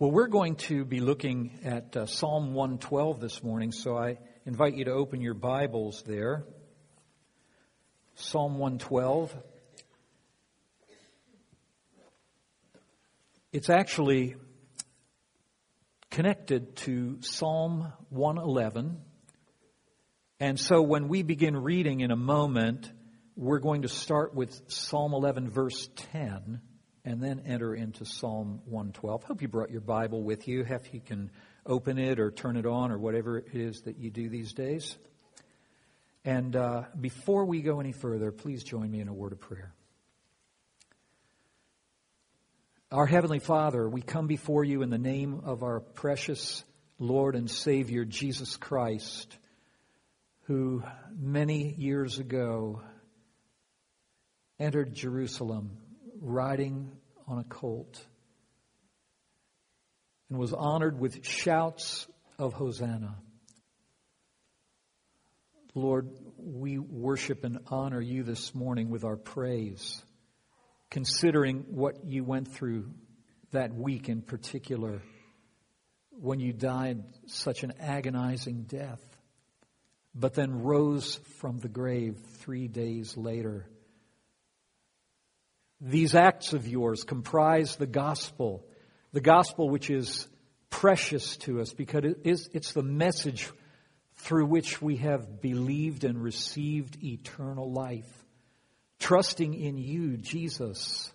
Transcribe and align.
Well, 0.00 0.12
we're 0.12 0.28
going 0.28 0.54
to 0.68 0.84
be 0.84 1.00
looking 1.00 1.58
at 1.64 1.96
uh, 1.96 2.06
Psalm 2.06 2.54
112 2.54 3.18
this 3.18 3.42
morning, 3.42 3.72
so 3.72 3.98
I 3.98 4.18
invite 4.46 4.76
you 4.76 4.84
to 4.84 4.92
open 4.92 5.20
your 5.20 5.34
Bibles 5.34 6.04
there. 6.06 6.44
Psalm 8.14 8.58
112. 8.58 9.36
It's 13.52 13.68
actually 13.68 14.36
connected 16.12 16.76
to 16.76 17.18
Psalm 17.22 17.92
111. 18.10 19.00
And 20.38 20.60
so 20.60 20.80
when 20.80 21.08
we 21.08 21.24
begin 21.24 21.56
reading 21.56 22.02
in 22.02 22.12
a 22.12 22.16
moment, 22.16 22.88
we're 23.34 23.58
going 23.58 23.82
to 23.82 23.88
start 23.88 24.32
with 24.32 24.70
Psalm 24.70 25.12
11, 25.12 25.50
verse 25.50 25.88
10 26.12 26.60
and 27.08 27.22
then 27.22 27.40
enter 27.46 27.74
into 27.74 28.04
Psalm 28.04 28.60
112. 28.66 29.24
Hope 29.24 29.40
you 29.40 29.48
brought 29.48 29.70
your 29.70 29.80
Bible 29.80 30.22
with 30.22 30.46
you. 30.46 30.66
If 30.68 30.92
you 30.92 31.00
can 31.00 31.30
open 31.64 31.96
it 31.96 32.20
or 32.20 32.30
turn 32.30 32.58
it 32.58 32.66
on 32.66 32.92
or 32.92 32.98
whatever 32.98 33.38
it 33.38 33.54
is 33.54 33.80
that 33.82 33.96
you 33.96 34.10
do 34.10 34.28
these 34.28 34.52
days. 34.52 34.94
And 36.26 36.54
uh, 36.54 36.82
before 37.00 37.46
we 37.46 37.62
go 37.62 37.80
any 37.80 37.92
further, 37.92 38.30
please 38.30 38.62
join 38.62 38.90
me 38.90 39.00
in 39.00 39.08
a 39.08 39.14
word 39.14 39.32
of 39.32 39.40
prayer. 39.40 39.72
Our 42.92 43.06
Heavenly 43.06 43.38
Father, 43.38 43.88
we 43.88 44.02
come 44.02 44.26
before 44.26 44.62
you 44.62 44.82
in 44.82 44.90
the 44.90 44.98
name 44.98 45.40
of 45.46 45.62
our 45.62 45.80
precious 45.80 46.62
Lord 46.98 47.36
and 47.36 47.50
Savior, 47.50 48.04
Jesus 48.04 48.58
Christ, 48.58 49.34
who 50.42 50.82
many 51.18 51.72
years 51.72 52.18
ago 52.18 52.82
entered 54.60 54.92
Jerusalem 54.92 55.70
riding 56.20 56.90
on 57.26 57.38
a 57.38 57.44
colt 57.44 58.04
and 60.30 60.38
was 60.38 60.52
honored 60.52 60.98
with 60.98 61.26
shouts 61.26 62.06
of 62.38 62.52
Hosanna. 62.52 63.16
Lord, 65.74 66.08
we 66.36 66.78
worship 66.78 67.44
and 67.44 67.58
honor 67.68 68.00
you 68.00 68.22
this 68.24 68.54
morning 68.54 68.90
with 68.90 69.04
our 69.04 69.16
praise, 69.16 70.02
considering 70.90 71.64
what 71.68 72.04
you 72.04 72.24
went 72.24 72.48
through 72.48 72.90
that 73.52 73.74
week 73.74 74.08
in 74.08 74.22
particular 74.22 75.02
when 76.10 76.40
you 76.40 76.52
died 76.52 77.04
such 77.26 77.62
an 77.62 77.72
agonizing 77.80 78.64
death, 78.64 79.00
but 80.14 80.34
then 80.34 80.62
rose 80.62 81.14
from 81.38 81.58
the 81.58 81.68
grave 81.68 82.18
three 82.40 82.66
days 82.66 83.16
later 83.16 83.66
these 85.80 86.14
acts 86.14 86.52
of 86.52 86.66
yours 86.66 87.04
comprise 87.04 87.76
the 87.76 87.86
gospel, 87.86 88.66
the 89.12 89.20
gospel 89.20 89.68
which 89.68 89.90
is 89.90 90.26
precious 90.70 91.36
to 91.38 91.60
us 91.60 91.72
because 91.72 92.04
it 92.04 92.20
is, 92.24 92.48
it's 92.52 92.72
the 92.72 92.82
message 92.82 93.50
through 94.16 94.46
which 94.46 94.82
we 94.82 94.96
have 94.96 95.40
believed 95.40 96.04
and 96.04 96.22
received 96.22 97.02
eternal 97.02 97.72
life, 97.72 98.10
trusting 98.98 99.54
in 99.54 99.78
you, 99.78 100.16
Jesus, 100.16 101.12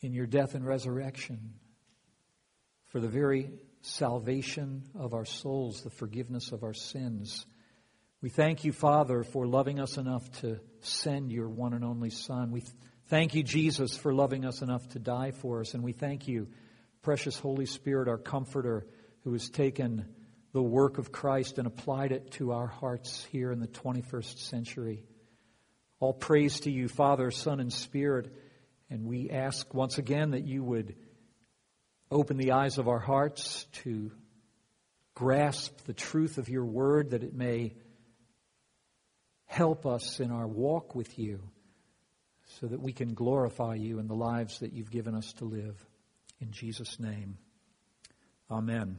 in 0.00 0.14
your 0.14 0.26
death 0.26 0.54
and 0.54 0.66
resurrection, 0.66 1.54
for 2.86 3.00
the 3.00 3.08
very 3.08 3.50
salvation 3.82 4.84
of 4.98 5.12
our 5.12 5.26
souls, 5.26 5.82
the 5.82 5.90
forgiveness 5.90 6.52
of 6.52 6.62
our 6.62 6.74
sins. 6.74 7.44
We 8.20 8.30
thank 8.30 8.64
you, 8.64 8.72
Father, 8.72 9.22
for 9.22 9.46
loving 9.46 9.78
us 9.78 9.96
enough 9.96 10.28
to 10.40 10.58
send 10.80 11.30
your 11.30 11.48
one 11.48 11.72
and 11.72 11.84
only 11.84 12.10
Son. 12.10 12.50
We 12.50 12.64
thank 13.06 13.36
you, 13.36 13.44
Jesus, 13.44 13.96
for 13.96 14.12
loving 14.12 14.44
us 14.44 14.60
enough 14.60 14.88
to 14.88 14.98
die 14.98 15.30
for 15.30 15.60
us. 15.60 15.74
And 15.74 15.84
we 15.84 15.92
thank 15.92 16.26
you, 16.26 16.48
precious 17.02 17.38
Holy 17.38 17.66
Spirit, 17.66 18.08
our 18.08 18.18
comforter, 18.18 18.88
who 19.22 19.34
has 19.34 19.48
taken 19.48 20.04
the 20.52 20.62
work 20.62 20.98
of 20.98 21.12
Christ 21.12 21.58
and 21.58 21.68
applied 21.68 22.10
it 22.10 22.32
to 22.32 22.50
our 22.50 22.66
hearts 22.66 23.24
here 23.30 23.52
in 23.52 23.60
the 23.60 23.68
21st 23.68 24.38
century. 24.38 25.04
All 26.00 26.12
praise 26.12 26.58
to 26.60 26.72
you, 26.72 26.88
Father, 26.88 27.30
Son, 27.30 27.60
and 27.60 27.72
Spirit. 27.72 28.34
And 28.90 29.06
we 29.06 29.30
ask 29.30 29.72
once 29.72 29.98
again 29.98 30.32
that 30.32 30.44
you 30.44 30.64
would 30.64 30.96
open 32.10 32.36
the 32.36 32.50
eyes 32.50 32.78
of 32.78 32.88
our 32.88 32.98
hearts 32.98 33.64
to 33.84 34.10
grasp 35.14 35.84
the 35.84 35.94
truth 35.94 36.38
of 36.38 36.48
your 36.48 36.64
word, 36.64 37.10
that 37.10 37.22
it 37.22 37.32
may 37.32 37.74
Help 39.48 39.86
us 39.86 40.20
in 40.20 40.30
our 40.30 40.46
walk 40.46 40.94
with 40.94 41.18
you 41.18 41.40
so 42.60 42.66
that 42.66 42.80
we 42.80 42.92
can 42.92 43.14
glorify 43.14 43.74
you 43.74 43.98
in 43.98 44.06
the 44.06 44.14
lives 44.14 44.60
that 44.60 44.72
you've 44.72 44.90
given 44.90 45.14
us 45.14 45.32
to 45.34 45.44
live. 45.44 45.74
In 46.40 46.52
Jesus' 46.52 47.00
name, 47.00 47.38
amen. 48.50 48.98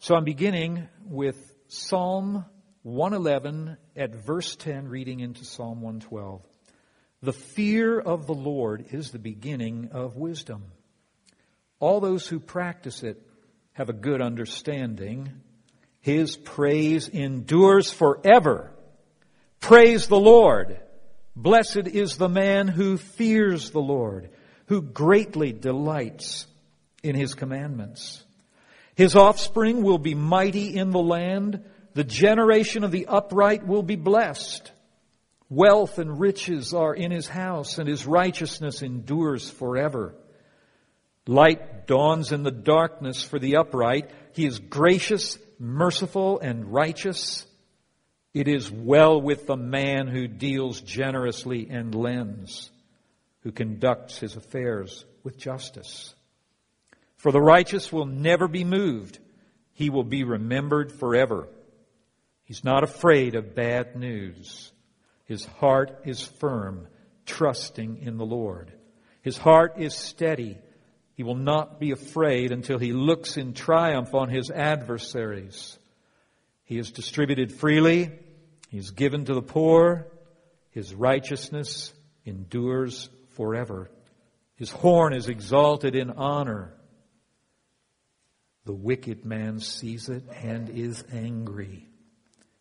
So 0.00 0.14
I'm 0.16 0.24
beginning 0.24 0.88
with 1.04 1.36
Psalm 1.68 2.46
111 2.82 3.76
at 3.96 4.14
verse 4.14 4.56
10, 4.56 4.88
reading 4.88 5.20
into 5.20 5.44
Psalm 5.44 5.82
112. 5.82 6.42
The 7.22 7.34
fear 7.34 8.00
of 8.00 8.26
the 8.26 8.34
Lord 8.34 8.86
is 8.92 9.10
the 9.10 9.18
beginning 9.18 9.90
of 9.92 10.16
wisdom. 10.16 10.64
All 11.80 12.00
those 12.00 12.26
who 12.26 12.40
practice 12.40 13.02
it 13.02 13.20
have 13.72 13.90
a 13.90 13.94
good 13.94 14.22
understanding. 14.22 15.30
His 16.00 16.34
praise 16.34 17.08
endures 17.08 17.90
forever. 17.90 18.72
Praise 19.60 20.08
the 20.08 20.18
Lord. 20.18 20.80
Blessed 21.36 21.86
is 21.86 22.16
the 22.16 22.28
man 22.28 22.66
who 22.66 22.96
fears 22.96 23.70
the 23.70 23.80
Lord, 23.80 24.30
who 24.66 24.82
greatly 24.82 25.52
delights 25.52 26.46
in 27.02 27.14
his 27.14 27.34
commandments. 27.34 28.22
His 28.94 29.16
offspring 29.16 29.82
will 29.82 29.98
be 29.98 30.14
mighty 30.14 30.76
in 30.76 30.90
the 30.90 31.02
land. 31.02 31.64
The 31.94 32.04
generation 32.04 32.84
of 32.84 32.90
the 32.90 33.06
upright 33.06 33.66
will 33.66 33.82
be 33.82 33.96
blessed. 33.96 34.72
Wealth 35.48 35.98
and 35.98 36.20
riches 36.20 36.74
are 36.74 36.94
in 36.94 37.10
his 37.10 37.26
house, 37.26 37.78
and 37.78 37.88
his 37.88 38.06
righteousness 38.06 38.82
endures 38.82 39.50
forever. 39.50 40.14
Light 41.26 41.86
dawns 41.86 42.32
in 42.32 42.42
the 42.42 42.50
darkness 42.50 43.22
for 43.22 43.38
the 43.38 43.56
upright. 43.56 44.10
He 44.32 44.46
is 44.46 44.58
gracious, 44.58 45.38
merciful, 45.58 46.38
and 46.40 46.72
righteous. 46.72 47.46
It 48.32 48.46
is 48.46 48.70
well 48.70 49.20
with 49.20 49.46
the 49.46 49.56
man 49.56 50.06
who 50.06 50.28
deals 50.28 50.80
generously 50.80 51.68
and 51.68 51.94
lends, 51.94 52.70
who 53.40 53.50
conducts 53.50 54.18
his 54.18 54.36
affairs 54.36 55.04
with 55.24 55.36
justice. 55.36 56.14
For 57.16 57.32
the 57.32 57.40
righteous 57.40 57.92
will 57.92 58.06
never 58.06 58.46
be 58.48 58.64
moved. 58.64 59.18
He 59.72 59.90
will 59.90 60.04
be 60.04 60.24
remembered 60.24 60.92
forever. 60.92 61.48
He's 62.44 62.64
not 62.64 62.84
afraid 62.84 63.34
of 63.34 63.54
bad 63.54 63.96
news. 63.96 64.72
His 65.24 65.44
heart 65.44 66.02
is 66.04 66.22
firm, 66.22 66.88
trusting 67.26 67.98
in 67.98 68.16
the 68.16 68.24
Lord. 68.24 68.72
His 69.22 69.36
heart 69.36 69.74
is 69.78 69.94
steady. 69.94 70.58
He 71.14 71.22
will 71.22 71.36
not 71.36 71.78
be 71.78 71.90
afraid 71.90 72.52
until 72.52 72.78
he 72.78 72.92
looks 72.92 73.36
in 73.36 73.54
triumph 73.54 74.14
on 74.14 74.28
his 74.28 74.50
adversaries. 74.50 75.78
He 76.70 76.78
is 76.78 76.92
distributed 76.92 77.52
freely. 77.52 78.12
He 78.68 78.78
is 78.78 78.92
given 78.92 79.24
to 79.24 79.34
the 79.34 79.42
poor. 79.42 80.06
His 80.70 80.94
righteousness 80.94 81.92
endures 82.24 83.08
forever. 83.30 83.90
His 84.54 84.70
horn 84.70 85.12
is 85.12 85.28
exalted 85.28 85.96
in 85.96 86.12
honor. 86.12 86.72
The 88.66 88.72
wicked 88.72 89.24
man 89.24 89.58
sees 89.58 90.08
it 90.08 90.22
and 90.44 90.70
is 90.70 91.02
angry. 91.12 91.88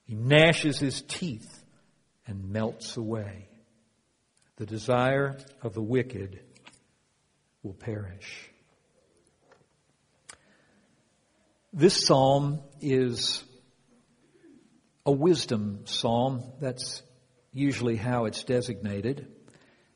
He 0.06 0.16
gnashes 0.16 0.80
his 0.80 1.04
teeth 1.04 1.64
and 2.26 2.50
melts 2.50 2.98
away. 2.98 3.48
The 4.56 4.66
desire 4.66 5.38
of 5.62 5.76
the 5.76 5.84
wicked 5.84 6.40
will 7.62 7.76
perish. 7.76 8.50
This 11.72 12.08
psalm 12.08 12.62
is 12.82 13.44
a 15.06 15.12
wisdom 15.12 15.82
psalm. 15.86 16.44
That's 16.60 17.02
usually 17.52 17.96
how 17.96 18.26
it's 18.26 18.44
designated. 18.44 19.28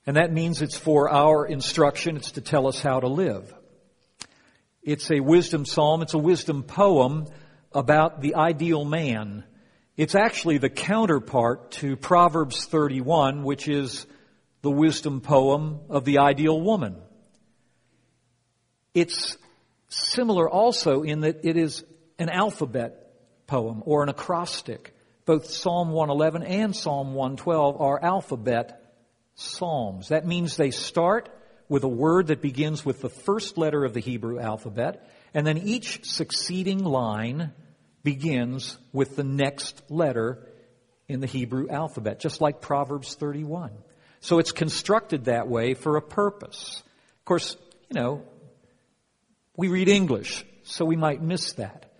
And 0.05 0.17
that 0.17 0.33
means 0.33 0.61
it's 0.61 0.77
for 0.77 1.09
our 1.09 1.45
instruction. 1.45 2.17
It's 2.17 2.31
to 2.31 2.41
tell 2.41 2.67
us 2.67 2.81
how 2.81 2.99
to 2.99 3.07
live. 3.07 3.53
It's 4.81 5.09
a 5.11 5.21
wisdom 5.21 5.65
psalm. 5.65 6.01
It's 6.01 6.13
a 6.13 6.19
wisdom 6.19 6.63
poem 6.63 7.27
about 7.71 8.21
the 8.21 8.35
ideal 8.35 8.83
man. 8.83 9.45
It's 9.95 10.15
actually 10.15 10.57
the 10.57 10.69
counterpart 10.69 11.71
to 11.73 11.95
Proverbs 11.95 12.65
31, 12.65 13.43
which 13.43 13.67
is 13.67 14.05
the 14.61 14.71
wisdom 14.71 15.21
poem 15.21 15.79
of 15.89 16.03
the 16.03 16.19
ideal 16.19 16.59
woman. 16.59 16.95
It's 18.93 19.37
similar 19.89 20.49
also 20.49 21.03
in 21.03 21.21
that 21.21 21.45
it 21.45 21.57
is 21.57 21.83
an 22.19 22.29
alphabet 22.29 23.02
poem 23.47 23.83
or 23.85 24.03
an 24.03 24.09
acrostic. 24.09 24.93
Both 25.25 25.49
Psalm 25.49 25.91
111 25.91 26.43
and 26.43 26.75
Psalm 26.75 27.13
112 27.13 27.81
are 27.81 28.03
alphabet 28.03 28.83
psalms. 29.35 30.09
That 30.09 30.27
means 30.27 30.55
they 30.55 30.71
start 30.71 31.29
with 31.69 31.83
a 31.83 31.87
word 31.87 32.27
that 32.27 32.41
begins 32.41 32.85
with 32.85 33.01
the 33.01 33.09
first 33.09 33.57
letter 33.57 33.85
of 33.85 33.93
the 33.93 33.99
Hebrew 33.99 34.39
alphabet, 34.39 35.09
and 35.33 35.47
then 35.47 35.57
each 35.57 36.05
succeeding 36.05 36.83
line 36.83 37.51
begins 38.03 38.77
with 38.91 39.15
the 39.15 39.23
next 39.23 39.81
letter 39.89 40.45
in 41.07 41.19
the 41.19 41.27
Hebrew 41.27 41.69
alphabet, 41.69 42.19
just 42.19 42.41
like 42.41 42.61
Proverbs 42.61 43.15
31. 43.15 43.71
So 44.19 44.39
it's 44.39 44.51
constructed 44.51 45.25
that 45.25 45.47
way 45.47 45.73
for 45.73 45.97
a 45.97 46.01
purpose. 46.01 46.81
Of 47.19 47.25
course, 47.25 47.57
you 47.89 47.99
know, 47.99 48.23
we 49.55 49.67
read 49.67 49.87
English, 49.87 50.45
so 50.63 50.85
we 50.85 50.95
might 50.95 51.21
miss 51.21 51.53
that. 51.53 51.92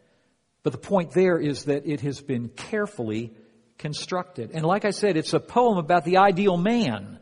But 0.64 0.72
the 0.72 0.80
point 0.80 1.12
there 1.12 1.38
is 1.38 1.66
that 1.66 1.86
it 1.86 2.02
has 2.02 2.22
been 2.22 2.50
carefully 2.50 3.34
constructed. 3.78 4.52
And 4.54 4.66
like 4.66 4.86
I 4.86 4.92
said, 4.92 5.18
it's 5.18 5.34
a 5.34 5.40
poem 5.40 5.78
about 5.78 6.06
the 6.06 6.18
ideal 6.18 6.58
man. 6.58 7.20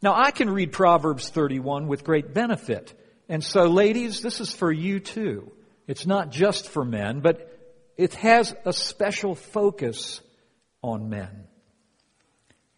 Now 0.00 0.14
I 0.14 0.30
can 0.30 0.48
read 0.48 0.72
Proverbs 0.72 1.28
31 1.28 1.88
with 1.88 2.04
great 2.04 2.32
benefit. 2.32 2.94
And 3.28 3.42
so 3.42 3.64
ladies, 3.64 4.20
this 4.20 4.40
is 4.40 4.52
for 4.52 4.70
you 4.70 5.00
too. 5.00 5.50
It's 5.86 6.06
not 6.06 6.30
just 6.30 6.68
for 6.68 6.84
men, 6.84 7.20
but 7.20 7.50
it 7.96 8.14
has 8.14 8.54
a 8.64 8.72
special 8.72 9.34
focus 9.34 10.20
on 10.82 11.08
men. 11.08 11.44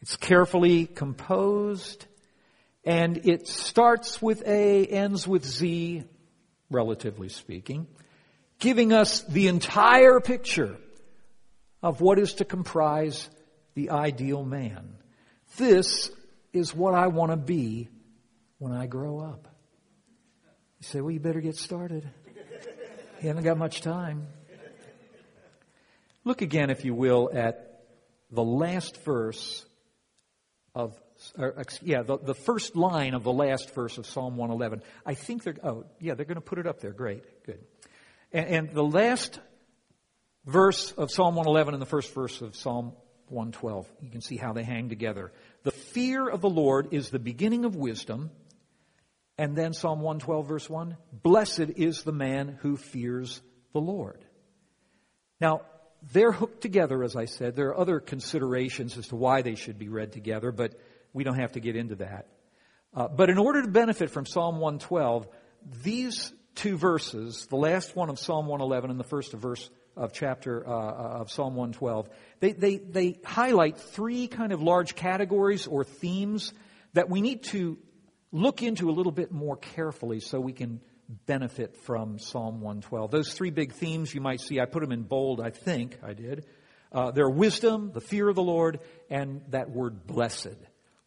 It's 0.00 0.16
carefully 0.16 0.86
composed 0.86 2.06
and 2.84 3.26
it 3.26 3.48
starts 3.48 4.22
with 4.22 4.46
A, 4.46 4.86
ends 4.86 5.26
with 5.26 5.44
Z, 5.44 6.04
relatively 6.70 7.28
speaking, 7.28 7.88
giving 8.58 8.92
us 8.92 9.22
the 9.22 9.48
entire 9.48 10.20
picture 10.20 10.76
of 11.82 12.00
what 12.00 12.18
is 12.18 12.34
to 12.34 12.44
comprise 12.44 13.28
the 13.74 13.90
ideal 13.90 14.44
man. 14.44 14.96
This 15.56 16.10
is 16.52 16.74
what 16.74 16.94
I 16.94 17.08
want 17.08 17.32
to 17.32 17.36
be 17.36 17.88
when 18.58 18.72
I 18.72 18.86
grow 18.86 19.20
up. 19.20 19.48
You 20.80 20.86
say, 20.86 21.00
well, 21.00 21.10
you 21.10 21.20
better 21.20 21.40
get 21.40 21.56
started. 21.56 22.08
You 23.22 23.28
haven't 23.28 23.44
got 23.44 23.56
much 23.56 23.80
time. 23.80 24.26
Look 26.24 26.42
again, 26.42 26.70
if 26.70 26.84
you 26.84 26.94
will, 26.94 27.30
at 27.32 27.84
the 28.30 28.42
last 28.42 29.02
verse 29.04 29.64
of, 30.74 30.98
or, 31.38 31.64
yeah, 31.82 32.02
the, 32.02 32.18
the 32.18 32.34
first 32.34 32.76
line 32.76 33.14
of 33.14 33.22
the 33.22 33.32
last 33.32 33.74
verse 33.74 33.96
of 33.96 34.06
Psalm 34.06 34.36
111. 34.36 34.82
I 35.06 35.14
think 35.14 35.44
they're, 35.44 35.56
oh, 35.62 35.84
yeah, 36.00 36.14
they're 36.14 36.26
going 36.26 36.34
to 36.34 36.40
put 36.40 36.58
it 36.58 36.66
up 36.66 36.80
there. 36.80 36.92
Great, 36.92 37.22
good. 37.44 37.60
And, 38.32 38.46
and 38.46 38.74
the 38.74 38.84
last 38.84 39.38
verse 40.44 40.92
of 40.92 41.10
Psalm 41.10 41.34
111 41.34 41.74
and 41.74 41.82
the 41.82 41.86
first 41.86 42.14
verse 42.14 42.40
of 42.40 42.56
Psalm 42.56 42.92
112, 43.28 43.88
you 44.00 44.10
can 44.10 44.20
see 44.20 44.36
how 44.36 44.52
they 44.52 44.62
hang 44.62 44.88
together. 44.88 45.32
The 45.64 45.72
fear 45.72 46.28
of 46.28 46.40
the 46.40 46.50
Lord 46.50 46.88
is 46.92 47.10
the 47.10 47.18
beginning 47.18 47.64
of 47.64 47.74
wisdom. 47.74 48.30
And 49.38 49.54
then 49.54 49.74
Psalm 49.74 50.00
112, 50.00 50.46
verse 50.46 50.70
1 50.70 50.96
Blessed 51.12 51.70
is 51.76 52.02
the 52.02 52.12
man 52.12 52.58
who 52.62 52.76
fears 52.76 53.42
the 53.72 53.80
Lord. 53.80 54.24
Now, 55.40 55.62
they're 56.12 56.32
hooked 56.32 56.60
together, 56.60 57.02
as 57.02 57.16
I 57.16 57.24
said. 57.24 57.56
There 57.56 57.68
are 57.68 57.78
other 57.78 58.00
considerations 58.00 58.96
as 58.96 59.08
to 59.08 59.16
why 59.16 59.42
they 59.42 59.54
should 59.54 59.78
be 59.78 59.88
read 59.88 60.12
together, 60.12 60.52
but 60.52 60.78
we 61.12 61.24
don't 61.24 61.38
have 61.38 61.52
to 61.52 61.60
get 61.60 61.76
into 61.76 61.96
that. 61.96 62.28
Uh, 62.94 63.08
but 63.08 63.28
in 63.28 63.38
order 63.38 63.62
to 63.62 63.68
benefit 63.68 64.10
from 64.10 64.24
Psalm 64.24 64.58
112, 64.58 65.26
these 65.82 66.32
two 66.56 66.76
verses, 66.76 67.46
the 67.48 67.56
last 67.56 67.94
one 67.94 68.10
of 68.10 68.18
Psalm 68.18 68.46
111 68.46 68.90
and 68.90 68.98
the 68.98 69.04
first 69.04 69.32
verse 69.32 69.70
of 69.96 70.12
chapter 70.12 70.66
uh, 70.66 70.72
uh 70.72 71.20
of 71.20 71.30
Psalm 71.30 71.54
112, 71.54 72.08
they, 72.40 72.52
they, 72.52 72.76
they 72.76 73.18
highlight 73.24 73.78
three 73.78 74.26
kind 74.26 74.52
of 74.52 74.62
large 74.62 74.94
categories 74.94 75.66
or 75.66 75.84
themes 75.84 76.52
that 76.94 77.08
we 77.08 77.20
need 77.20 77.44
to 77.44 77.78
look 78.32 78.62
into 78.62 78.90
a 78.90 78.92
little 78.92 79.12
bit 79.12 79.30
more 79.30 79.56
carefully 79.56 80.20
so 80.20 80.40
we 80.40 80.52
can 80.52 80.80
benefit 81.26 81.76
from 81.76 82.18
Psalm 82.18 82.60
112. 82.60 83.10
Those 83.10 83.32
three 83.32 83.50
big 83.50 83.72
themes 83.72 84.14
you 84.14 84.20
might 84.20 84.40
see, 84.40 84.60
I 84.60 84.64
put 84.64 84.82
them 84.82 84.92
in 84.92 85.02
bold, 85.02 85.40
I 85.40 85.50
think 85.50 85.98
I 86.02 86.14
did. 86.14 86.46
Uh, 86.92 87.10
they're 87.10 87.28
wisdom, 87.28 87.90
the 87.92 88.00
fear 88.00 88.28
of 88.28 88.34
the 88.34 88.42
Lord, 88.42 88.80
and 89.10 89.42
that 89.50 89.70
word 89.70 90.06
blessed. 90.06 90.56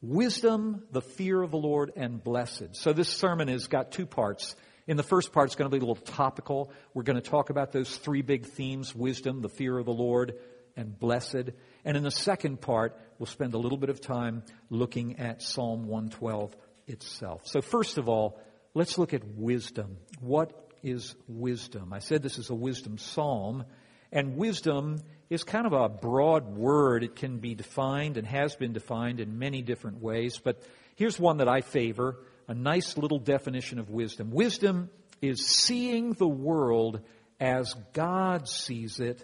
Wisdom, 0.01 0.84
the 0.92 1.01
fear 1.01 1.42
of 1.42 1.51
the 1.51 1.57
Lord, 1.57 1.92
and 1.96 2.24
blessed. 2.24 2.75
So 2.75 2.94
this 2.94 3.10
sermon 3.10 3.48
has 3.48 3.68
got 3.68 3.92
two 3.92 4.06
parts. 4.06 4.56
In 4.89 4.97
the 4.97 5.03
first 5.03 5.31
part, 5.31 5.45
it's 5.45 5.56
going 5.56 5.69
to 5.69 5.71
be 5.71 5.77
a 5.77 5.88
little 5.88 6.03
topical. 6.03 6.71
We're 6.95 7.03
going 7.03 7.21
to 7.21 7.30
talk 7.30 7.51
about 7.51 7.71
those 7.71 7.95
three 7.97 8.24
big 8.24 8.47
themes 8.47 8.95
wisdom, 8.95 9.44
the 9.44 9.47
fear 9.47 9.77
of 9.77 9.86
the 9.86 9.94
Lord, 9.94 10.33
and 10.75 10.97
blessed. 10.97 11.51
And 11.86 11.95
in 11.95 12.01
the 12.01 12.09
second 12.09 12.59
part, 12.59 13.00
we'll 13.19 13.27
spend 13.27 13.53
a 13.53 13.59
little 13.59 13.77
bit 13.77 13.91
of 13.91 14.01
time 14.01 14.41
looking 14.71 15.19
at 15.19 15.44
Psalm 15.44 15.86
112 15.86 16.57
itself. 16.88 17.44
So, 17.45 17.62
first 17.62 18.00
of 18.00 18.09
all, 18.09 18.41
let's 18.74 18.97
look 18.97 19.13
at 19.13 19.24
wisdom. 19.24 19.97
What 20.21 20.71
is 20.81 21.15
wisdom? 21.27 21.94
I 21.94 22.00
said 22.00 22.24
this 22.24 22.39
is 22.39 22.50
a 22.50 22.56
wisdom 22.56 22.97
psalm, 22.97 23.65
and 24.12 24.38
wisdom 24.38 25.03
is 25.30 25.44
kind 25.44 25.68
of 25.68 25.74
a 25.74 25.88
broad 25.88 26.57
word. 26.57 27.03
It 27.03 27.15
can 27.15 27.38
be 27.38 27.53
defined 27.53 28.18
and 28.18 28.25
has 28.25 28.56
been 28.56 28.74
defined 28.74 29.19
in 29.19 29.38
many 29.38 29.62
different 29.62 30.01
ways, 30.01 30.39
but 30.44 30.63
here's 30.95 31.19
one 31.19 31.38
that 31.38 31.47
I 31.47 31.62
favor 31.62 32.18
a 32.50 32.56
nice 32.56 32.98
little 32.98 33.19
definition 33.19 33.78
of 33.78 33.92
wisdom. 33.92 34.31
Wisdom 34.31 34.90
is 35.22 35.46
seeing 35.46 36.13
the 36.13 36.28
world 36.28 37.00
as 37.40 37.75
God 37.94 38.50
sees 38.50 39.00
it 39.00 39.24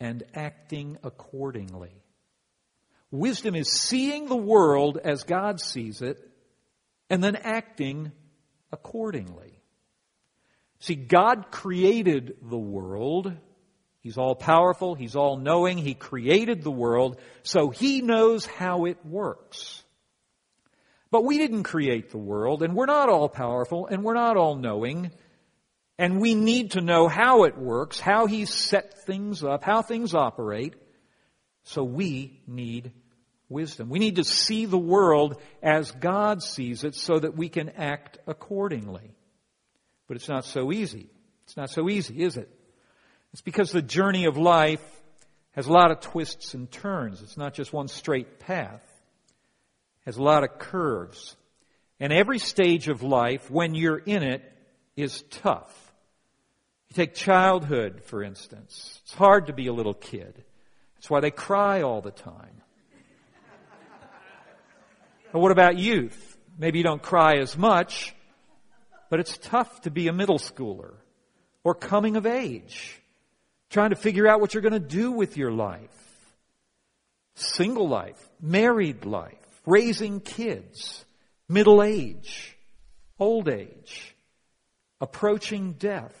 and 0.00 0.24
acting 0.34 0.98
accordingly. 1.04 2.02
Wisdom 3.12 3.54
is 3.54 3.70
seeing 3.70 4.26
the 4.26 4.36
world 4.36 4.98
as 5.02 5.22
God 5.22 5.60
sees 5.60 6.02
it 6.02 6.20
and 7.08 7.22
then 7.22 7.36
acting 7.36 8.10
accordingly. 8.72 9.62
See, 10.80 10.96
God 10.96 11.52
created 11.52 12.36
the 12.42 12.58
world. 12.58 13.32
He's 14.00 14.18
all 14.18 14.34
powerful. 14.34 14.96
He's 14.96 15.14
all 15.14 15.36
knowing. 15.36 15.78
He 15.78 15.94
created 15.94 16.62
the 16.62 16.72
world. 16.72 17.20
So 17.44 17.70
He 17.70 18.00
knows 18.02 18.44
how 18.44 18.86
it 18.86 19.06
works. 19.06 19.84
But 21.10 21.24
we 21.24 21.38
didn't 21.38 21.62
create 21.62 22.10
the 22.10 22.18
world 22.18 22.62
and 22.62 22.74
we're 22.74 22.86
not 22.86 23.08
all 23.08 23.28
powerful 23.28 23.86
and 23.86 24.02
we're 24.02 24.14
not 24.14 24.36
all 24.36 24.56
knowing. 24.56 25.10
And 25.98 26.20
we 26.20 26.34
need 26.34 26.72
to 26.72 26.80
know 26.80 27.08
how 27.08 27.44
it 27.44 27.56
works, 27.56 27.98
how 27.98 28.26
He 28.26 28.44
set 28.44 29.04
things 29.04 29.42
up, 29.42 29.64
how 29.64 29.82
things 29.82 30.14
operate. 30.14 30.74
So 31.62 31.82
we 31.84 32.40
need 32.46 32.92
wisdom. 33.48 33.88
We 33.88 33.98
need 33.98 34.16
to 34.16 34.24
see 34.24 34.66
the 34.66 34.78
world 34.78 35.40
as 35.62 35.90
God 35.90 36.42
sees 36.42 36.84
it 36.84 36.94
so 36.94 37.18
that 37.18 37.36
we 37.36 37.48
can 37.48 37.70
act 37.70 38.18
accordingly. 38.26 39.14
But 40.06 40.16
it's 40.16 40.28
not 40.28 40.44
so 40.44 40.72
easy. 40.72 41.08
It's 41.44 41.56
not 41.56 41.70
so 41.70 41.88
easy, 41.88 42.22
is 42.22 42.36
it? 42.36 42.50
It's 43.32 43.42
because 43.42 43.70
the 43.70 43.82
journey 43.82 44.26
of 44.26 44.36
life 44.36 44.82
has 45.52 45.66
a 45.66 45.72
lot 45.72 45.90
of 45.90 46.00
twists 46.00 46.54
and 46.54 46.70
turns. 46.70 47.22
It's 47.22 47.36
not 47.36 47.54
just 47.54 47.72
one 47.72 47.88
straight 47.88 48.38
path. 48.38 48.82
Has 50.06 50.16
a 50.16 50.22
lot 50.22 50.44
of 50.44 50.58
curves. 50.58 51.36
And 52.00 52.12
every 52.12 52.38
stage 52.38 52.88
of 52.88 53.02
life, 53.02 53.50
when 53.50 53.74
you're 53.74 53.98
in 53.98 54.22
it, 54.22 54.42
is 54.96 55.22
tough. 55.30 55.92
You 56.88 56.94
take 56.94 57.14
childhood, 57.14 58.02
for 58.04 58.22
instance. 58.22 59.00
It's 59.04 59.14
hard 59.14 59.48
to 59.48 59.52
be 59.52 59.66
a 59.66 59.72
little 59.72 59.94
kid. 59.94 60.44
That's 60.94 61.10
why 61.10 61.20
they 61.20 61.30
cry 61.30 61.82
all 61.82 62.00
the 62.00 62.10
time. 62.10 62.62
But 65.32 65.40
what 65.40 65.52
about 65.52 65.76
youth? 65.76 66.38
Maybe 66.58 66.78
you 66.78 66.84
don't 66.84 67.02
cry 67.02 67.36
as 67.38 67.58
much, 67.58 68.14
but 69.10 69.20
it's 69.20 69.36
tough 69.36 69.82
to 69.82 69.90
be 69.90 70.08
a 70.08 70.12
middle 70.12 70.38
schooler 70.38 70.94
or 71.64 71.74
coming 71.74 72.16
of 72.16 72.26
age, 72.26 73.02
trying 73.68 73.90
to 73.90 73.96
figure 73.96 74.26
out 74.26 74.40
what 74.40 74.54
you're 74.54 74.62
going 74.62 74.72
to 74.72 74.78
do 74.78 75.10
with 75.10 75.36
your 75.36 75.50
life. 75.50 75.90
Single 77.34 77.88
life, 77.88 78.30
married 78.40 79.04
life, 79.04 79.34
raising 79.66 80.20
kids, 80.20 81.04
middle 81.48 81.82
age, 81.82 82.56
old 83.18 83.48
age, 83.48 84.16
approaching 85.00 85.72
death. 85.72 86.14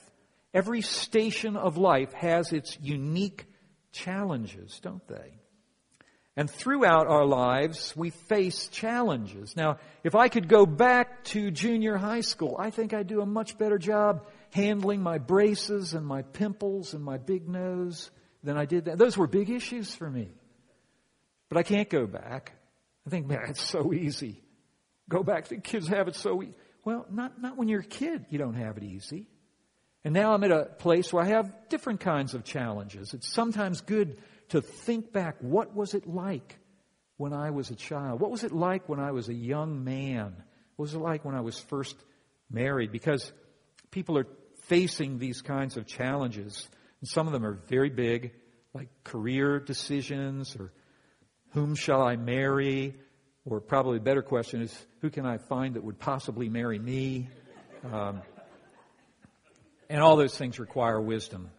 Every 0.52 0.82
station 0.82 1.56
of 1.56 1.76
life 1.76 2.12
has 2.14 2.52
its 2.52 2.78
unique 2.80 3.46
challenges, 3.92 4.80
don't 4.82 5.06
they? 5.06 5.32
And 6.38 6.50
throughout 6.50 7.06
our 7.06 7.24
lives, 7.24 7.94
we 7.96 8.10
face 8.10 8.68
challenges. 8.68 9.56
Now, 9.56 9.78
if 10.04 10.14
I 10.14 10.28
could 10.28 10.48
go 10.48 10.66
back 10.66 11.24
to 11.24 11.50
junior 11.50 11.96
high 11.96 12.20
school, 12.20 12.56
I 12.58 12.70
think 12.70 12.92
I'd 12.92 13.06
do 13.06 13.22
a 13.22 13.26
much 13.26 13.56
better 13.56 13.78
job 13.78 14.26
handling 14.50 15.02
my 15.02 15.16
braces 15.16 15.94
and 15.94 16.06
my 16.06 16.22
pimples 16.22 16.92
and 16.92 17.02
my 17.02 17.16
big 17.16 17.48
nose 17.48 18.10
than 18.42 18.58
I 18.58 18.66
did 18.66 18.84
that. 18.84 18.98
Those 18.98 19.16
were 19.16 19.26
big 19.26 19.48
issues 19.48 19.94
for 19.94 20.10
me. 20.10 20.28
But 21.48 21.56
I 21.56 21.62
can't 21.62 21.88
go 21.88 22.06
back. 22.06 22.52
I 23.06 23.10
think, 23.10 23.26
man, 23.26 23.44
it's 23.48 23.62
so 23.62 23.92
easy. 23.92 24.42
Go 25.08 25.22
back. 25.22 25.48
The 25.48 25.58
kids 25.58 25.86
have 25.88 26.08
it 26.08 26.16
so 26.16 26.42
easy. 26.42 26.54
Well, 26.84 27.06
not, 27.10 27.40
not 27.40 27.56
when 27.56 27.68
you're 27.68 27.80
a 27.80 27.84
kid, 27.84 28.26
you 28.30 28.38
don't 28.38 28.54
have 28.54 28.76
it 28.76 28.82
easy. 28.82 29.28
And 30.04 30.14
now 30.14 30.32
I'm 30.32 30.44
at 30.44 30.52
a 30.52 30.66
place 30.66 31.12
where 31.12 31.24
I 31.24 31.28
have 31.28 31.52
different 31.68 32.00
kinds 32.00 32.34
of 32.34 32.44
challenges. 32.44 33.12
It's 33.12 33.32
sometimes 33.32 33.80
good 33.80 34.18
to 34.50 34.60
think 34.60 35.12
back 35.12 35.36
what 35.40 35.74
was 35.74 35.94
it 35.94 36.06
like 36.06 36.58
when 37.16 37.32
I 37.32 37.50
was 37.50 37.70
a 37.70 37.74
child? 37.74 38.20
What 38.20 38.30
was 38.30 38.44
it 38.44 38.52
like 38.52 38.88
when 38.88 39.00
I 39.00 39.10
was 39.12 39.28
a 39.28 39.34
young 39.34 39.84
man 39.84 40.36
What 40.76 40.84
was 40.84 40.94
it 40.94 40.98
like 40.98 41.24
when 41.24 41.34
I 41.34 41.40
was 41.40 41.58
first 41.58 41.96
married? 42.50 42.92
Because 42.92 43.32
people 43.90 44.18
are 44.18 44.26
facing 44.64 45.18
these 45.18 45.42
kinds 45.42 45.76
of 45.76 45.86
challenges. 45.86 46.68
And 47.00 47.08
some 47.08 47.26
of 47.26 47.32
them 47.32 47.44
are 47.44 47.54
very 47.68 47.90
big, 47.90 48.32
like 48.74 48.88
career 49.02 49.58
decisions 49.58 50.54
or 50.56 50.72
whom 51.50 51.74
shall 51.74 52.02
I 52.02 52.16
marry? 52.16 52.94
Or 53.44 53.60
probably 53.60 53.98
a 53.98 54.00
better 54.00 54.22
question 54.22 54.60
is, 54.60 54.86
who 55.00 55.10
can 55.10 55.24
I 55.24 55.38
find 55.38 55.74
that 55.74 55.84
would 55.84 55.98
possibly 55.98 56.48
marry 56.48 56.78
me? 56.78 57.28
Um, 57.84 58.22
and 59.88 60.02
all 60.02 60.16
those 60.16 60.36
things 60.36 60.58
require 60.58 61.00
wisdom. 61.00 61.50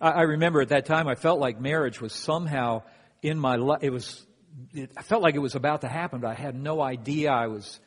I, 0.00 0.10
I, 0.10 0.22
remember 0.22 0.60
at 0.60 0.70
that 0.70 0.86
time 0.86 1.06
I 1.06 1.14
felt 1.14 1.38
like 1.38 1.60
marriage 1.60 2.00
was 2.00 2.12
somehow 2.12 2.82
in 3.22 3.38
my 3.38 3.56
life. 3.56 3.78
It 3.82 3.90
was. 3.90 4.26
It, 4.74 4.90
I 4.96 5.02
felt 5.02 5.22
like 5.22 5.34
it 5.34 5.38
was 5.40 5.54
about 5.54 5.82
to 5.82 5.88
happen, 5.88 6.20
but 6.20 6.28
I 6.28 6.34
had 6.34 6.60
no 6.60 6.80
idea. 6.80 7.30
I 7.30 7.46
was. 7.46 7.78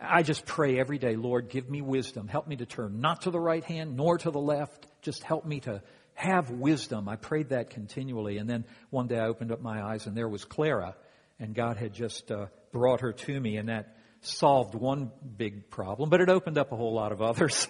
I 0.00 0.24
just 0.24 0.44
pray 0.44 0.80
every 0.80 0.98
day, 0.98 1.14
Lord, 1.14 1.48
give 1.48 1.70
me 1.70 1.80
wisdom. 1.80 2.26
Help 2.26 2.48
me 2.48 2.56
to 2.56 2.66
turn 2.66 3.00
not 3.00 3.22
to 3.22 3.30
the 3.30 3.38
right 3.38 3.62
hand 3.62 3.96
nor 3.96 4.18
to 4.18 4.32
the 4.32 4.40
left. 4.40 4.88
Just 5.00 5.22
help 5.22 5.46
me 5.46 5.60
to 5.60 5.80
have 6.14 6.50
wisdom. 6.50 7.08
I 7.08 7.16
prayed 7.16 7.50
that 7.50 7.70
continually. 7.70 8.38
And 8.38 8.48
then 8.48 8.64
one 8.90 9.06
day 9.06 9.18
I 9.18 9.26
opened 9.26 9.52
up 9.52 9.60
my 9.60 9.82
eyes 9.82 10.06
and 10.06 10.16
there 10.16 10.28
was 10.28 10.44
Clara. 10.44 10.94
And 11.38 11.54
God 11.54 11.76
had 11.76 11.92
just 11.92 12.30
uh, 12.30 12.46
brought 12.72 13.00
her 13.00 13.12
to 13.12 13.40
me, 13.40 13.56
and 13.56 13.68
that 13.68 13.96
solved 14.22 14.74
one 14.74 15.10
big 15.36 15.70
problem, 15.70 16.08
but 16.08 16.20
it 16.20 16.28
opened 16.28 16.58
up 16.58 16.72
a 16.72 16.76
whole 16.76 16.94
lot 16.94 17.12
of 17.12 17.20
others. 17.20 17.66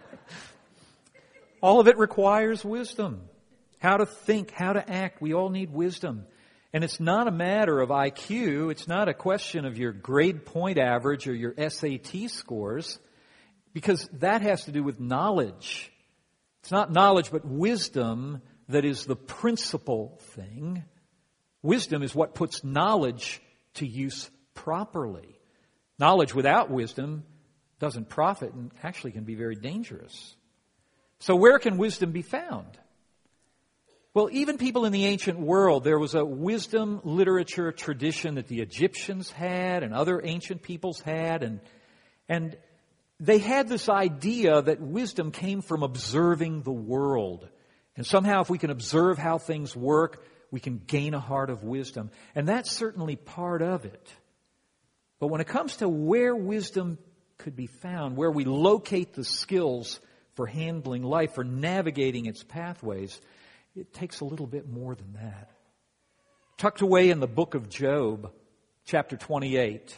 all 1.62 1.80
of 1.80 1.88
it 1.88 1.98
requires 1.98 2.64
wisdom. 2.64 3.22
How 3.78 3.96
to 3.96 4.06
think, 4.06 4.50
how 4.50 4.74
to 4.74 4.90
act. 4.90 5.22
We 5.22 5.32
all 5.32 5.48
need 5.48 5.72
wisdom. 5.72 6.26
And 6.72 6.84
it's 6.84 7.00
not 7.00 7.26
a 7.26 7.30
matter 7.30 7.80
of 7.80 7.88
IQ. 7.88 8.70
It's 8.70 8.86
not 8.86 9.08
a 9.08 9.14
question 9.14 9.64
of 9.64 9.78
your 9.78 9.92
grade 9.92 10.44
point 10.44 10.78
average 10.78 11.26
or 11.26 11.34
your 11.34 11.54
SAT 11.56 12.28
scores, 12.30 12.98
because 13.72 14.06
that 14.18 14.42
has 14.42 14.64
to 14.64 14.72
do 14.72 14.82
with 14.82 15.00
knowledge. 15.00 15.90
It's 16.60 16.70
not 16.70 16.92
knowledge, 16.92 17.30
but 17.30 17.44
wisdom 17.44 18.42
that 18.68 18.84
is 18.84 19.04
the 19.04 19.16
principal 19.16 20.18
thing. 20.34 20.84
Wisdom 21.62 22.02
is 22.02 22.14
what 22.14 22.34
puts 22.34 22.64
knowledge 22.64 23.42
to 23.74 23.86
use 23.86 24.30
properly. 24.54 25.38
Knowledge 25.98 26.34
without 26.34 26.70
wisdom 26.70 27.24
doesn't 27.78 28.08
profit 28.08 28.52
and 28.52 28.70
actually 28.82 29.12
can 29.12 29.24
be 29.24 29.34
very 29.34 29.56
dangerous. 29.56 30.36
So, 31.18 31.36
where 31.36 31.58
can 31.58 31.76
wisdom 31.76 32.12
be 32.12 32.22
found? 32.22 32.78
Well, 34.12 34.28
even 34.32 34.58
people 34.58 34.86
in 34.86 34.92
the 34.92 35.06
ancient 35.06 35.38
world, 35.38 35.84
there 35.84 35.98
was 35.98 36.14
a 36.14 36.24
wisdom 36.24 37.00
literature 37.04 37.70
tradition 37.70 38.34
that 38.34 38.48
the 38.48 38.60
Egyptians 38.60 39.30
had 39.30 39.82
and 39.82 39.94
other 39.94 40.20
ancient 40.24 40.62
peoples 40.62 41.00
had, 41.00 41.44
and, 41.44 41.60
and 42.28 42.56
they 43.20 43.38
had 43.38 43.68
this 43.68 43.88
idea 43.88 44.62
that 44.62 44.80
wisdom 44.80 45.30
came 45.30 45.60
from 45.60 45.82
observing 45.82 46.62
the 46.62 46.72
world. 46.72 47.46
And 47.94 48.06
somehow, 48.06 48.40
if 48.40 48.48
we 48.48 48.56
can 48.56 48.70
observe 48.70 49.18
how 49.18 49.36
things 49.36 49.76
work, 49.76 50.24
we 50.50 50.58
can 50.58 50.78
gain 50.78 51.12
a 51.12 51.20
heart 51.20 51.50
of 51.50 51.62
wisdom. 51.62 52.10
And 52.34 52.48
that's 52.48 52.70
certainly 52.70 53.16
part 53.16 53.60
of 53.60 53.84
it. 53.84 54.12
But 55.18 55.26
when 55.26 55.42
it 55.42 55.46
comes 55.46 55.76
to 55.76 55.88
where 55.88 56.34
wisdom 56.34 56.98
could 57.36 57.54
be 57.54 57.66
found, 57.66 58.16
where 58.16 58.30
we 58.30 58.44
locate 58.44 59.12
the 59.12 59.24
skills 59.24 60.00
for 60.34 60.46
handling 60.46 61.02
life, 61.02 61.34
for 61.34 61.44
navigating 61.44 62.24
its 62.24 62.42
pathways, 62.42 63.20
it 63.76 63.92
takes 63.92 64.20
a 64.20 64.24
little 64.24 64.46
bit 64.46 64.66
more 64.66 64.94
than 64.94 65.12
that. 65.14 65.50
Tucked 66.56 66.80
away 66.80 67.10
in 67.10 67.20
the 67.20 67.26
book 67.26 67.54
of 67.54 67.68
Job, 67.68 68.32
chapter 68.86 69.18
28, 69.18 69.94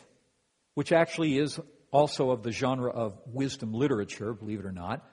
which 0.74 0.90
actually 0.90 1.38
is 1.38 1.60
also 1.92 2.30
of 2.30 2.42
the 2.42 2.50
genre 2.50 2.90
of 2.90 3.16
wisdom 3.26 3.72
literature, 3.72 4.32
believe 4.32 4.58
it 4.58 4.66
or 4.66 4.72
not. 4.72 5.06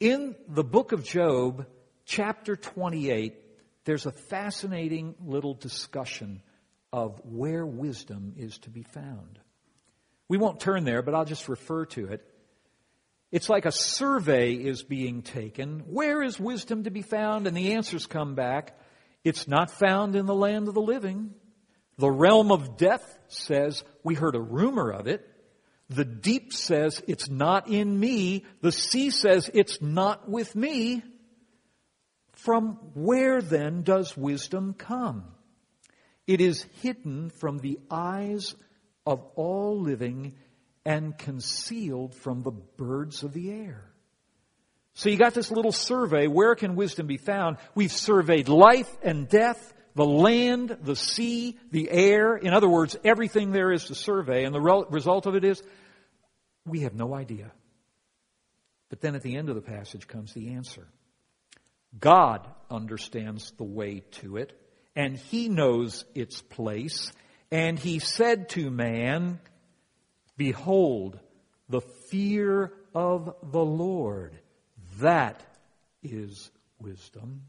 In 0.00 0.34
the 0.48 0.64
book 0.64 0.90
of 0.90 1.04
Job, 1.04 1.66
chapter 2.04 2.56
28, 2.56 3.36
there's 3.84 4.06
a 4.06 4.12
fascinating 4.12 5.14
little 5.24 5.54
discussion 5.54 6.42
of 6.92 7.20
where 7.24 7.64
wisdom 7.64 8.34
is 8.36 8.58
to 8.58 8.70
be 8.70 8.82
found. 8.82 9.38
We 10.28 10.38
won't 10.38 10.60
turn 10.60 10.84
there, 10.84 11.02
but 11.02 11.14
I'll 11.14 11.24
just 11.24 11.48
refer 11.48 11.86
to 11.86 12.06
it. 12.08 12.26
It's 13.30 13.48
like 13.48 13.64
a 13.64 13.72
survey 13.72 14.54
is 14.54 14.82
being 14.82 15.22
taken. 15.22 15.80
Where 15.86 16.22
is 16.22 16.38
wisdom 16.38 16.84
to 16.84 16.90
be 16.90 17.02
found? 17.02 17.46
And 17.46 17.56
the 17.56 17.74
answers 17.74 18.06
come 18.06 18.34
back. 18.34 18.78
It's 19.24 19.48
not 19.48 19.70
found 19.70 20.16
in 20.16 20.26
the 20.26 20.34
land 20.34 20.68
of 20.68 20.74
the 20.74 20.82
living. 20.82 21.30
The 21.96 22.10
realm 22.10 22.50
of 22.50 22.76
death 22.76 23.18
says, 23.28 23.84
we 24.02 24.14
heard 24.14 24.34
a 24.34 24.40
rumor 24.40 24.90
of 24.90 25.06
it. 25.06 25.26
The 25.94 26.04
deep 26.04 26.52
says, 26.52 27.02
it's 27.06 27.28
not 27.28 27.68
in 27.68 27.98
me. 27.98 28.44
The 28.60 28.72
sea 28.72 29.10
says, 29.10 29.50
it's 29.52 29.82
not 29.82 30.28
with 30.28 30.56
me. 30.56 31.02
From 32.32 32.78
where 32.94 33.42
then 33.42 33.82
does 33.82 34.16
wisdom 34.16 34.74
come? 34.74 35.24
It 36.26 36.40
is 36.40 36.66
hidden 36.80 37.30
from 37.30 37.58
the 37.58 37.78
eyes 37.90 38.54
of 39.04 39.22
all 39.34 39.80
living 39.80 40.34
and 40.84 41.16
concealed 41.16 42.14
from 42.14 42.42
the 42.42 42.52
birds 42.52 43.22
of 43.22 43.32
the 43.32 43.50
air. 43.50 43.84
So 44.94 45.08
you 45.08 45.16
got 45.16 45.34
this 45.34 45.50
little 45.50 45.72
survey. 45.72 46.26
Where 46.26 46.54
can 46.54 46.74
wisdom 46.74 47.06
be 47.06 47.16
found? 47.16 47.56
We've 47.74 47.92
surveyed 47.92 48.48
life 48.48 48.90
and 49.02 49.28
death, 49.28 49.72
the 49.94 50.04
land, 50.04 50.76
the 50.82 50.96
sea, 50.96 51.58
the 51.70 51.90
air. 51.90 52.36
In 52.36 52.52
other 52.54 52.68
words, 52.68 52.96
everything 53.04 53.52
there 53.52 53.72
is 53.72 53.86
to 53.86 53.94
survey. 53.94 54.44
And 54.44 54.54
the 54.54 54.60
result 54.60 55.26
of 55.26 55.34
it 55.34 55.44
is 55.44 55.62
we 56.64 56.80
have 56.80 56.94
no 56.94 57.14
idea. 57.14 57.52
But 58.88 59.00
then 59.00 59.14
at 59.14 59.22
the 59.22 59.36
end 59.36 59.48
of 59.48 59.54
the 59.54 59.62
passage 59.62 60.06
comes 60.06 60.32
the 60.32 60.54
answer. 60.54 60.86
God 61.98 62.46
understands 62.70 63.52
the 63.52 63.64
way 63.64 64.02
to 64.12 64.36
it, 64.36 64.52
and 64.96 65.16
He 65.16 65.48
knows 65.48 66.04
its 66.14 66.40
place. 66.40 67.12
And 67.50 67.78
He 67.78 67.98
said 67.98 68.48
to 68.50 68.70
man, 68.70 69.40
Behold, 70.36 71.18
the 71.68 71.82
fear 72.10 72.72
of 72.94 73.34
the 73.42 73.64
Lord, 73.64 74.38
that 75.00 75.42
is 76.02 76.50
wisdom. 76.78 77.42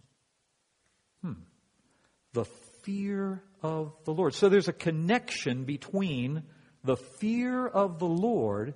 The 2.33 2.45
fear 2.83 3.41
of 3.61 3.93
the 4.03 4.13
Lord. 4.13 4.33
So 4.33 4.49
there's 4.49 4.67
a 4.67 4.73
connection 4.73 5.63
between 5.63 6.43
the 6.83 6.97
fear 6.97 7.65
of 7.65 7.99
the 7.99 8.07
Lord 8.07 8.73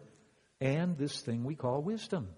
and 0.61 0.97
this 0.97 1.19
thing 1.19 1.43
we 1.43 1.55
call 1.55 1.81
wisdom. 1.81 2.29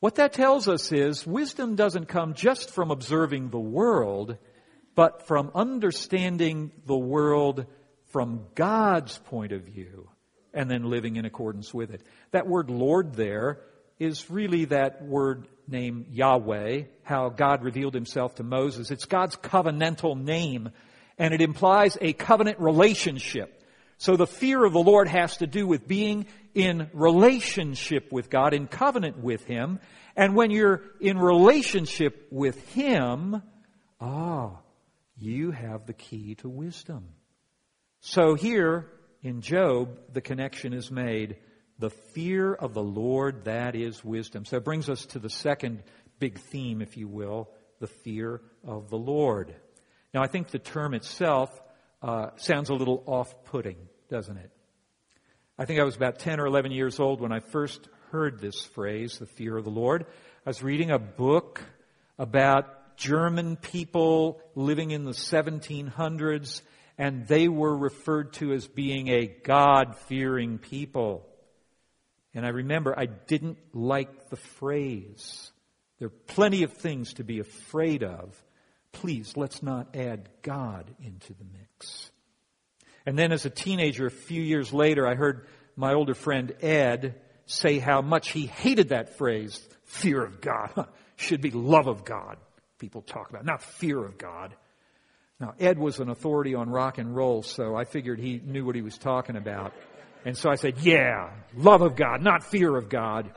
What 0.00 0.16
that 0.16 0.32
tells 0.32 0.68
us 0.68 0.92
is 0.92 1.26
wisdom 1.26 1.76
doesn't 1.76 2.06
come 2.06 2.34
just 2.34 2.70
from 2.70 2.90
observing 2.90 3.50
the 3.50 3.58
world, 3.58 4.36
but 4.94 5.26
from 5.26 5.50
understanding 5.54 6.72
the 6.86 6.96
world 6.96 7.66
from 8.12 8.46
God's 8.54 9.18
point 9.18 9.52
of 9.52 9.62
view 9.62 10.08
and 10.52 10.70
then 10.70 10.84
living 10.84 11.16
in 11.16 11.24
accordance 11.24 11.74
with 11.74 11.90
it. 11.90 12.02
That 12.30 12.46
word 12.46 12.70
Lord 12.70 13.14
there 13.14 13.60
is 13.98 14.30
really 14.30 14.66
that 14.66 15.02
word 15.02 15.48
name 15.66 16.06
Yahweh, 16.10 16.82
how 17.02 17.28
God 17.28 17.62
revealed 17.62 17.94
himself 17.94 18.36
to 18.36 18.42
Moses. 18.42 18.90
It's 18.90 19.04
God's 19.04 19.36
covenantal 19.36 20.20
name, 20.20 20.70
and 21.18 21.32
it 21.34 21.40
implies 21.40 21.96
a 22.00 22.12
covenant 22.12 22.60
relationship. 22.60 23.62
So 23.98 24.16
the 24.16 24.26
fear 24.26 24.64
of 24.64 24.72
the 24.72 24.82
Lord 24.82 25.08
has 25.08 25.38
to 25.38 25.46
do 25.46 25.66
with 25.66 25.86
being 25.86 26.26
in 26.54 26.90
relationship 26.92 28.12
with 28.12 28.30
God, 28.30 28.54
in 28.54 28.66
covenant 28.66 29.18
with 29.18 29.44
Him. 29.44 29.80
And 30.16 30.34
when 30.34 30.50
you're 30.50 30.82
in 31.00 31.18
relationship 31.18 32.28
with 32.30 32.60
Him, 32.70 33.42
ah, 34.00 34.50
you 35.16 35.50
have 35.50 35.86
the 35.86 35.92
key 35.92 36.34
to 36.36 36.48
wisdom. 36.48 37.08
So 38.00 38.34
here 38.34 38.90
in 39.22 39.40
Job, 39.40 39.98
the 40.12 40.20
connection 40.20 40.74
is 40.74 40.90
made. 40.90 41.36
The 41.78 41.90
fear 41.90 42.54
of 42.54 42.74
the 42.74 42.82
Lord, 42.82 43.44
that 43.44 43.74
is 43.74 44.04
wisdom. 44.04 44.44
So 44.44 44.56
it 44.56 44.64
brings 44.64 44.88
us 44.88 45.06
to 45.06 45.18
the 45.18 45.30
second 45.30 45.82
big 46.18 46.38
theme, 46.38 46.80
if 46.80 46.96
you 46.96 47.08
will, 47.08 47.50
the 47.80 47.86
fear 47.86 48.40
of 48.64 48.90
the 48.90 48.98
Lord. 48.98 49.54
Now, 50.12 50.22
I 50.22 50.28
think 50.28 50.48
the 50.48 50.58
term 50.58 50.94
itself 50.94 51.50
uh, 52.02 52.30
sounds 52.36 52.70
a 52.70 52.74
little 52.74 53.02
off 53.06 53.44
putting, 53.44 53.76
doesn't 54.08 54.36
it? 54.36 54.50
I 55.58 55.64
think 55.64 55.80
I 55.80 55.84
was 55.84 55.96
about 55.96 56.18
10 56.18 56.40
or 56.40 56.46
11 56.46 56.72
years 56.72 57.00
old 57.00 57.20
when 57.20 57.32
I 57.32 57.40
first 57.40 57.88
heard 58.10 58.40
this 58.40 58.62
phrase, 58.62 59.18
the 59.18 59.26
fear 59.26 59.56
of 59.56 59.64
the 59.64 59.70
Lord. 59.70 60.06
I 60.46 60.50
was 60.50 60.62
reading 60.62 60.90
a 60.90 60.98
book 60.98 61.62
about 62.18 62.96
German 62.96 63.56
people 63.56 64.40
living 64.54 64.92
in 64.92 65.04
the 65.04 65.12
1700s, 65.12 66.62
and 66.96 67.26
they 67.26 67.48
were 67.48 67.76
referred 67.76 68.34
to 68.34 68.52
as 68.52 68.66
being 68.68 69.08
a 69.08 69.26
God 69.26 69.96
fearing 69.96 70.58
people. 70.58 71.26
And 72.34 72.44
I 72.44 72.50
remember 72.50 72.98
I 72.98 73.06
didn't 73.06 73.58
like 73.72 74.28
the 74.28 74.36
phrase. 74.36 75.52
There 75.98 76.06
are 76.06 76.22
plenty 76.26 76.64
of 76.64 76.72
things 76.72 77.14
to 77.14 77.24
be 77.24 77.38
afraid 77.38 78.02
of. 78.02 78.34
Please, 78.92 79.36
let's 79.36 79.62
not 79.62 79.96
add 79.96 80.28
God 80.42 80.92
into 81.02 81.32
the 81.34 81.44
mix. 81.44 82.10
And 83.06 83.18
then 83.18 83.32
as 83.32 83.44
a 83.44 83.50
teenager, 83.50 84.06
a 84.06 84.10
few 84.10 84.42
years 84.42 84.72
later, 84.72 85.06
I 85.06 85.14
heard 85.14 85.46
my 85.76 85.94
older 85.94 86.14
friend 86.14 86.52
Ed 86.60 87.20
say 87.46 87.78
how 87.78 88.00
much 88.00 88.30
he 88.30 88.46
hated 88.46 88.88
that 88.88 89.18
phrase, 89.18 89.60
fear 89.84 90.24
of 90.24 90.40
God. 90.40 90.88
Should 91.16 91.40
be 91.40 91.50
love 91.50 91.86
of 91.86 92.04
God. 92.04 92.38
People 92.78 93.02
talk 93.02 93.30
about, 93.30 93.44
not 93.44 93.62
fear 93.62 94.04
of 94.04 94.18
God. 94.18 94.54
Now, 95.38 95.54
Ed 95.60 95.78
was 95.78 96.00
an 96.00 96.08
authority 96.08 96.54
on 96.54 96.70
rock 96.70 96.98
and 96.98 97.14
roll, 97.14 97.42
so 97.42 97.76
I 97.76 97.84
figured 97.84 98.18
he 98.18 98.40
knew 98.44 98.64
what 98.64 98.74
he 98.74 98.82
was 98.82 98.98
talking 98.98 99.36
about. 99.36 99.72
And 100.24 100.36
so 100.36 100.50
I 100.50 100.54
said, 100.54 100.78
yeah, 100.78 101.30
love 101.54 101.82
of 101.82 101.96
God, 101.96 102.22
not 102.22 102.44
fear 102.44 102.74
of 102.74 102.88
God. 102.88 103.30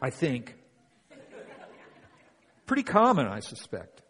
I 0.00 0.10
think. 0.10 0.54
Pretty 2.66 2.82
common, 2.82 3.26
I 3.26 3.40
suspect. 3.40 4.02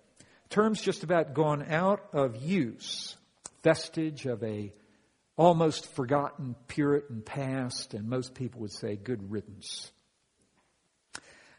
Terms 0.48 0.80
just 0.80 1.02
about 1.02 1.34
gone 1.34 1.66
out 1.68 2.00
of 2.12 2.36
use. 2.36 3.16
Vestige 3.62 4.26
of 4.26 4.42
a 4.42 4.72
almost 5.36 5.86
forgotten 5.94 6.54
Puritan 6.68 7.22
past, 7.22 7.94
and 7.94 8.08
most 8.08 8.34
people 8.34 8.62
would 8.62 8.72
say 8.72 8.96
good 8.96 9.30
riddance. 9.30 9.90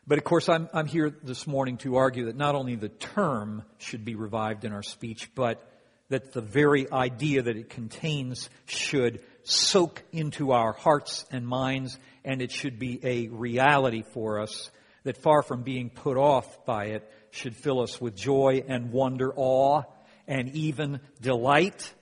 But 0.06 0.18
of 0.18 0.24
course, 0.24 0.50
I'm, 0.50 0.68
I'm 0.74 0.86
here 0.86 1.16
this 1.24 1.48
morning 1.48 1.78
to 1.78 1.96
argue 1.96 2.25
that 2.25 2.36
not 2.36 2.56
only 2.56 2.75
the 2.75 2.90
term 2.90 3.63
should 3.78 4.04
be 4.04 4.16
revived 4.16 4.66
in 4.66 4.74
our 4.74 4.84
speech, 4.84 5.30
but 5.34 5.66
that 6.10 6.34
the 6.34 6.42
very 6.42 6.92
idea 6.92 7.44
that 7.44 7.56
it 7.56 7.70
contains 7.70 8.50
should 8.66 9.22
soak 9.44 10.04
into 10.12 10.52
our 10.52 10.74
hearts 10.74 11.26
and 11.32 11.48
minds, 11.48 11.98
and 12.24 12.42
it 12.42 12.52
should 12.52 12.80
be 12.80 13.00
a 13.04 13.28
reality 13.28 14.04
for 14.14 14.40
us 14.40 14.70
that 15.04 15.18
far 15.18 15.42
from 15.44 15.64
being 15.64 15.90
put 15.90 16.18
off 16.18 16.66
by 16.66 16.86
it, 16.86 17.10
should 17.32 17.56
fill 17.56 17.82
us 17.82 18.00
with 18.00 18.16
joy 18.16 18.64
and 18.68 18.92
wonder, 18.92 19.34
awe, 19.36 19.84
and 20.28 20.50
even 20.56 21.00
delight. 21.22 21.94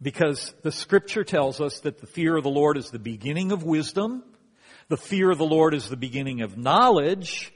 Because 0.00 0.52
the 0.62 0.72
scripture 0.72 1.24
tells 1.24 1.60
us 1.60 1.80
that 1.80 1.98
the 1.98 2.06
fear 2.06 2.36
of 2.36 2.42
the 2.42 2.50
Lord 2.50 2.76
is 2.76 2.90
the 2.90 2.98
beginning 2.98 3.52
of 3.52 3.62
wisdom. 3.62 4.24
The 4.88 4.96
fear 4.96 5.30
of 5.30 5.38
the 5.38 5.46
Lord 5.46 5.74
is 5.74 5.88
the 5.88 5.96
beginning 5.96 6.42
of 6.42 6.58
knowledge. 6.58 7.52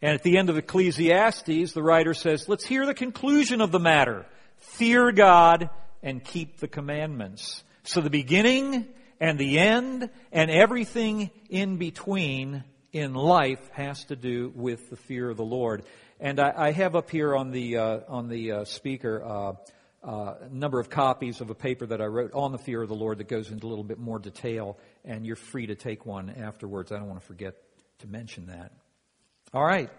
And 0.00 0.14
at 0.14 0.22
the 0.22 0.38
end 0.38 0.48
of 0.48 0.56
Ecclesiastes, 0.56 1.72
the 1.72 1.82
writer 1.82 2.14
says, 2.14 2.48
let's 2.48 2.64
hear 2.64 2.86
the 2.86 2.94
conclusion 2.94 3.60
of 3.60 3.72
the 3.72 3.80
matter. 3.80 4.24
Fear 4.58 5.12
God 5.12 5.70
and 6.02 6.22
keep 6.22 6.58
the 6.58 6.68
commandments. 6.68 7.64
So 7.86 8.00
the 8.00 8.08
beginning 8.08 8.86
and 9.20 9.38
the 9.38 9.58
end 9.58 10.08
and 10.32 10.50
everything 10.50 11.30
in 11.50 11.76
between 11.76 12.64
in 12.94 13.12
life 13.12 13.60
has 13.72 14.04
to 14.04 14.16
do 14.16 14.50
with 14.54 14.88
the 14.88 14.96
fear 14.96 15.28
of 15.28 15.36
the 15.36 15.44
Lord. 15.44 15.82
And 16.18 16.40
I, 16.40 16.52
I 16.56 16.72
have 16.72 16.96
up 16.96 17.10
here 17.10 17.36
on 17.36 17.50
the 17.50 17.76
uh, 17.76 18.00
on 18.08 18.28
the 18.30 18.52
uh, 18.52 18.64
speaker 18.64 19.22
uh, 19.22 19.52
uh, 20.02 20.34
a 20.40 20.48
number 20.48 20.80
of 20.80 20.88
copies 20.88 21.42
of 21.42 21.50
a 21.50 21.54
paper 21.54 21.84
that 21.84 22.00
I 22.00 22.06
wrote 22.06 22.32
on 22.32 22.52
the 22.52 22.58
fear 22.58 22.80
of 22.80 22.88
the 22.88 22.94
Lord 22.94 23.18
that 23.18 23.28
goes 23.28 23.50
into 23.50 23.66
a 23.66 23.68
little 23.68 23.84
bit 23.84 23.98
more 23.98 24.18
detail, 24.18 24.78
and 25.04 25.26
you're 25.26 25.36
free 25.36 25.66
to 25.66 25.74
take 25.74 26.06
one 26.06 26.30
afterwards. 26.30 26.90
I 26.90 26.96
don't 26.96 27.08
want 27.08 27.20
to 27.20 27.26
forget 27.26 27.54
to 27.98 28.06
mention 28.06 28.46
that. 28.46 28.72
All 29.52 29.64
right, 29.64 29.90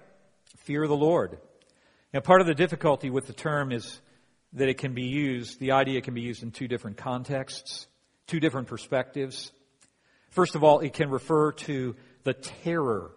fear 0.57 0.81
of 0.81 0.89
the 0.89 0.95
Lord. 0.95 1.37
Now, 2.15 2.21
part 2.21 2.41
of 2.41 2.47
the 2.47 2.55
difficulty 2.55 3.11
with 3.11 3.27
the 3.27 3.33
term 3.33 3.71
is 3.71 3.99
that 4.55 4.69
it 4.69 4.77
can 4.77 4.93
be 4.93 5.03
used, 5.03 5.59
the 5.59 5.71
idea 5.71 6.01
can 6.01 6.13
be 6.13 6.21
used 6.21 6.41
in 6.41 6.51
two 6.51 6.67
different 6.67 6.97
contexts, 6.97 7.87
two 8.27 8.39
different 8.39 8.67
perspectives. 8.67 9.51
First 10.31 10.55
of 10.55 10.63
all, 10.63 10.79
it 10.79 10.93
can 10.93 11.09
refer 11.09 11.51
to 11.51 11.95
the 12.23 12.33
terror 12.33 13.11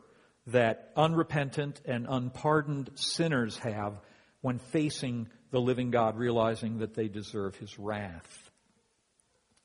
that 0.49 0.93
unrepentant 0.97 1.81
and 1.85 2.07
unpardoned 2.09 2.91
sinners 2.95 3.57
have 3.59 4.01
when 4.41 4.59
facing 4.59 5.29
the 5.51 5.61
living 5.61 5.91
God, 5.91 6.17
realizing 6.17 6.79
that 6.79 6.95
they 6.95 7.09
deserve 7.09 7.57
his 7.57 7.79
wrath. 7.79 8.51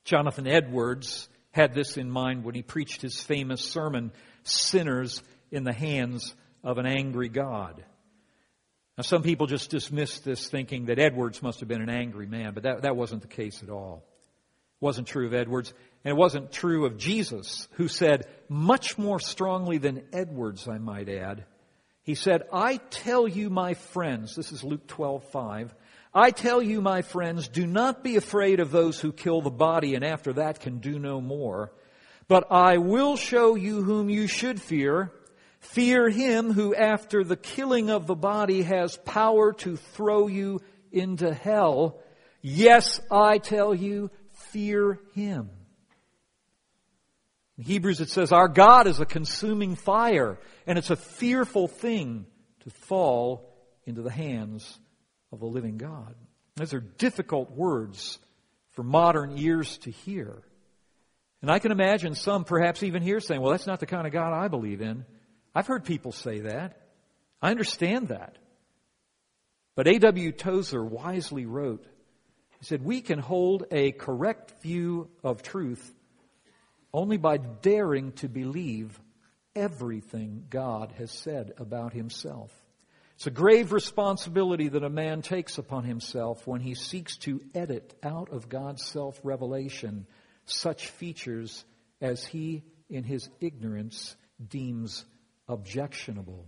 Jonathan 0.03 0.47
Edwards 0.47 1.27
had 1.51 1.73
this 1.73 1.97
in 1.97 2.09
mind 2.09 2.43
when 2.43 2.55
he 2.55 2.61
preached 2.61 3.01
his 3.01 3.21
famous 3.21 3.61
sermon, 3.61 4.11
Sinners 4.43 5.21
in 5.51 5.63
the 5.63 5.73
Hands 5.73 6.35
of 6.63 6.77
an 6.77 6.85
Angry 6.85 7.29
God. 7.29 7.83
Now, 8.97 9.03
some 9.03 9.23
people 9.23 9.47
just 9.47 9.71
dismiss 9.71 10.19
this 10.19 10.49
thinking 10.49 10.85
that 10.85 10.99
Edwards 10.99 11.41
must 11.41 11.59
have 11.61 11.69
been 11.69 11.81
an 11.81 11.89
angry 11.89 12.27
man, 12.27 12.53
but 12.53 12.63
that, 12.63 12.83
that 12.83 12.95
wasn't 12.95 13.21
the 13.21 13.27
case 13.27 13.63
at 13.63 13.69
all. 13.69 14.03
It 14.81 14.85
wasn't 14.85 15.07
true 15.07 15.25
of 15.25 15.33
Edwards. 15.33 15.73
And 16.03 16.11
it 16.11 16.17
wasn't 16.17 16.51
true 16.51 16.85
of 16.85 16.97
Jesus, 16.97 17.67
who 17.73 17.87
said, 17.87 18.27
much 18.49 18.97
more 18.97 19.19
strongly 19.19 19.77
than 19.77 20.03
Edwards, 20.11 20.67
I 20.67 20.77
might 20.77 21.09
add, 21.09 21.45
he 22.03 22.15
said, 22.15 22.43
I 22.51 22.77
tell 22.89 23.27
you, 23.27 23.49
my 23.49 23.75
friends, 23.75 24.35
this 24.35 24.51
is 24.51 24.63
Luke 24.63 24.85
12, 24.87 25.23
5, 25.31 25.73
I 26.13 26.31
tell 26.31 26.61
you, 26.61 26.81
my 26.81 27.01
friends, 27.01 27.47
do 27.47 27.65
not 27.65 28.03
be 28.03 28.17
afraid 28.17 28.59
of 28.59 28.71
those 28.71 28.99
who 28.99 29.13
kill 29.13 29.41
the 29.41 29.49
body 29.49 29.95
and 29.95 30.03
after 30.03 30.33
that 30.33 30.59
can 30.59 30.79
do 30.79 30.99
no 30.99 31.21
more. 31.21 31.71
But 32.27 32.51
I 32.51 32.77
will 32.77 33.15
show 33.15 33.55
you 33.55 33.81
whom 33.81 34.09
you 34.09 34.27
should 34.27 34.61
fear. 34.61 35.11
Fear 35.63 36.09
him 36.09 36.51
who 36.51 36.75
after 36.75 37.23
the 37.23 37.37
killing 37.37 37.89
of 37.89 38.05
the 38.05 38.15
body 38.15 38.63
has 38.63 38.97
power 38.97 39.53
to 39.53 39.77
throw 39.77 40.27
you 40.27 40.61
into 40.91 41.33
hell. 41.33 41.99
Yes, 42.41 42.99
I 43.09 43.37
tell 43.37 43.73
you, 43.73 44.11
fear 44.51 44.99
him. 45.15 45.49
In 47.57 47.63
Hebrews 47.63 48.01
it 48.01 48.09
says, 48.09 48.31
Our 48.31 48.49
God 48.49 48.87
is 48.87 48.99
a 48.99 49.05
consuming 49.05 49.75
fire, 49.75 50.37
and 50.67 50.77
it's 50.77 50.89
a 50.89 50.97
fearful 50.97 51.69
thing 51.69 52.25
to 52.65 52.69
fall 52.69 53.49
into 53.85 54.01
the 54.01 54.11
hands 54.11 54.77
of 55.31 55.39
the 55.39 55.45
living 55.45 55.77
God. 55.77 56.13
Those 56.55 56.73
are 56.73 56.81
difficult 56.81 57.51
words 57.51 58.19
for 58.71 58.83
modern 58.83 59.37
ears 59.37 59.77
to 59.79 59.91
hear. 59.91 60.43
And 61.41 61.49
I 61.49 61.59
can 61.59 61.71
imagine 61.71 62.15
some 62.15 62.43
perhaps 62.43 62.83
even 62.83 63.01
here 63.01 63.21
saying, 63.21 63.41
well, 63.41 63.51
that's 63.51 63.67
not 63.67 63.79
the 63.79 63.85
kind 63.85 64.05
of 64.05 64.13
God 64.13 64.33
I 64.33 64.49
believe 64.49 64.81
in. 64.81 65.05
I've 65.55 65.67
heard 65.67 65.85
people 65.85 66.11
say 66.11 66.41
that. 66.41 66.79
I 67.41 67.51
understand 67.51 68.09
that. 68.09 68.37
But 69.75 69.87
A.W. 69.87 70.31
Tozer 70.31 70.83
wisely 70.83 71.45
wrote, 71.45 71.85
he 72.59 72.65
said, 72.65 72.83
we 72.83 73.01
can 73.01 73.19
hold 73.19 73.65
a 73.71 73.91
correct 73.91 74.61
view 74.61 75.09
of 75.23 75.43
truth 75.43 75.93
only 76.93 77.17
by 77.17 77.37
daring 77.37 78.11
to 78.13 78.29
believe 78.29 78.99
everything 79.55 80.45
God 80.49 80.93
has 80.97 81.11
said 81.11 81.53
about 81.57 81.93
himself. 81.93 82.51
It's 83.15 83.27
a 83.27 83.31
grave 83.31 83.71
responsibility 83.71 84.69
that 84.69 84.83
a 84.83 84.89
man 84.89 85.21
takes 85.21 85.57
upon 85.57 85.83
himself 85.83 86.45
when 86.47 86.61
he 86.61 86.75
seeks 86.75 87.17
to 87.17 87.41
edit 87.53 87.95
out 88.03 88.31
of 88.31 88.49
God's 88.49 88.83
self 88.83 89.19
revelation 89.23 90.07
such 90.45 90.87
features 90.87 91.63
as 92.01 92.25
he, 92.25 92.63
in 92.89 93.03
his 93.03 93.29
ignorance, 93.39 94.15
deems 94.45 95.05
objectionable. 95.53 96.45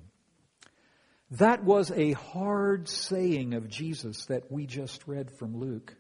That 1.32 1.64
was 1.64 1.92
a 1.92 2.12
hard 2.12 2.88
saying 2.88 3.54
of 3.54 3.68
Jesus 3.68 4.26
that 4.26 4.52
we 4.52 4.66
just 4.66 5.08
read 5.08 5.32
from 5.32 5.58
Luke. 5.58 5.96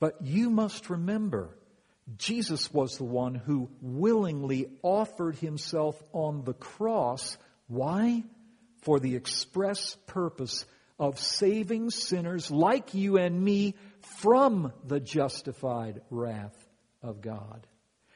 But 0.00 0.22
you 0.22 0.50
must 0.50 0.90
remember 0.90 1.56
Jesus 2.16 2.72
was 2.72 2.96
the 2.96 3.04
one 3.04 3.34
who 3.34 3.70
willingly 3.80 4.66
offered 4.82 5.36
himself 5.36 6.02
on 6.12 6.42
the 6.42 6.54
cross. 6.54 7.36
Why? 7.68 8.24
For 8.82 8.98
the 8.98 9.14
express 9.14 9.96
purpose 10.06 10.64
of 10.98 11.20
saving 11.20 11.90
sinners 11.90 12.50
like 12.50 12.94
you 12.94 13.16
and 13.18 13.40
me 13.40 13.74
from 14.18 14.72
the 14.84 15.00
justified 15.00 16.00
wrath 16.10 16.56
of 17.02 17.20
God. 17.20 17.66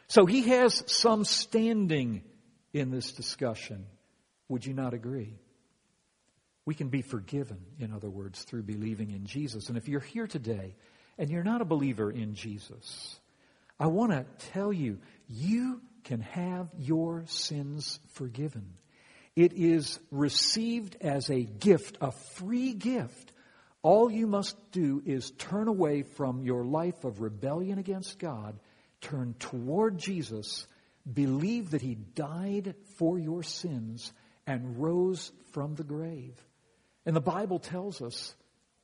So 0.09 0.27
he 0.27 0.43
has 0.49 0.83
some 0.87 1.25
standing 1.25 2.23
in 2.73 2.91
this 2.91 3.13
discussion. 3.13 3.87
Would 4.55 4.65
you 4.65 4.73
not 4.73 4.95
agree? 4.95 5.35
We 6.65 6.77
can 6.77 6.89
be 6.89 7.03
forgiven, 7.03 7.59
in 7.81 7.93
other 7.93 8.09
words, 8.09 8.45
through 8.45 8.63
believing 8.63 9.11
in 9.11 9.27
Jesus. 9.27 9.69
And 9.69 9.77
if 9.77 9.89
you're 9.89 9.99
here 9.99 10.29
today 10.29 10.77
and 11.19 11.29
you're 11.29 11.43
not 11.43 11.61
a 11.61 11.65
believer 11.65 12.09
in 12.09 12.37
Jesus, 12.37 13.19
I 13.81 13.89
want 13.89 14.13
to 14.13 14.25
tell 14.53 14.73
you, 14.73 15.01
you 15.27 15.83
can 16.05 16.21
have 16.21 16.69
your 16.79 17.25
sins 17.27 17.99
forgiven. 18.13 18.75
It 19.35 19.55
is 19.55 19.99
received 20.13 20.99
as 21.01 21.31
a 21.31 21.43
gift, 21.43 21.99
a 22.01 22.13
free 22.13 22.75
gift. 22.75 23.33
All 23.83 24.09
you 24.09 24.29
must 24.29 24.57
do 24.71 25.03
is 25.05 25.33
turn 25.33 25.67
away 25.67 26.05
from 26.05 26.45
your 26.45 26.65
life 26.65 27.03
of 27.03 27.21
rebellion 27.21 27.81
against 27.81 28.21
God, 28.21 28.57
turn 29.01 29.35
toward 29.41 29.99
Jesus, 29.99 30.69
believe 31.13 31.73
that 31.73 31.83
He 31.83 31.97
died 31.97 32.77
for 32.99 33.19
your 33.19 33.43
sins, 33.43 34.13
and 34.47 34.79
rose 34.79 35.33
from 35.53 35.75
the 35.75 35.85
grave. 35.85 36.35
And 37.07 37.15
the 37.15 37.21
Bible 37.21 37.59
tells 37.59 38.03
us 38.03 38.35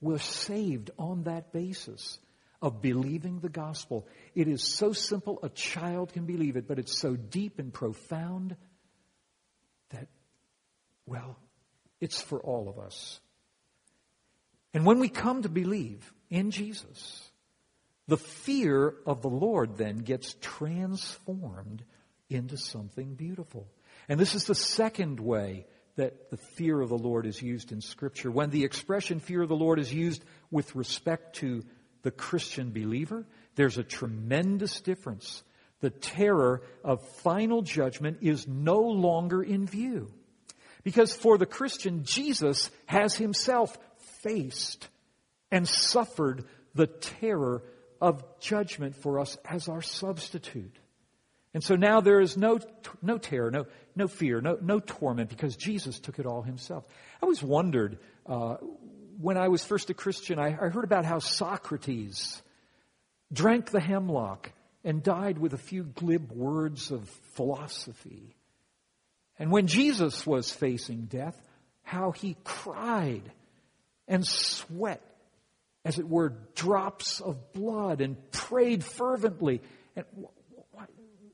we're 0.00 0.18
saved 0.18 0.90
on 0.98 1.24
that 1.24 1.52
basis 1.52 2.18
of 2.62 2.82
believing 2.82 3.40
the 3.40 3.48
gospel. 3.48 4.06
It 4.34 4.48
is 4.48 4.62
so 4.62 4.92
simple 4.92 5.38
a 5.42 5.48
child 5.48 6.12
can 6.12 6.26
believe 6.26 6.56
it, 6.56 6.68
but 6.68 6.78
it's 6.78 6.98
so 6.98 7.16
deep 7.16 7.58
and 7.58 7.72
profound 7.72 8.56
that, 9.90 10.08
well, 11.06 11.38
it's 12.00 12.20
for 12.20 12.40
all 12.40 12.68
of 12.68 12.78
us. 12.78 13.20
And 14.72 14.86
when 14.86 14.98
we 15.00 15.08
come 15.08 15.42
to 15.42 15.48
believe 15.48 16.12
in 16.30 16.50
Jesus, 16.50 17.30
The 18.10 18.16
fear 18.16 18.92
of 19.06 19.22
the 19.22 19.28
Lord 19.28 19.76
then 19.76 19.98
gets 19.98 20.34
transformed 20.40 21.84
into 22.28 22.56
something 22.56 23.14
beautiful. 23.14 23.68
And 24.10 24.18
this 24.18 24.34
is 24.34 24.44
the 24.44 24.56
second 24.56 25.20
way 25.20 25.66
that 25.94 26.30
the 26.30 26.36
fear 26.36 26.80
of 26.80 26.88
the 26.88 26.98
Lord 26.98 27.26
is 27.26 27.40
used 27.40 27.70
in 27.70 27.80
Scripture. 27.80 28.28
When 28.28 28.50
the 28.50 28.64
expression 28.64 29.20
fear 29.20 29.42
of 29.42 29.48
the 29.48 29.54
Lord 29.54 29.78
is 29.78 29.94
used 29.94 30.24
with 30.50 30.74
respect 30.74 31.36
to 31.36 31.62
the 32.02 32.10
Christian 32.10 32.72
believer, 32.72 33.24
there's 33.54 33.78
a 33.78 33.84
tremendous 33.84 34.80
difference. 34.80 35.44
The 35.78 35.90
terror 35.90 36.62
of 36.82 37.06
final 37.18 37.62
judgment 37.62 38.18
is 38.20 38.48
no 38.48 38.80
longer 38.80 39.44
in 39.44 39.68
view. 39.68 40.10
Because 40.82 41.14
for 41.14 41.38
the 41.38 41.46
Christian, 41.46 42.02
Jesus 42.02 42.68
has 42.86 43.14
himself 43.14 43.78
faced 44.22 44.88
and 45.52 45.68
suffered 45.68 46.46
the 46.74 46.88
terror 46.88 47.62
of 48.00 48.24
judgment 48.40 48.96
for 48.96 49.20
us 49.20 49.38
as 49.44 49.68
our 49.68 49.82
substitute. 49.82 50.76
And 51.52 51.64
so 51.64 51.74
now 51.74 52.00
there 52.00 52.20
is 52.20 52.36
no, 52.36 52.60
no 53.02 53.18
terror, 53.18 53.50
no, 53.50 53.66
no 53.96 54.06
fear, 54.06 54.40
no, 54.40 54.58
no 54.60 54.78
torment 54.78 55.30
because 55.30 55.56
Jesus 55.56 55.98
took 55.98 56.18
it 56.18 56.26
all 56.26 56.42
himself. 56.42 56.84
I 57.16 57.24
always 57.24 57.42
wondered, 57.42 57.98
uh, 58.26 58.56
when 59.20 59.36
I 59.36 59.48
was 59.48 59.64
first 59.64 59.90
a 59.90 59.94
Christian, 59.94 60.38
I, 60.38 60.48
I 60.48 60.68
heard 60.68 60.84
about 60.84 61.04
how 61.04 61.18
Socrates 61.18 62.40
drank 63.32 63.70
the 63.70 63.80
hemlock 63.80 64.52
and 64.84 65.02
died 65.02 65.38
with 65.38 65.52
a 65.52 65.58
few 65.58 65.82
glib 65.82 66.30
words 66.30 66.90
of 66.90 67.08
philosophy. 67.34 68.34
And 69.38 69.50
when 69.50 69.66
Jesus 69.66 70.26
was 70.26 70.50
facing 70.50 71.06
death, 71.06 71.36
how 71.82 72.12
he 72.12 72.36
cried 72.44 73.22
and 74.06 74.26
sweat, 74.26 75.02
as 75.84 75.98
it 75.98 76.08
were, 76.08 76.34
drops 76.54 77.20
of 77.20 77.52
blood 77.52 78.00
and 78.00 78.16
prayed 78.30 78.84
fervently. 78.84 79.62
And 79.96 80.04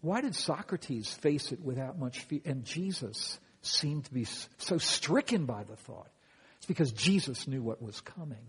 why, 0.07 0.21
did 0.21 0.35
Socrates 0.35 1.13
face 1.13 1.53
it 1.53 1.61
without 1.61 1.99
much 1.99 2.21
fear? 2.21 2.41
And 2.45 2.65
Jesus 2.65 3.39
seemed 3.63 4.05
to 4.07 4.15
be 4.15 4.27
so 4.59 4.79
stricken 4.79 5.47
by 5.47 5.65
the 5.65 5.77
thought. 5.77 6.11
It's 6.59 6.67
because 6.67 6.93
Jesus 6.93 7.47
knew 7.47 7.63
what 7.63 7.83
was 7.83 8.01
coming. 8.01 8.47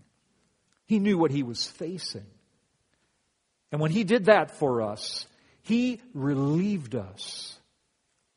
He 0.85 0.99
knew 0.99 1.17
what 1.17 1.31
he 1.31 1.43
was 1.43 1.65
facing. 1.65 2.25
And 3.71 3.81
when 3.81 3.91
he 3.91 4.03
did 4.03 4.25
that 4.25 4.51
for 4.51 4.81
us, 4.81 5.27
he 5.63 5.99
relieved 6.13 6.95
us 6.95 7.59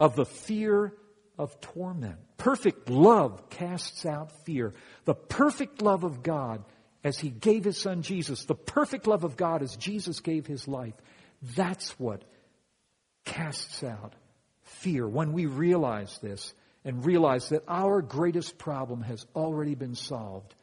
of 0.01 0.17
the 0.17 0.25
fear 0.25 0.93
of 1.39 1.61
torment. 1.61 2.19
Perfect 2.39 2.91
love 2.91 3.49
casts 3.51 4.05
out 4.05 4.33
fear. 4.45 4.75
The 5.05 5.15
perfect 5.15 5.81
love 5.83 6.05
of 6.05 6.23
God 6.23 6.65
as 7.03 7.19
He 7.19 7.31
gave 7.31 7.65
His 7.65 7.79
Son 7.79 8.03
Jesus, 8.03 8.45
the 8.45 8.55
perfect 8.55 9.07
love 9.07 9.25
of 9.25 9.37
God 9.37 9.63
as 9.63 9.77
Jesus 9.77 10.21
gave 10.21 10.47
His 10.47 10.69
life, 10.69 10.95
that's 11.57 11.99
what 11.99 12.23
casts 13.25 13.83
out 13.83 14.15
fear. 14.63 15.07
When 15.07 15.33
we 15.33 15.47
realize 15.47 16.19
this 16.23 16.55
and 16.85 17.05
realize 17.05 17.51
that 17.51 17.65
our 17.69 18.01
greatest 18.03 18.59
problem 18.59 19.03
has 19.03 19.27
already 19.35 19.75
been 19.75 19.95
solved, 19.95 20.55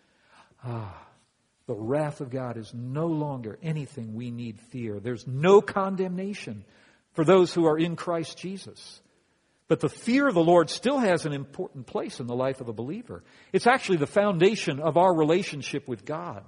ah, 0.63 1.08
the 1.67 1.76
wrath 1.76 2.22
of 2.22 2.30
God 2.30 2.58
is 2.58 2.74
no 2.74 3.08
longer 3.08 3.60
anything 3.62 4.15
we 4.15 4.32
need 4.32 4.60
fear. 4.60 5.00
There's 5.00 5.28
no 5.28 5.62
condemnation 5.62 6.63
for 7.13 7.26
those 7.26 7.54
who 7.54 7.65
are 7.65 7.78
in 7.78 7.96
Christ 7.96 8.38
Jesus. 8.38 9.02
But 9.67 9.82
the 9.82 9.89
fear 9.89 10.28
of 10.28 10.34
the 10.34 10.43
Lord 10.43 10.70
still 10.70 10.98
has 10.98 11.26
an 11.26 11.34
important 11.34 11.88
place 11.88 12.22
in 12.22 12.28
the 12.28 12.36
life 12.36 12.62
of 12.62 12.70
a 12.70 12.74
believer. 12.74 13.24
It's 13.52 13.67
actually 13.67 13.98
the 13.98 14.08
foundation 14.08 14.80
of 14.80 14.96
our 14.96 15.13
relationship 15.13 15.89
with 15.89 16.06
God. 16.06 16.46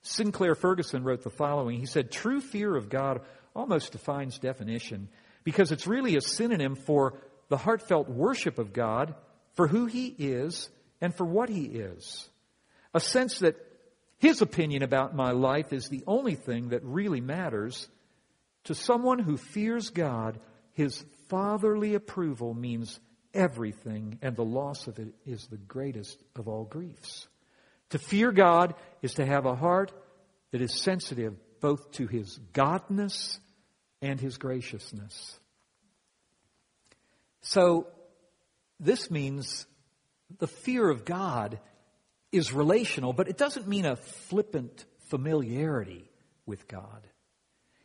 Sinclair 0.00 0.54
Ferguson 0.54 1.04
wrote 1.04 1.22
the 1.22 1.30
following. 1.30 1.78
He 1.78 1.86
said, 1.86 2.10
True 2.10 2.40
fear 2.40 2.74
of 2.74 2.88
God 2.88 3.20
almost 3.56 3.92
defines 3.92 4.38
definition 4.38 5.08
because 5.42 5.72
it's 5.72 5.86
really 5.86 6.16
a 6.16 6.20
synonym 6.20 6.76
for 6.76 7.14
the 7.48 7.56
heartfelt 7.56 8.08
worship 8.08 8.58
of 8.58 8.72
God 8.72 9.14
for 9.54 9.66
who 9.66 9.86
He 9.86 10.06
is 10.06 10.68
and 11.00 11.14
for 11.14 11.24
what 11.24 11.48
He 11.48 11.64
is. 11.64 12.28
A 12.94 13.00
sense 13.00 13.40
that 13.40 13.56
His 14.18 14.42
opinion 14.42 14.82
about 14.82 15.16
my 15.16 15.30
life 15.30 15.72
is 15.72 15.88
the 15.88 16.04
only 16.06 16.34
thing 16.34 16.68
that 16.68 16.84
really 16.84 17.20
matters. 17.20 17.88
To 18.64 18.74
someone 18.74 19.18
who 19.18 19.36
fears 19.36 19.90
God, 19.90 20.38
His 20.72 21.04
fatherly 21.28 21.94
approval 21.94 22.54
means 22.54 23.00
everything, 23.32 24.18
and 24.22 24.36
the 24.36 24.44
loss 24.44 24.86
of 24.86 24.98
it 24.98 25.14
is 25.24 25.46
the 25.46 25.56
greatest 25.56 26.18
of 26.34 26.48
all 26.48 26.64
griefs. 26.64 27.28
To 27.90 27.98
fear 27.98 28.32
God 28.32 28.74
is 29.02 29.14
to 29.14 29.26
have 29.26 29.46
a 29.46 29.54
heart 29.54 29.92
that 30.50 30.60
is 30.60 30.74
sensitive 30.74 31.34
both 31.60 31.92
to 31.92 32.06
His 32.06 32.38
godness 32.52 33.38
and 34.06 34.20
His 34.20 34.38
graciousness. 34.38 35.38
So, 37.40 37.88
this 38.80 39.10
means 39.10 39.66
the 40.38 40.48
fear 40.48 40.88
of 40.88 41.04
God 41.04 41.60
is 42.32 42.52
relational, 42.52 43.12
but 43.12 43.28
it 43.28 43.38
doesn't 43.38 43.68
mean 43.68 43.86
a 43.86 43.96
flippant 43.96 44.84
familiarity 45.08 46.10
with 46.44 46.66
God. 46.68 47.06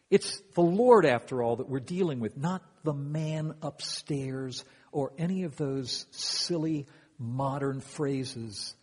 It's 0.09 0.41
the 0.55 0.61
Lord, 0.61 1.05
after 1.05 1.41
all, 1.41 1.57
that 1.57 1.69
we're 1.69 1.79
dealing 1.79 2.19
with, 2.19 2.35
not 2.35 2.61
the 2.83 2.93
man 2.93 3.55
upstairs 3.61 4.65
or 4.91 5.13
any 5.17 5.43
of 5.43 5.55
those 5.55 6.05
silly 6.11 6.87
modern 7.17 7.79
phrases 7.79 8.75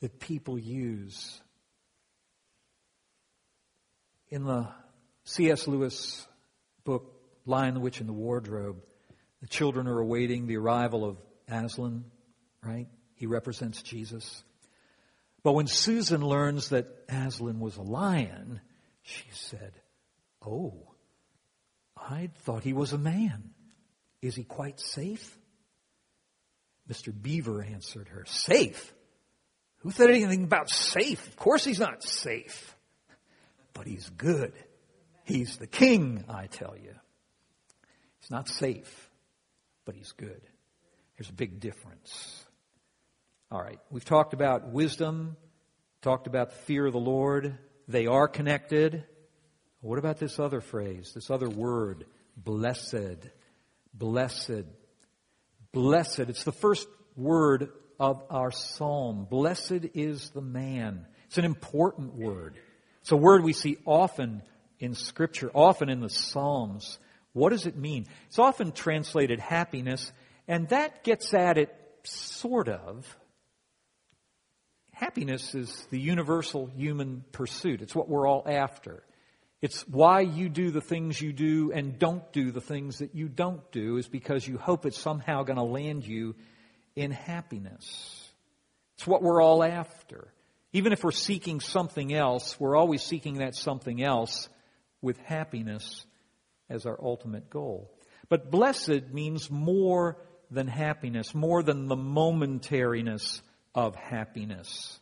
that 0.00 0.20
people 0.20 0.58
use. 0.58 1.40
In 4.28 4.44
the 4.44 4.68
C.S. 5.24 5.66
Lewis 5.66 6.26
book, 6.88 7.12
Lion, 7.44 7.74
the 7.74 7.80
Witch, 7.80 8.00
and 8.00 8.08
the 8.08 8.14
Wardrobe, 8.14 8.82
the 9.42 9.46
children 9.46 9.86
are 9.86 9.98
awaiting 9.98 10.46
the 10.46 10.56
arrival 10.56 11.04
of 11.04 11.18
Aslan, 11.46 12.06
right? 12.64 12.86
He 13.14 13.26
represents 13.26 13.82
Jesus. 13.82 14.42
But 15.42 15.52
when 15.52 15.66
Susan 15.66 16.22
learns 16.22 16.70
that 16.70 16.86
Aslan 17.10 17.60
was 17.60 17.76
a 17.76 17.82
lion, 17.82 18.62
she 19.02 19.26
said, 19.32 19.74
Oh, 20.40 20.94
I 21.94 22.30
thought 22.38 22.64
he 22.64 22.72
was 22.72 22.94
a 22.94 22.98
man. 22.98 23.50
Is 24.22 24.34
he 24.34 24.44
quite 24.44 24.80
safe? 24.80 25.36
Mr. 26.90 27.12
Beaver 27.12 27.62
answered 27.62 28.08
her, 28.08 28.24
Safe? 28.26 28.94
Who 29.80 29.90
said 29.90 30.08
anything 30.08 30.44
about 30.44 30.70
safe? 30.70 31.28
Of 31.28 31.36
course 31.36 31.66
he's 31.66 31.80
not 31.80 32.02
safe. 32.02 32.74
But 33.74 33.86
he's 33.86 34.08
good. 34.08 34.54
He's 35.28 35.58
the 35.58 35.66
king, 35.66 36.24
I 36.26 36.46
tell 36.46 36.74
you. 36.74 36.94
He's 38.18 38.30
not 38.30 38.48
safe, 38.48 39.10
but 39.84 39.94
he's 39.94 40.12
good. 40.12 40.40
There's 41.18 41.28
a 41.28 41.34
big 41.34 41.60
difference. 41.60 42.46
All 43.50 43.60
right, 43.60 43.78
we've 43.90 44.06
talked 44.06 44.32
about 44.32 44.70
wisdom, 44.70 45.36
talked 46.00 46.28
about 46.28 46.48
the 46.48 46.56
fear 46.56 46.86
of 46.86 46.94
the 46.94 46.98
Lord. 46.98 47.58
They 47.88 48.06
are 48.06 48.26
connected. 48.26 49.04
What 49.82 49.98
about 49.98 50.18
this 50.18 50.38
other 50.38 50.62
phrase, 50.62 51.12
this 51.14 51.30
other 51.30 51.50
word, 51.50 52.06
blessed? 52.34 53.18
Blessed. 53.92 54.64
Blessed. 55.72 56.20
It's 56.20 56.44
the 56.44 56.52
first 56.52 56.88
word 57.16 57.68
of 58.00 58.22
our 58.30 58.50
psalm. 58.50 59.26
Blessed 59.28 59.88
is 59.92 60.30
the 60.30 60.40
man. 60.40 61.06
It's 61.26 61.36
an 61.36 61.44
important 61.44 62.14
word. 62.14 62.56
It's 63.02 63.12
a 63.12 63.16
word 63.16 63.44
we 63.44 63.52
see 63.52 63.76
often 63.84 64.40
in 64.80 64.94
Scripture, 64.94 65.50
often 65.54 65.88
in 65.88 66.00
the 66.00 66.08
Psalms. 66.08 66.98
What 67.32 67.50
does 67.50 67.66
it 67.66 67.76
mean? 67.76 68.06
It's 68.26 68.38
often 68.38 68.72
translated 68.72 69.40
happiness, 69.40 70.12
and 70.46 70.68
that 70.68 71.04
gets 71.04 71.34
at 71.34 71.58
it 71.58 71.74
sort 72.04 72.68
of. 72.68 73.16
Happiness 74.92 75.54
is 75.54 75.86
the 75.90 76.00
universal 76.00 76.66
human 76.66 77.24
pursuit. 77.30 77.82
It's 77.82 77.94
what 77.94 78.08
we're 78.08 78.26
all 78.26 78.42
after. 78.46 79.02
It's 79.60 79.86
why 79.88 80.20
you 80.20 80.48
do 80.48 80.70
the 80.70 80.80
things 80.80 81.20
you 81.20 81.32
do 81.32 81.72
and 81.72 81.98
don't 81.98 82.32
do 82.32 82.52
the 82.52 82.60
things 82.60 82.98
that 82.98 83.14
you 83.14 83.28
don't 83.28 83.70
do 83.72 83.96
is 83.96 84.08
because 84.08 84.46
you 84.46 84.56
hope 84.56 84.86
it's 84.86 84.98
somehow 84.98 85.42
going 85.42 85.56
to 85.56 85.64
land 85.64 86.06
you 86.06 86.36
in 86.94 87.10
happiness. 87.10 88.28
It's 88.96 89.06
what 89.06 89.22
we're 89.22 89.42
all 89.42 89.64
after. 89.64 90.32
Even 90.72 90.92
if 90.92 91.02
we're 91.02 91.12
seeking 91.12 91.60
something 91.60 92.12
else, 92.12 92.58
we're 92.60 92.76
always 92.76 93.02
seeking 93.02 93.38
that 93.38 93.54
something 93.54 94.02
else 94.02 94.48
with 95.00 95.18
happiness 95.18 96.04
as 96.68 96.86
our 96.86 96.98
ultimate 97.02 97.50
goal. 97.50 97.90
But 98.28 98.50
blessed 98.50 99.12
means 99.12 99.50
more 99.50 100.18
than 100.50 100.66
happiness, 100.66 101.34
more 101.34 101.62
than 101.62 101.88
the 101.88 101.96
momentariness 101.96 103.40
of 103.74 103.94
happiness. 103.94 104.98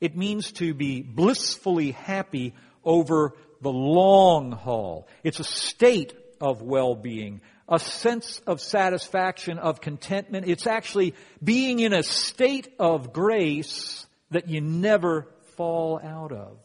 It 0.00 0.16
means 0.16 0.52
to 0.52 0.74
be 0.74 1.02
blissfully 1.02 1.92
happy 1.92 2.54
over 2.84 3.34
the 3.60 3.72
long 3.72 4.52
haul. 4.52 5.08
It's 5.22 5.40
a 5.40 5.44
state 5.44 6.14
of 6.40 6.62
well-being, 6.62 7.40
a 7.68 7.78
sense 7.78 8.40
of 8.46 8.60
satisfaction, 8.60 9.58
of 9.58 9.80
contentment. 9.80 10.48
It's 10.48 10.66
actually 10.66 11.14
being 11.42 11.78
in 11.78 11.92
a 11.92 12.02
state 12.02 12.68
of 12.78 13.12
grace 13.12 14.06
that 14.30 14.48
you 14.48 14.60
never 14.60 15.28
fall 15.56 16.00
out 16.02 16.32
of. 16.32 16.58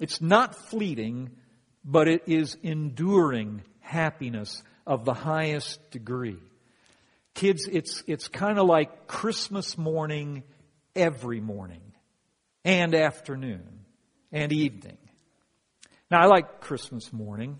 It's 0.00 0.20
not 0.20 0.54
fleeting, 0.54 1.30
but 1.84 2.08
it 2.08 2.22
is 2.26 2.56
enduring 2.62 3.62
happiness 3.80 4.62
of 4.86 5.04
the 5.04 5.14
highest 5.14 5.90
degree. 5.90 6.38
Kids, 7.34 7.66
it's, 7.70 8.02
it's 8.06 8.28
kind 8.28 8.58
of 8.58 8.66
like 8.66 9.06
Christmas 9.06 9.78
morning 9.78 10.42
every 10.94 11.40
morning 11.40 11.80
and 12.64 12.94
afternoon 12.94 13.80
and 14.30 14.52
evening. 14.52 14.98
Now, 16.10 16.20
I 16.20 16.26
like 16.26 16.60
Christmas 16.60 17.12
morning. 17.12 17.58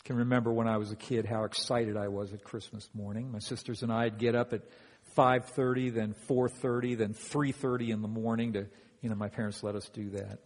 I 0.00 0.06
can 0.06 0.16
remember 0.16 0.52
when 0.52 0.66
I 0.66 0.76
was 0.76 0.90
a 0.90 0.96
kid 0.96 1.24
how 1.24 1.44
excited 1.44 1.96
I 1.96 2.08
was 2.08 2.32
at 2.32 2.42
Christmas 2.42 2.88
morning. 2.94 3.30
My 3.30 3.38
sisters 3.38 3.82
and 3.82 3.92
I'd 3.92 4.18
get 4.18 4.34
up 4.34 4.52
at 4.52 4.62
5:30, 5.16 5.94
then 5.94 6.14
4:30, 6.28 6.96
then 6.96 7.14
3:30 7.14 7.90
in 7.90 8.02
the 8.02 8.08
morning 8.08 8.54
to, 8.54 8.66
you 9.00 9.08
know, 9.08 9.14
my 9.14 9.28
parents 9.28 9.62
let 9.62 9.76
us 9.76 9.88
do 9.90 10.10
that. 10.10 10.40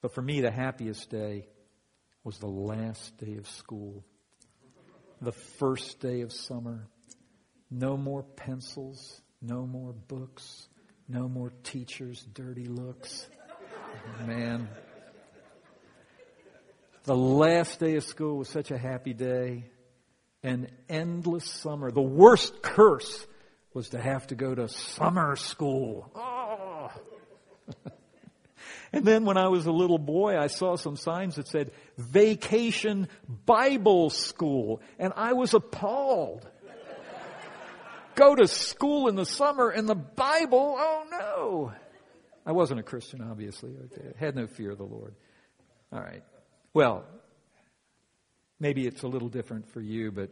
But 0.00 0.14
for 0.14 0.22
me, 0.22 0.40
the 0.40 0.50
happiest 0.50 1.10
day 1.10 1.46
was 2.24 2.38
the 2.38 2.46
last 2.46 3.16
day 3.18 3.36
of 3.36 3.48
school, 3.48 4.04
the 5.20 5.32
first 5.32 6.00
day 6.00 6.20
of 6.20 6.32
summer. 6.32 6.86
No 7.70 7.96
more 7.96 8.22
pencils, 8.22 9.20
no 9.40 9.66
more 9.66 9.92
books, 9.92 10.68
no 11.08 11.28
more 11.28 11.52
teachers' 11.62 12.22
dirty 12.22 12.66
looks. 12.66 13.26
Man. 14.24 14.68
The 17.04 17.16
last 17.16 17.80
day 17.80 17.96
of 17.96 18.04
school 18.04 18.38
was 18.38 18.48
such 18.48 18.70
a 18.70 18.78
happy 18.78 19.12
day. 19.12 19.64
An 20.44 20.68
endless 20.88 21.44
summer. 21.44 21.90
The 21.90 22.00
worst 22.00 22.62
curse 22.62 23.26
was 23.74 23.90
to 23.90 24.00
have 24.00 24.26
to 24.28 24.34
go 24.34 24.54
to 24.54 24.68
summer 24.68 25.34
school. 25.36 26.10
Oh. 26.14 26.90
and 28.92 29.04
then 29.04 29.24
when 29.24 29.38
I 29.38 29.48
was 29.48 29.66
a 29.66 29.72
little 29.72 29.98
boy, 29.98 30.38
I 30.38 30.48
saw 30.48 30.76
some 30.76 30.96
signs 30.96 31.36
that 31.36 31.48
said 31.48 31.70
vacation 31.96 33.08
Bible 33.46 34.10
school. 34.10 34.82
And 34.98 35.14
I 35.16 35.32
was 35.32 35.54
appalled. 35.54 36.46
go 38.14 38.34
to 38.34 38.46
school 38.46 39.08
in 39.08 39.16
the 39.16 39.24
summer 39.24 39.70
and 39.70 39.88
the 39.88 39.94
Bible? 39.94 40.76
Oh 40.78 41.04
no. 41.10 41.72
I 42.44 42.52
wasn't 42.52 42.80
a 42.80 42.82
Christian, 42.82 43.22
obviously. 43.22 43.70
I 43.72 44.18
had 44.18 44.36
no 44.36 44.46
fear 44.46 44.72
of 44.72 44.78
the 44.78 44.84
Lord. 44.84 45.14
All 45.90 46.00
right. 46.00 46.22
Well, 46.74 47.04
maybe 48.60 48.86
it's 48.86 49.02
a 49.02 49.08
little 49.08 49.28
different 49.28 49.70
for 49.72 49.80
you, 49.80 50.10
but 50.10 50.30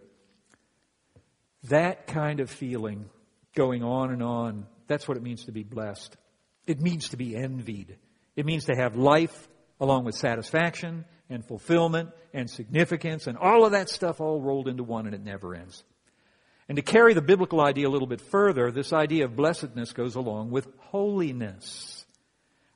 that 1.65 2.07
kind 2.07 2.41
of 2.41 2.51
feeling 2.51 3.09
going 3.55 3.83
on 3.83 4.11
and 4.11 4.23
on, 4.23 4.67
that's 4.87 5.09
what 5.09 5.17
it 5.17 5.23
means 5.23 5.45
to 5.45 5.53
be 5.53 5.63
blessed. 5.63 6.17
It 6.67 6.81
means 6.81 7.11
to 7.11 7.17
be 7.17 7.37
envied. 7.37 7.97
It 8.37 8.47
means 8.47 8.67
to 8.67 8.75
have 8.75 8.97
life 8.97 9.49
along 9.81 10.05
with 10.05 10.15
satisfaction 10.15 11.05
and 11.29 11.45
fulfillment 11.45 12.11
and 12.35 12.49
significance 12.49 13.27
and 13.27 13.37
all 13.39 13.65
of 13.65 13.73
that 13.73 13.89
stuff 13.89 14.21
all 14.21 14.41
rolled 14.41 14.69
into 14.69 14.83
one 14.83 15.07
and 15.07 15.15
it 15.15 15.25
never 15.25 15.55
ends. 15.55 15.83
And 16.69 16.77
to 16.77 16.83
carry 16.83 17.15
the 17.15 17.23
biblical 17.23 17.61
idea 17.61 17.89
a 17.89 17.91
little 17.91 18.07
bit 18.07 18.21
further, 18.21 18.71
this 18.71 18.93
idea 18.93 19.25
of 19.25 19.35
blessedness 19.35 19.93
goes 19.93 20.15
along 20.15 20.51
with 20.51 20.69
holiness. 20.79 22.05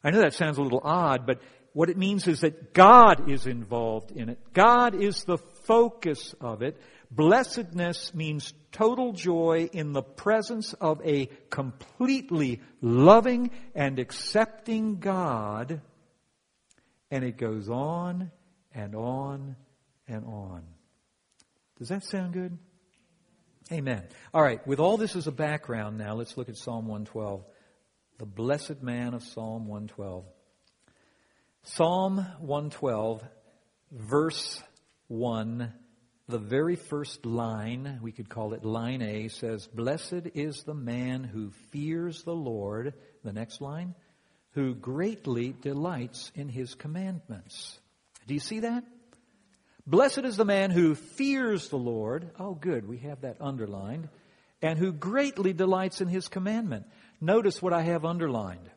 I 0.03 0.11
know 0.11 0.21
that 0.21 0.35
sounds 0.35 0.59
a 0.59 0.63
little 0.63 0.81
odd, 0.83 1.27
but 1.27 1.41
what 1.75 1.91
it 1.91 1.97
means 1.97 2.27
is 2.27 2.41
that 2.41 2.75
God 2.75 3.29
is 3.31 3.47
involved 3.47 4.11
in 4.11 4.29
it. 4.29 4.39
God 4.53 4.95
is 4.95 5.25
the 5.25 5.39
focus 5.39 6.35
of 6.41 6.63
it. 6.63 6.81
Blessedness 7.11 8.15
means 8.15 8.53
total 8.73 9.13
joy 9.13 9.69
in 9.73 9.93
the 9.93 10.03
presence 10.03 10.73
of 10.75 11.01
a 11.05 11.27
completely 11.51 12.61
loving 12.81 13.51
and 13.75 13.99
accepting 13.99 14.99
God. 14.99 15.81
And 17.11 17.25
it 17.25 17.37
goes 17.37 17.69
on 17.69 18.31
and 18.75 18.95
on 18.95 19.57
and 20.09 20.25
on. 20.25 20.63
Does 21.79 21.89
that 21.89 22.05
sound 22.05 22.33
good? 22.33 22.59
Amen. 23.73 24.03
All 24.33 24.43
right, 24.43 24.65
with 24.67 24.79
all 24.79 24.97
this 24.97 25.17
as 25.17 25.27
a 25.27 25.33
background 25.33 25.97
now, 25.97 26.15
let's 26.15 26.37
look 26.37 26.49
at 26.49 26.57
Psalm 26.57 26.87
112. 26.87 27.45
The 28.19 28.27
blessed 28.27 28.83
man 28.83 29.15
of 29.15 29.23
Psalm 29.23 29.67
112. 29.67 30.25
Psalm 31.63 32.19
112, 32.41 33.25
verse 33.91 34.63
1, 35.09 35.73
the 36.27 36.39
very 36.39 36.77
first 36.77 37.27
line, 37.27 37.99
we 38.03 38.13
could 38.13 38.29
call 38.29 38.55
it 38.55 38.65
line 38.65 39.03
A, 39.03 39.29
says, 39.29 39.67
Blessed 39.67 40.29
is 40.35 40.63
the 40.63 40.75
man 40.75 41.23
who 41.25 41.51
fears 41.71 42.23
the 42.23 42.35
Lord. 42.35 42.95
The 43.23 43.33
next 43.33 43.61
line, 43.61 43.95
who 44.53 44.75
greatly 44.75 45.55
delights 45.61 46.33
in 46.35 46.49
his 46.49 46.75
commandments. 46.75 47.79
Do 48.27 48.35
you 48.35 48.41
see 48.41 48.61
that? 48.61 48.85
Blessed 49.87 50.25
is 50.25 50.37
the 50.37 50.47
man 50.47 50.71
who 50.71 50.95
fears 50.95 51.69
the 51.69 51.77
Lord. 51.77 52.31
Oh, 52.39 52.55
good, 52.55 52.89
we 52.89 52.99
have 52.99 53.21
that 53.21 53.37
underlined. 53.41 54.09
And 54.63 54.79
who 54.79 54.93
greatly 54.93 55.53
delights 55.53 56.01
in 56.01 56.09
his 56.09 56.29
commandment. 56.29 56.87
Notice 57.21 57.61
what 57.61 57.75
I 57.75 57.83
have 57.83 58.07
underlined. 58.07 58.71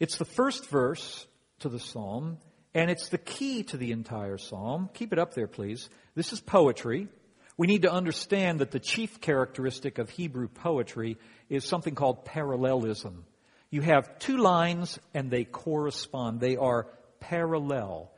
It's 0.00 0.16
the 0.16 0.24
first 0.24 0.68
verse 0.68 1.26
to 1.60 1.68
the 1.68 1.78
psalm, 1.78 2.38
and 2.74 2.90
it's 2.90 3.08
the 3.08 3.18
key 3.18 3.62
to 3.64 3.76
the 3.76 3.92
entire 3.92 4.38
psalm. 4.38 4.88
Keep 4.94 5.12
it 5.12 5.18
up 5.18 5.34
there, 5.34 5.48
please. 5.48 5.88
This 6.14 6.32
is 6.32 6.40
poetry. 6.40 7.08
We 7.56 7.66
need 7.66 7.82
to 7.82 7.92
understand 7.92 8.60
that 8.60 8.70
the 8.70 8.80
chief 8.80 9.20
characteristic 9.20 9.98
of 9.98 10.08
Hebrew 10.08 10.48
poetry 10.48 11.18
is 11.48 11.64
something 11.64 11.94
called 11.94 12.24
parallelism. 12.24 13.24
You 13.70 13.82
have 13.82 14.18
two 14.18 14.38
lines 14.38 14.98
and 15.14 15.30
they 15.30 15.44
correspond. 15.44 16.40
They 16.40 16.56
are 16.56 16.86
parallel. 17.20 18.10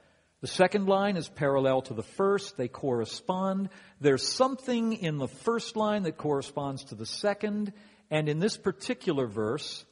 The 0.42 0.46
second 0.48 0.86
line 0.86 1.16
is 1.16 1.28
parallel 1.28 1.82
to 1.82 1.94
the 1.94 2.02
first. 2.02 2.56
They 2.56 2.68
correspond. 2.68 3.68
There's 4.00 4.26
something 4.26 4.92
in 4.92 5.18
the 5.18 5.28
first 5.28 5.76
line 5.76 6.02
that 6.02 6.16
corresponds 6.16 6.84
to 6.84 6.94
the 6.94 7.06
second. 7.06 7.72
And 8.10 8.28
in 8.28 8.38
this 8.38 8.56
particular 8.56 9.26
verse, 9.26 9.84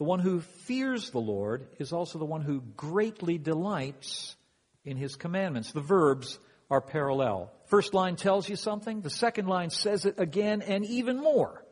the 0.00 0.04
one 0.04 0.18
who 0.18 0.40
fears 0.40 1.10
the 1.10 1.18
Lord 1.18 1.66
is 1.78 1.92
also 1.92 2.18
the 2.18 2.24
one 2.24 2.40
who 2.40 2.62
greatly 2.74 3.36
delights 3.36 4.34
in 4.82 4.96
his 4.96 5.14
commandments. 5.14 5.72
The 5.72 5.82
verbs 5.82 6.38
are 6.70 6.80
parallel. 6.80 7.52
First 7.66 7.92
line 7.92 8.16
tells 8.16 8.48
you 8.48 8.56
something, 8.56 9.02
the 9.02 9.10
second 9.10 9.46
line 9.46 9.68
says 9.68 10.06
it 10.06 10.14
again 10.18 10.62
and 10.62 10.86
even 10.86 11.20
more. 11.20 11.62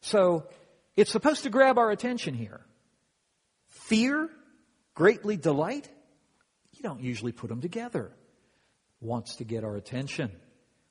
So 0.00 0.48
it's 0.96 1.12
supposed 1.12 1.42
to 1.42 1.50
grab 1.50 1.76
our 1.76 1.90
attention 1.90 2.32
here. 2.32 2.64
Fear, 3.68 4.30
greatly 4.94 5.36
delight, 5.36 5.86
you 6.72 6.82
don't 6.82 7.02
usually 7.02 7.32
put 7.32 7.50
them 7.50 7.60
together. 7.60 8.10
Wants 9.02 9.36
to 9.36 9.44
get 9.44 9.64
our 9.64 9.76
attention. 9.76 10.30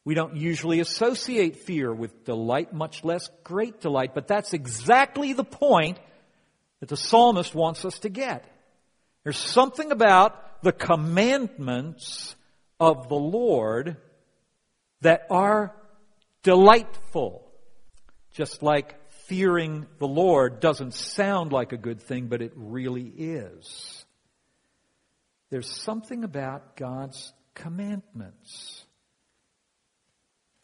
We 0.04 0.14
don't 0.14 0.36
usually 0.36 0.82
associate 0.82 1.56
fear 1.56 1.92
with 1.92 2.26
delight, 2.26 2.74
much 2.74 3.04
less 3.04 3.28
great 3.44 3.82
delight, 3.82 4.14
but 4.14 4.28
that's 4.28 4.54
exactly 4.54 5.34
the 5.34 5.44
point 5.44 5.98
that 6.80 6.90
the 6.90 6.98
psalmist 6.98 7.56
wants 7.56 7.86
us 7.86 8.00
to 8.00 8.10
get. 8.10 8.46
There's 9.24 9.38
something 9.38 9.92
about 9.92 10.62
the 10.62 10.72
commandments 10.72 12.36
of 12.80 13.10
the 13.10 13.16
Lord 13.16 13.98
that 15.02 15.28
are 15.30 15.76
delightful. 16.44 17.42
Just 18.34 18.62
like 18.62 18.96
fearing 19.28 19.88
the 20.00 20.08
Lord 20.08 20.60
doesn't 20.60 20.94
sound 20.94 21.52
like 21.52 21.72
a 21.72 21.78
good 21.78 22.02
thing, 22.02 22.28
but 22.28 22.42
it 22.42 22.54
really 22.56 23.12
is. 23.18 24.06
There's 25.50 25.70
something 25.70 26.24
about 26.24 26.76
God's 26.76 27.34
commandments. 27.54 28.86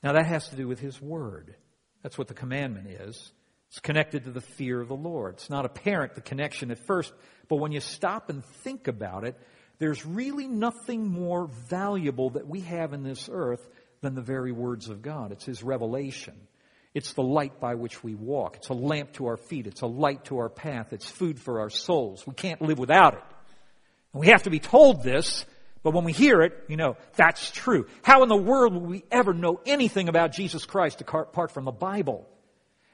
Now 0.04 0.14
that 0.14 0.26
has 0.26 0.50
to 0.50 0.56
do 0.56 0.68
with 0.68 0.80
His 0.80 1.02
Word. 1.02 1.56
That's 2.04 2.18
what 2.18 2.28
the 2.28 2.34
commandment 2.34 2.88
is. 2.88 3.32
It's 3.72 3.80
connected 3.80 4.26
to 4.26 4.32
the 4.32 4.42
fear 4.42 4.82
of 4.82 4.90
the 4.90 4.98
Lord. 4.98 5.36
It's 5.36 5.50
not 5.50 5.64
apparent, 5.64 6.16
the 6.16 6.22
connection 6.22 6.72
at 6.72 6.80
first, 6.80 7.14
but 7.48 7.56
when 7.56 7.72
you 7.72 7.80
stop 7.80 8.30
and 8.30 8.44
think 8.44 8.90
about 8.90 9.24
it, 9.24 9.40
there's 9.80 10.06
really 10.06 10.46
nothing 10.46 11.08
more 11.08 11.48
valuable 11.70 12.32
that 12.32 12.46
we 12.46 12.60
have 12.62 12.92
in 12.92 13.04
this 13.04 13.30
earth 13.32 13.66
than 14.02 14.14
the 14.14 14.22
very 14.22 14.52
words 14.52 14.90
of 14.90 15.02
God. 15.02 15.32
It's 15.32 15.46
His 15.46 15.64
revelation. 15.64 16.34
It's 16.94 17.14
the 17.14 17.24
light 17.24 17.62
by 17.62 17.76
which 17.76 18.04
we 18.04 18.14
walk. 18.14 18.58
It's 18.58 18.68
a 18.68 18.74
lamp 18.74 19.14
to 19.14 19.28
our 19.28 19.38
feet. 19.38 19.68
It's 19.68 19.80
a 19.80 19.88
light 19.88 20.26
to 20.26 20.40
our 20.40 20.50
path. 20.50 20.92
It's 20.92 21.10
food 21.10 21.40
for 21.40 21.62
our 21.62 21.70
souls. 21.70 22.28
We 22.28 22.34
can't 22.34 22.62
live 22.62 22.78
without 22.78 23.14
it. 23.14 23.24
And 24.12 24.20
we 24.20 24.28
have 24.28 24.44
to 24.44 24.50
be 24.50 24.60
told 24.60 25.02
this, 25.02 25.46
but 25.82 25.94
when 25.94 26.04
we 26.04 26.12
hear 26.12 26.42
it, 26.42 26.66
you 26.68 26.76
know, 26.76 26.98
that's 27.16 27.52
true. 27.52 27.88
How 28.04 28.22
in 28.24 28.28
the 28.28 28.36
world 28.36 28.74
will 28.74 28.82
we 28.82 29.06
ever 29.10 29.34
know 29.34 29.62
anything 29.66 30.10
about 30.10 30.34
Jesus 30.34 30.66
Christ 30.66 31.00
apart 31.00 31.52
from 31.52 31.64
the 31.64 31.72
Bible? 31.72 32.28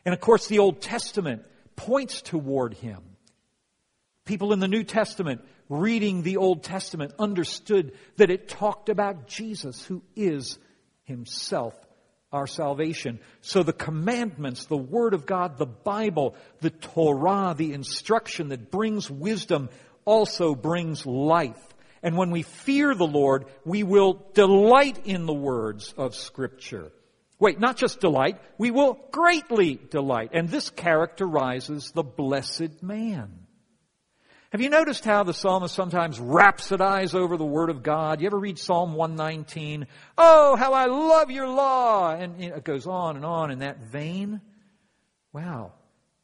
And 0.05 0.13
of 0.13 0.19
course, 0.19 0.47
the 0.47 0.59
Old 0.59 0.81
Testament 0.81 1.43
points 1.75 2.21
toward 2.21 2.73
Him. 2.73 3.01
People 4.25 4.53
in 4.53 4.59
the 4.59 4.67
New 4.67 4.83
Testament 4.83 5.41
reading 5.69 6.21
the 6.21 6.37
Old 6.37 6.63
Testament 6.63 7.13
understood 7.19 7.93
that 8.17 8.29
it 8.29 8.47
talked 8.47 8.89
about 8.89 9.27
Jesus, 9.27 9.83
who 9.85 10.01
is 10.15 10.57
Himself 11.03 11.75
our 12.31 12.47
salvation. 12.47 13.19
So 13.41 13.63
the 13.63 13.73
commandments, 13.73 14.65
the 14.65 14.77
Word 14.77 15.13
of 15.13 15.25
God, 15.25 15.57
the 15.57 15.65
Bible, 15.65 16.35
the 16.59 16.69
Torah, 16.69 17.55
the 17.57 17.73
instruction 17.73 18.49
that 18.49 18.69
brings 18.69 19.09
wisdom, 19.09 19.69
also 20.05 20.55
brings 20.55 21.05
life. 21.05 21.61
And 22.03 22.17
when 22.17 22.31
we 22.31 22.43
fear 22.43 22.93
the 22.93 23.07
Lord, 23.07 23.45
we 23.65 23.83
will 23.83 24.25
delight 24.33 25.05
in 25.05 25.25
the 25.25 25.33
words 25.33 25.93
of 25.97 26.15
Scripture. 26.15 26.91
Wait, 27.39 27.59
not 27.59 27.77
just 27.77 27.99
delight, 27.99 28.39
we 28.57 28.71
will 28.71 28.99
greatly 29.11 29.79
delight. 29.91 30.31
And 30.33 30.49
this 30.49 30.69
characterizes 30.69 31.91
the 31.91 32.03
blessed 32.03 32.81
man. 32.81 33.47
Have 34.51 34.61
you 34.61 34.69
noticed 34.69 35.03
how 35.03 35.23
the 35.23 35.33
psalmist 35.33 35.75
sometimes 35.75 36.19
rhapsodize 36.19 37.13
over 37.13 37.35
the 37.35 37.45
Word 37.45 37.69
of 37.69 37.83
God? 37.83 38.21
You 38.21 38.27
ever 38.27 38.39
read 38.39 38.57
Psalm 38.57 38.93
119? 38.93 39.87
Oh, 40.17 40.55
how 40.55 40.73
I 40.73 40.85
love 40.85 41.29
your 41.29 41.49
law! 41.49 42.11
And 42.11 42.41
it 42.41 42.63
goes 42.63 42.87
on 42.87 43.17
and 43.17 43.25
on 43.25 43.51
in 43.51 43.59
that 43.59 43.79
vein. 43.79 44.39
Wow. 45.33 45.73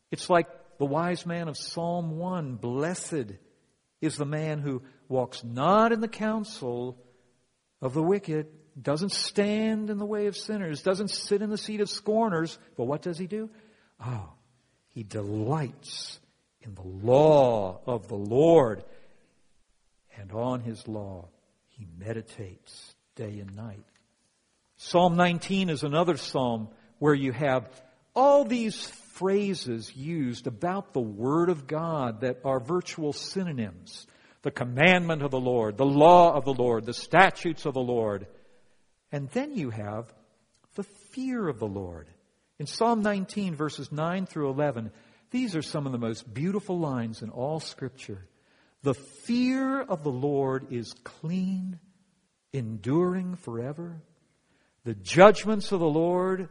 It's 0.10 0.30
like 0.30 0.47
the 0.80 0.86
wise 0.86 1.26
man 1.26 1.49
of 1.49 1.58
Psalm 1.58 2.17
1. 2.17 2.56
Blessed 2.56 3.34
is 3.99 4.15
the 4.15 4.26
man 4.26 4.60
who 4.60 4.82
walks 5.10 5.43
not 5.43 5.91
in 5.91 5.99
the 5.99 6.08
counsel 6.08 6.97
of 7.82 7.93
the 7.93 8.02
wicked, 8.02 8.47
doesn't 8.81 9.12
stand 9.12 9.89
in 9.89 9.97
the 9.97 10.05
way 10.05 10.27
of 10.27 10.36
sinners, 10.36 10.81
doesn't 10.81 11.09
sit 11.09 11.41
in 11.41 11.49
the 11.49 11.57
seat 11.57 11.81
of 11.81 11.89
scorners. 11.89 12.57
But 12.75 12.86
what 12.86 13.01
does 13.01 13.17
he 13.17 13.27
do? 13.27 13.49
Oh, 14.03 14.29
he 14.89 15.03
delights 15.03 16.19
in 16.62 16.75
the 16.75 16.81
law 16.81 17.81
of 17.86 18.07
the 18.07 18.15
Lord. 18.15 18.83
And 20.17 20.31
on 20.31 20.62
his 20.62 20.88
law 20.88 21.27
he 21.69 21.88
meditates 21.97 22.95
day 23.15 23.39
and 23.39 23.55
night. 23.55 23.86
Psalm 24.77 25.15
19 25.15 25.69
is 25.69 25.83
another 25.83 26.17
psalm 26.17 26.69
where 26.99 27.13
you 27.13 27.31
have 27.31 27.69
all 28.15 28.43
these 28.43 28.86
phrases 29.13 29.95
used 29.95 30.47
about 30.47 30.93
the 30.93 30.99
Word 30.99 31.49
of 31.49 31.67
God 31.67 32.21
that 32.21 32.39
are 32.43 32.59
virtual 32.59 33.13
synonyms. 33.13 34.07
The 34.41 34.51
commandment 34.51 35.21
of 35.21 35.31
the 35.31 35.39
Lord, 35.39 35.77
the 35.77 35.86
law 35.86 36.33
of 36.33 36.43
the 36.43 36.53
Lord, 36.53 36.86
the 36.86 36.93
statutes 36.93 37.65
of 37.65 37.73
the 37.73 37.81
Lord. 37.81 38.27
And 39.13 39.30
then 39.30 39.56
you 39.56 39.69
have 39.69 40.12
the 40.73 40.84
fear 40.84 41.47
of 41.47 41.60
the 41.60 41.67
Lord. 41.67 42.08
In 42.58 42.65
Psalm 42.65 43.04
19, 43.04 43.54
verses 43.54 43.91
9 43.91 44.26
through 44.26 44.49
11, 44.49 44.91
these 45.30 45.56
are 45.56 45.62
some 45.62 45.86
of 45.86 45.91
the 45.91 45.99
most 45.99 46.34
beautiful 46.34 46.80
lines 46.80 47.21
in 47.21 47.30
all 47.30 47.60
Scripture. 47.60 48.26
The 48.82 48.95
fear 48.95 49.82
of 49.82 50.04
the 50.04 50.12
Lord 50.12 50.71
is 50.71 50.95
clean, 51.04 51.80
enduring 52.54 53.36
forever. 53.36 54.02
The 54.84 54.95
judgments 54.95 55.71
of 55.71 55.80
the 55.80 55.86
Lord 55.86 56.49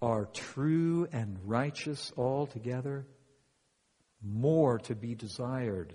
are 0.00 0.26
true 0.26 1.08
and 1.12 1.36
righteous 1.44 2.12
altogether, 2.16 3.06
more 4.22 4.78
to 4.80 4.94
be 4.94 5.16
desired 5.16 5.92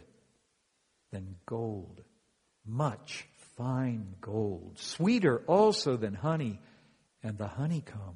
than 1.12 1.38
gold, 1.45 2.03
much 2.65 3.25
fine 3.59 4.15
gold, 4.21 4.71
sweeter 4.75 5.43
also 5.45 5.97
than 5.97 6.13
honey 6.13 6.61
and 7.21 7.37
the 7.37 7.47
honeycomb. 7.47 8.15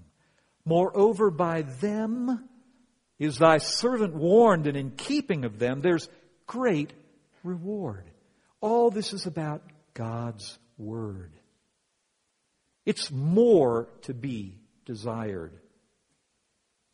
Moreover, 0.63 1.29
by 1.29 1.63
them 1.63 2.47
is 3.19 3.38
thy 3.38 3.58
servant 3.58 4.13
warned, 4.13 4.67
and 4.67 4.77
in 4.77 4.91
keeping 4.91 5.43
of 5.43 5.60
them 5.60 5.82
there's 5.82 6.08
great 6.47 6.93
reward. 7.43 8.06
All 8.62 8.89
this 8.89 9.12
is 9.12 9.25
about 9.25 9.62
God's 9.93 10.58
Word. 10.77 11.34
It's 12.86 13.12
more 13.12 13.89
to 14.03 14.13
be 14.13 14.58
desired. 14.86 15.51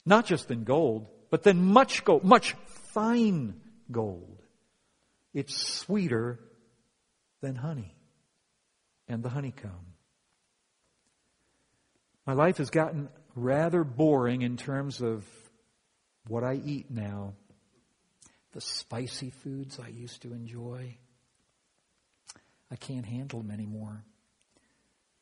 Not 0.07 0.25
just 0.25 0.47
than 0.47 0.63
gold, 0.63 1.07
but 1.29 1.43
than 1.43 1.63
much 1.63 2.03
gold, 2.03 2.23
much 2.23 2.53
fine 2.93 3.61
gold. 3.91 4.41
It's 5.35 5.55
sweeter 5.55 6.39
than 7.41 7.55
honey 7.55 7.93
and 9.09 9.23
the 9.23 9.29
honeycomb. 9.29 9.93
My 12.25 12.33
life 12.33 12.57
has 12.57 12.69
gotten 12.69 13.09
rather 13.35 13.83
boring 13.83 14.43
in 14.43 14.55
terms 14.55 15.01
of 15.01 15.25
what 16.27 16.43
I 16.43 16.53
eat 16.63 16.91
now, 16.91 17.33
the 18.53 18.61
spicy 18.61 19.31
foods 19.31 19.79
I 19.83 19.87
used 19.87 20.21
to 20.21 20.33
enjoy, 20.33 20.95
I 22.71 22.75
can't 22.75 23.05
handle 23.05 23.41
them 23.41 23.51
anymore. 23.51 24.03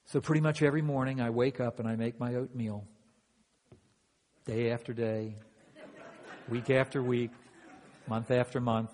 So 0.06 0.19
pretty 0.19 0.41
much 0.41 0.62
every 0.62 0.82
morning 0.82 1.21
I 1.21 1.30
wake 1.30 1.60
up 1.60 1.80
and 1.80 1.88
I 1.88 1.95
make 1.95 2.19
my 2.19 2.36
oatmeal. 2.36 2.86
Day 4.45 4.71
after 4.71 4.93
day, 4.93 5.36
week 6.50 6.69
after 6.69 7.02
week, 7.02 7.32
month 8.08 8.32
after 8.32 8.60
month. 8.60 8.91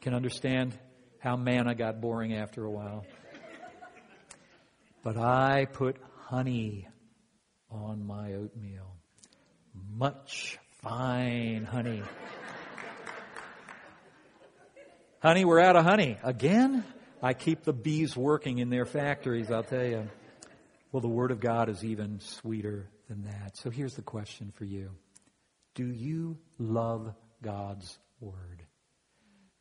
Can 0.00 0.14
understand 0.14 0.78
how 1.18 1.36
manna 1.36 1.74
got 1.74 2.00
boring 2.00 2.34
after 2.34 2.64
a 2.64 2.70
while. 2.70 3.04
But 5.02 5.16
I 5.16 5.66
put 5.66 5.96
honey 6.26 6.88
on 7.70 8.06
my 8.06 8.34
oatmeal. 8.34 8.96
Much 9.74 10.58
Fine, 10.82 11.64
honey. 11.64 12.02
honey, 15.18 15.44
we're 15.44 15.60
out 15.60 15.76
of 15.76 15.84
honey. 15.84 16.16
Again? 16.22 16.84
I 17.22 17.34
keep 17.34 17.64
the 17.64 17.74
bees 17.74 18.16
working 18.16 18.58
in 18.58 18.70
their 18.70 18.86
factories, 18.86 19.50
I'll 19.50 19.62
tell 19.62 19.84
you. 19.84 20.08
Well, 20.90 21.02
the 21.02 21.08
Word 21.08 21.32
of 21.32 21.40
God 21.40 21.68
is 21.68 21.84
even 21.84 22.18
sweeter 22.20 22.88
than 23.08 23.24
that. 23.24 23.58
So 23.58 23.68
here's 23.68 23.92
the 23.92 24.02
question 24.02 24.52
for 24.56 24.64
you 24.64 24.90
Do 25.74 25.84
you 25.84 26.38
love 26.58 27.14
God's 27.42 27.98
Word? 28.20 28.62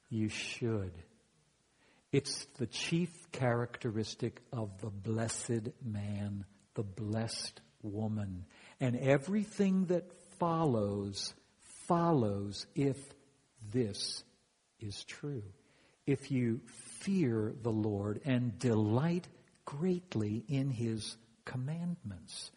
You 0.10 0.30
should. 0.30 0.94
It's 2.12 2.46
the 2.58 2.68
chief 2.68 3.12
characteristic 3.32 4.42
of 4.52 4.82
the 4.82 4.90
blessed 4.90 5.70
man, 5.84 6.46
the 6.74 6.84
blessed 6.84 7.62
woman. 7.84 8.46
And 8.80 8.98
everything 8.98 9.86
that 9.86 10.12
follows 10.40 11.34
follows 11.88 12.66
if 12.76 12.98
this 13.72 14.24
is 14.80 15.04
true. 15.04 15.44
If 16.06 16.32
you 16.32 16.62
fear 17.00 17.54
the 17.62 17.72
Lord 17.72 18.22
and 18.26 18.58
delight 18.58 19.28
greatly 19.66 20.44
in 20.48 20.72
his 20.72 21.16
commandments. 21.46 22.52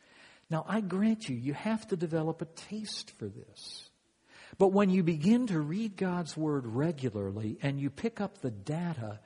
Now, 0.48 0.64
I 0.66 0.80
grant 0.80 1.28
you, 1.28 1.36
you 1.36 1.52
have 1.54 1.86
to 1.88 1.96
develop 1.96 2.40
a 2.40 2.46
taste 2.46 3.10
for 3.18 3.26
this. 3.26 3.88
But 4.58 4.68
when 4.68 4.90
you 4.90 5.02
begin 5.02 5.46
to 5.48 5.60
read 5.60 5.96
God's 5.96 6.36
Word 6.36 6.66
regularly 6.66 7.58
and 7.62 7.80
you 7.80 7.90
pick 7.90 8.20
up 8.20 8.40
the 8.40 8.50
data, 8.50 9.20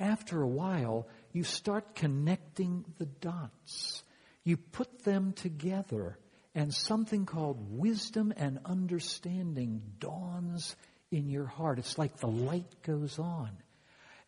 after 0.00 0.42
a 0.42 0.48
while, 0.48 1.06
you 1.32 1.44
start 1.44 1.94
connecting 1.94 2.84
the 2.98 3.06
dots. 3.06 4.02
You 4.42 4.56
put 4.56 5.04
them 5.04 5.32
together 5.34 6.18
and 6.54 6.74
something 6.74 7.26
called 7.26 7.78
wisdom 7.78 8.32
and 8.36 8.58
understanding 8.64 9.82
dawns 10.00 10.74
in 11.10 11.28
your 11.28 11.46
heart. 11.46 11.78
It's 11.78 11.98
like 11.98 12.16
the 12.16 12.26
light 12.26 12.82
goes 12.82 13.18
on. 13.18 13.50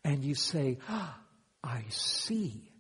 And 0.05 0.23
you 0.23 0.35
say, 0.35 0.79
ah, 0.89 1.19
I 1.65 1.85
see. 1.89 2.71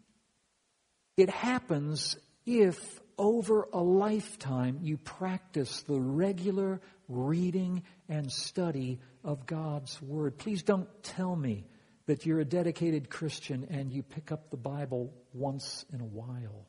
It 1.16 1.30
happens 1.30 2.16
if 2.46 3.00
over 3.18 3.68
a 3.72 3.80
lifetime 3.80 4.80
you 4.82 4.96
practice 4.96 5.82
the 5.82 5.98
regular 5.98 6.80
reading 7.08 7.82
and 8.08 8.30
study 8.30 9.00
of 9.24 9.46
God's 9.46 10.00
Word. 10.02 10.38
Please 10.38 10.62
don't 10.62 10.88
tell 11.02 11.34
me 11.34 11.64
that 12.06 12.26
you're 12.26 12.40
a 12.40 12.44
dedicated 12.44 13.10
Christian 13.10 13.66
and 13.70 13.92
you 13.92 14.02
pick 14.02 14.32
up 14.32 14.50
the 14.50 14.56
Bible 14.56 15.12
once 15.32 15.84
in 15.92 16.00
a 16.00 16.04
while. 16.04 16.66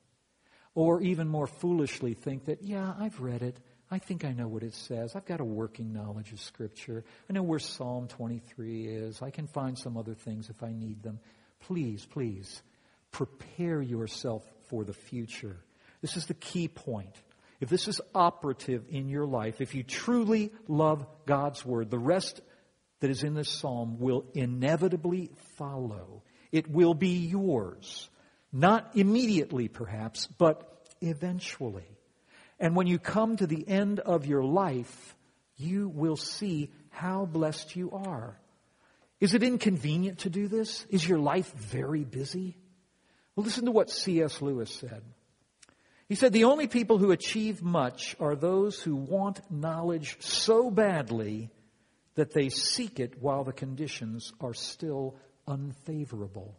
Or 0.76 1.02
even 1.02 1.28
more 1.28 1.48
foolishly 1.48 2.14
think 2.14 2.46
that, 2.46 2.64
yeah, 2.64 2.94
I've 2.98 3.20
read 3.20 3.42
it. 3.42 3.60
I 3.92 4.00
think 4.00 4.26
I 4.26 4.32
know 4.32 4.48
what 4.48 4.64
it 4.64 4.74
says. 4.74 5.16
I've 5.16 5.26
got 5.26 5.40
a 5.40 5.46
working 5.46 5.94
knowledge 5.94 6.32
of 6.32 6.40
Scripture. 6.40 7.04
I 7.30 7.34
know 7.34 7.44
where 7.44 7.60
Psalm 7.60 8.08
23 8.08 8.88
is. 8.88 9.22
I 9.22 9.30
can 9.30 9.46
find 9.46 9.78
some 9.78 9.98
other 9.98 10.16
things 10.16 10.50
if 10.50 10.64
I 10.64 10.72
need 10.72 11.04
them. 11.04 11.20
Please, 11.60 12.06
please, 12.06 12.64
prepare 13.12 13.82
yourself 13.82 14.44
for 14.68 14.84
the 14.84 14.94
future. 14.94 15.58
This 16.02 16.18
is 16.18 16.26
the 16.26 16.34
key 16.34 16.68
point. 16.68 17.16
If 17.60 17.70
this 17.70 17.88
is 17.88 18.02
operative 18.14 18.84
in 18.90 19.08
your 19.08 19.26
life, 19.26 19.62
if 19.62 19.76
you 19.76 19.84
truly 19.84 20.52
love 20.68 21.06
God's 21.26 21.64
Word, 21.64 21.92
the 21.92 22.00
rest 22.00 22.42
that 23.04 23.12
is 23.12 23.26
in 23.26 23.34
this 23.34 23.50
psalm 23.50 24.00
will 24.00 24.24
inevitably 24.34 25.30
follow. 25.58 26.24
It 26.54 26.72
will 26.72 26.94
be 26.94 27.18
yours. 27.28 28.10
Not 28.54 28.92
immediately, 28.96 29.68
perhaps, 29.68 30.26
but 30.26 30.88
eventually. 31.02 31.98
And 32.62 32.78
when 32.78 32.88
you 32.88 33.00
come 33.00 33.36
to 33.36 33.46
the 33.46 33.68
end 33.68 34.00
of 34.00 34.26
your 34.26 34.42
life, 34.42 35.18
you 35.58 35.90
will 35.90 36.16
see 36.16 36.72
how 36.92 37.26
blessed 37.26 37.76
you 37.76 37.92
are. 37.92 38.40
Is 39.20 39.34
it 39.34 39.44
inconvenient 39.44 40.20
to 40.20 40.30
do 40.30 40.48
this? 40.48 40.86
Is 40.90 41.06
your 41.06 41.20
life 41.20 41.52
very 41.56 42.06
busy? 42.06 42.56
Well, 43.36 43.44
listen 43.44 43.66
to 43.66 43.72
what 43.72 43.90
C.S. 43.90 44.42
Lewis 44.42 44.74
said. 44.74 45.04
He 46.08 46.16
said, 46.16 46.32
The 46.32 46.46
only 46.46 46.68
people 46.68 47.00
who 47.00 47.12
achieve 47.12 47.62
much 47.62 48.16
are 48.22 48.38
those 48.38 48.82
who 48.82 48.96
want 48.96 49.42
knowledge 49.52 50.16
so 50.22 50.72
badly 50.72 51.50
that 52.16 52.34
they 52.34 52.50
seek 52.50 53.00
it 53.00 53.22
while 53.22 53.44
the 53.44 53.54
conditions 53.54 54.32
are 54.40 54.54
still 54.54 55.16
unfavorable. 55.48 56.56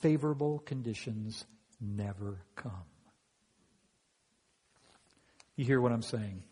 Favorable 0.00 0.58
conditions 0.60 1.44
never 1.80 2.40
come. 2.56 2.84
You 5.56 5.64
hear 5.64 5.80
what 5.80 5.92
I'm 5.92 6.02
saying? 6.02 6.42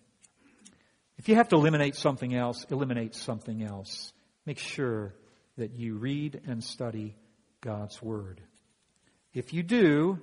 If 1.16 1.29
you 1.29 1.35
have 1.37 1.49
to 1.49 1.57
eliminate 1.57 1.97
something 1.97 2.35
else, 2.35 2.64
eliminate 2.70 3.14
something 3.14 3.62
else. 3.62 4.12
Make 4.47 4.59
sure 4.59 5.14
that 5.57 5.74
you 5.74 5.97
read 5.97 6.43
and 6.47 6.62
study 6.62 7.16
God's 7.61 8.01
Word. 8.03 8.41
If 9.35 9.53
you 9.53 9.62
do, 9.62 10.18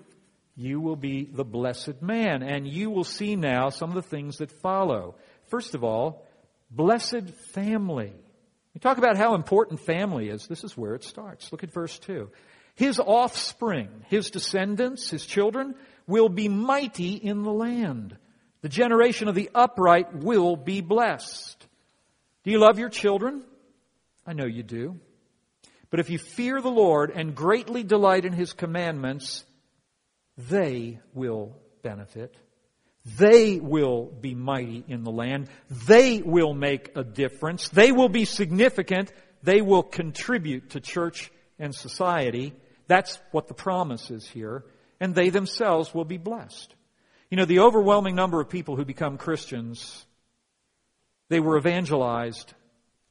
you 0.55 0.79
will 0.79 0.95
be 0.95 1.25
the 1.25 1.43
blessed 1.43 2.01
man, 2.01 2.41
and 2.41 2.65
you 2.65 2.89
will 2.89 3.03
see 3.03 3.35
now 3.35 3.69
some 3.69 3.89
of 3.89 3.95
the 3.95 4.09
things 4.09 4.37
that 4.37 4.51
follow. 4.51 5.15
First 5.47 5.75
of 5.75 5.83
all, 5.83 6.25
blessed 6.69 7.29
family. 7.53 8.13
We 8.73 8.79
talk 8.79 8.97
about 8.97 9.17
how 9.17 9.35
important 9.35 9.79
family 9.79 10.29
is. 10.29 10.47
This 10.47 10.63
is 10.63 10.77
where 10.77 10.95
it 10.95 11.03
starts. 11.03 11.51
Look 11.51 11.63
at 11.63 11.71
verse 11.71 11.97
2. 11.99 12.29
His 12.75 12.99
offspring, 12.99 13.89
his 14.07 14.29
descendants, 14.29 15.09
his 15.09 15.25
children, 15.25 15.75
will 16.07 16.29
be 16.29 16.49
mighty 16.49 17.13
in 17.13 17.43
the 17.43 17.53
land. 17.53 18.17
The 18.61 18.69
generation 18.69 19.27
of 19.27 19.35
the 19.35 19.49
upright 19.55 20.13
will 20.13 20.57
be 20.57 20.81
blessed. 20.81 21.65
Do 22.43 22.51
you 22.51 22.59
love 22.59 22.77
your 22.77 22.89
children? 22.89 23.45
I 24.27 24.33
know 24.33 24.45
you 24.45 24.63
do. 24.63 24.99
But 25.89 25.99
if 25.99 26.09
you 26.09 26.17
fear 26.17 26.61
the 26.61 26.69
Lord 26.69 27.11
and 27.11 27.35
greatly 27.35 27.83
delight 27.83 28.25
in 28.25 28.33
his 28.33 28.53
commandments, 28.53 29.45
they 30.37 30.99
will 31.13 31.55
benefit. 31.81 32.35
They 33.05 33.59
will 33.59 34.05
be 34.05 34.33
mighty 34.33 34.83
in 34.87 35.03
the 35.03 35.11
land. 35.11 35.47
They 35.69 36.21
will 36.21 36.55
make 36.55 36.91
a 36.95 37.03
difference. 37.03 37.69
They 37.69 37.91
will 37.91 38.09
be 38.09 38.25
significant. 38.25 39.11
They 39.43 39.61
will 39.61 39.83
contribute 39.83 40.71
to 40.71 40.79
church 40.79 41.31
and 41.59 41.73
society. 41.73 42.53
That's 42.87 43.19
what 43.31 43.47
the 43.47 43.53
promise 43.53 44.09
is 44.09 44.27
here. 44.27 44.65
And 44.99 45.13
they 45.13 45.29
themselves 45.29 45.93
will 45.93 46.05
be 46.05 46.17
blessed. 46.17 46.73
You 47.29 47.37
know, 47.37 47.45
the 47.45 47.59
overwhelming 47.59 48.15
number 48.15 48.41
of 48.41 48.49
people 48.49 48.75
who 48.75 48.85
become 48.85 49.17
Christians, 49.17 50.05
they 51.29 51.39
were 51.39 51.57
evangelized 51.57 52.53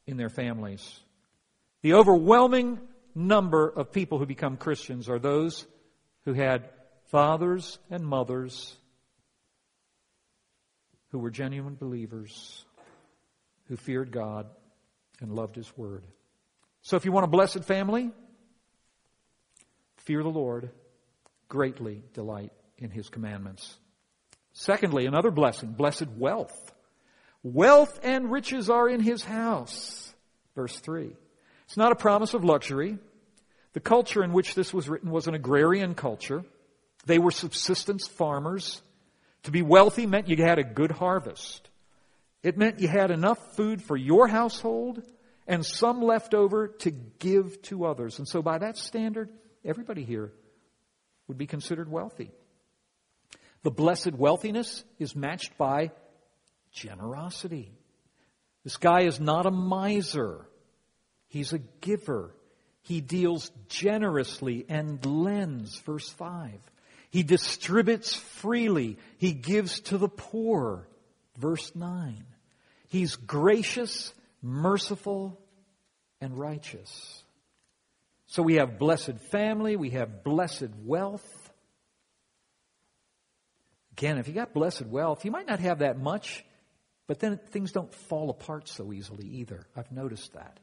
in 0.07 0.17
their 0.17 0.29
families. 0.29 1.01
The 1.83 1.95
overwhelming 1.95 2.81
number 3.15 3.69
of 3.69 3.93
people 3.93 4.19
who 4.19 4.27
become 4.27 4.57
Christians 4.57 5.09
are 5.09 5.21
those 5.21 5.67
who 6.25 6.33
had 6.33 6.69
fathers 7.11 7.79
and 7.91 8.05
mothers 8.05 8.77
who 11.15 11.21
were 11.21 11.31
genuine 11.31 11.77
believers, 11.77 12.65
who 13.69 13.77
feared 13.77 14.11
God 14.11 14.49
and 15.21 15.31
loved 15.33 15.55
His 15.55 15.79
Word. 15.79 16.03
So 16.83 16.97
if 16.97 17.05
you 17.05 17.13
want 17.13 17.23
a 17.23 17.29
blessed 17.29 17.63
family, 17.63 18.11
fear 19.99 20.25
the 20.25 20.29
Lord, 20.29 20.71
greatly 21.49 22.03
delight 22.15 22.51
in 22.79 22.91
His 22.91 23.11
commandments. 23.11 23.77
Secondly, 24.55 25.07
another 25.07 25.31
blessing, 25.31 25.71
blessed 25.71 26.09
wealth. 26.19 26.73
Wealth 27.45 28.01
and 28.03 28.33
riches 28.33 28.69
are 28.69 28.89
in 28.89 28.99
His 28.99 29.23
house. 29.23 30.13
Verse 30.57 30.77
3. 30.81 31.15
It's 31.67 31.77
not 31.77 31.93
a 31.93 31.95
promise 31.95 32.35
of 32.35 32.43
luxury. 32.43 32.99
The 33.73 33.79
culture 33.79 34.25
in 34.25 34.33
which 34.33 34.57
this 34.57 34.75
was 34.75 34.89
written 34.89 35.13
was 35.13 35.29
an 35.29 35.35
agrarian 35.35 35.95
culture. 35.95 36.45
They 37.07 37.21
were 37.21 37.31
subsistence 37.31 38.09
farmers. 38.09 38.83
To 39.45 39.51
be 39.51 39.63
wealthy 39.63 40.07
meant 40.07 40.29
you 40.29 40.37
had 40.37 40.59
a 40.59 40.65
good 40.65 40.91
harvest. 40.91 41.69
It 42.43 42.59
meant 42.59 42.81
you 42.81 42.89
had 42.89 43.11
enough 43.11 43.57
food 43.57 43.83
for 43.83 43.97
your 43.97 44.27
household 44.27 45.03
and 45.47 45.65
some 45.65 46.03
left 46.03 46.35
over 46.35 46.69
to 46.69 46.91
give 46.91 47.61
to 47.63 47.85
others. 47.85 48.19
And 48.19 48.29
so 48.29 48.43
by 48.43 48.59
that 48.59 48.77
standard, 48.77 49.31
everybody 49.65 50.05
here 50.05 50.33
would 51.29 51.39
be 51.39 51.47
considered 51.47 51.91
wealthy. 51.91 52.31
The 53.63 53.71
blessed 53.71 54.13
wealthiness 54.13 54.85
is 54.99 55.17
matched 55.17 55.57
by 55.57 55.91
generosity. 56.73 57.73
This 58.63 58.77
guy 58.77 59.03
is 59.03 59.21
not 59.21 59.47
a 59.47 59.51
miser. 59.51 60.47
He's 61.29 61.53
a 61.53 61.59
giver. 61.59 62.35
He 62.83 63.01
deals 63.01 63.51
generously 63.69 64.67
and 64.69 65.05
lends. 65.05 65.79
Verse 65.79 66.09
5. 66.09 66.53
He 67.15 67.23
distributes 67.23 68.17
freely. 68.17 68.99
He 69.19 69.35
gives 69.35 69.79
to 69.83 69.99
the 69.99 70.09
poor. 70.09 70.89
Verse 71.39 71.73
9. 71.73 72.25
He's 72.89 73.15
gracious, 73.15 74.13
merciful, 74.43 75.41
and 76.21 76.37
righteous. 76.37 77.23
So 78.27 78.43
we 78.43 78.57
have 78.57 78.81
blessed 78.81 79.21
family, 79.31 79.77
we 79.77 79.91
have 79.91 80.25
blessed 80.25 80.71
wealth. 80.83 81.53
Again, 83.93 84.19
if 84.19 84.27
you 84.27 84.35
got 84.35 84.53
blessed 84.53 84.87
wealth, 84.87 85.25
you 85.25 85.31
might 85.31 85.47
not 85.47 85.61
have 85.61 85.79
that 85.79 85.97
much, 85.97 86.45
but 87.07 87.21
then 87.21 87.39
things 87.51 87.71
don't 87.71 87.95
fall 87.95 88.29
apart 88.29 88.67
so 88.67 88.93
easily 88.93 89.25
either. 89.25 89.69
I've 89.77 89.93
noticed 89.93 90.33
that. 90.33 90.59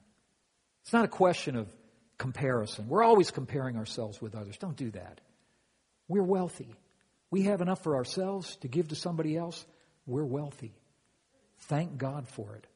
It's 0.82 0.92
not 0.92 1.06
a 1.06 1.08
question 1.08 1.56
of 1.56 1.74
comparison. 2.18 2.90
We're 2.90 3.04
always 3.04 3.32
comparing 3.32 3.78
ourselves 3.78 4.22
with 4.22 4.36
others. 4.36 4.58
Don't 4.58 4.76
do 4.76 4.92
that. 4.92 5.22
We're 6.12 6.24
wealthy. 6.24 6.76
We 7.30 7.44
have 7.44 7.62
enough 7.62 7.84
for 7.84 7.96
ourselves 7.96 8.58
to 8.58 8.68
give 8.68 8.90
to 8.90 8.96
somebody 8.96 9.38
else. 9.38 9.66
We're 10.06 10.26
wealthy. 10.26 10.74
Thank 11.70 11.98
God 11.98 12.28
for 12.28 12.54
it. 12.56 12.68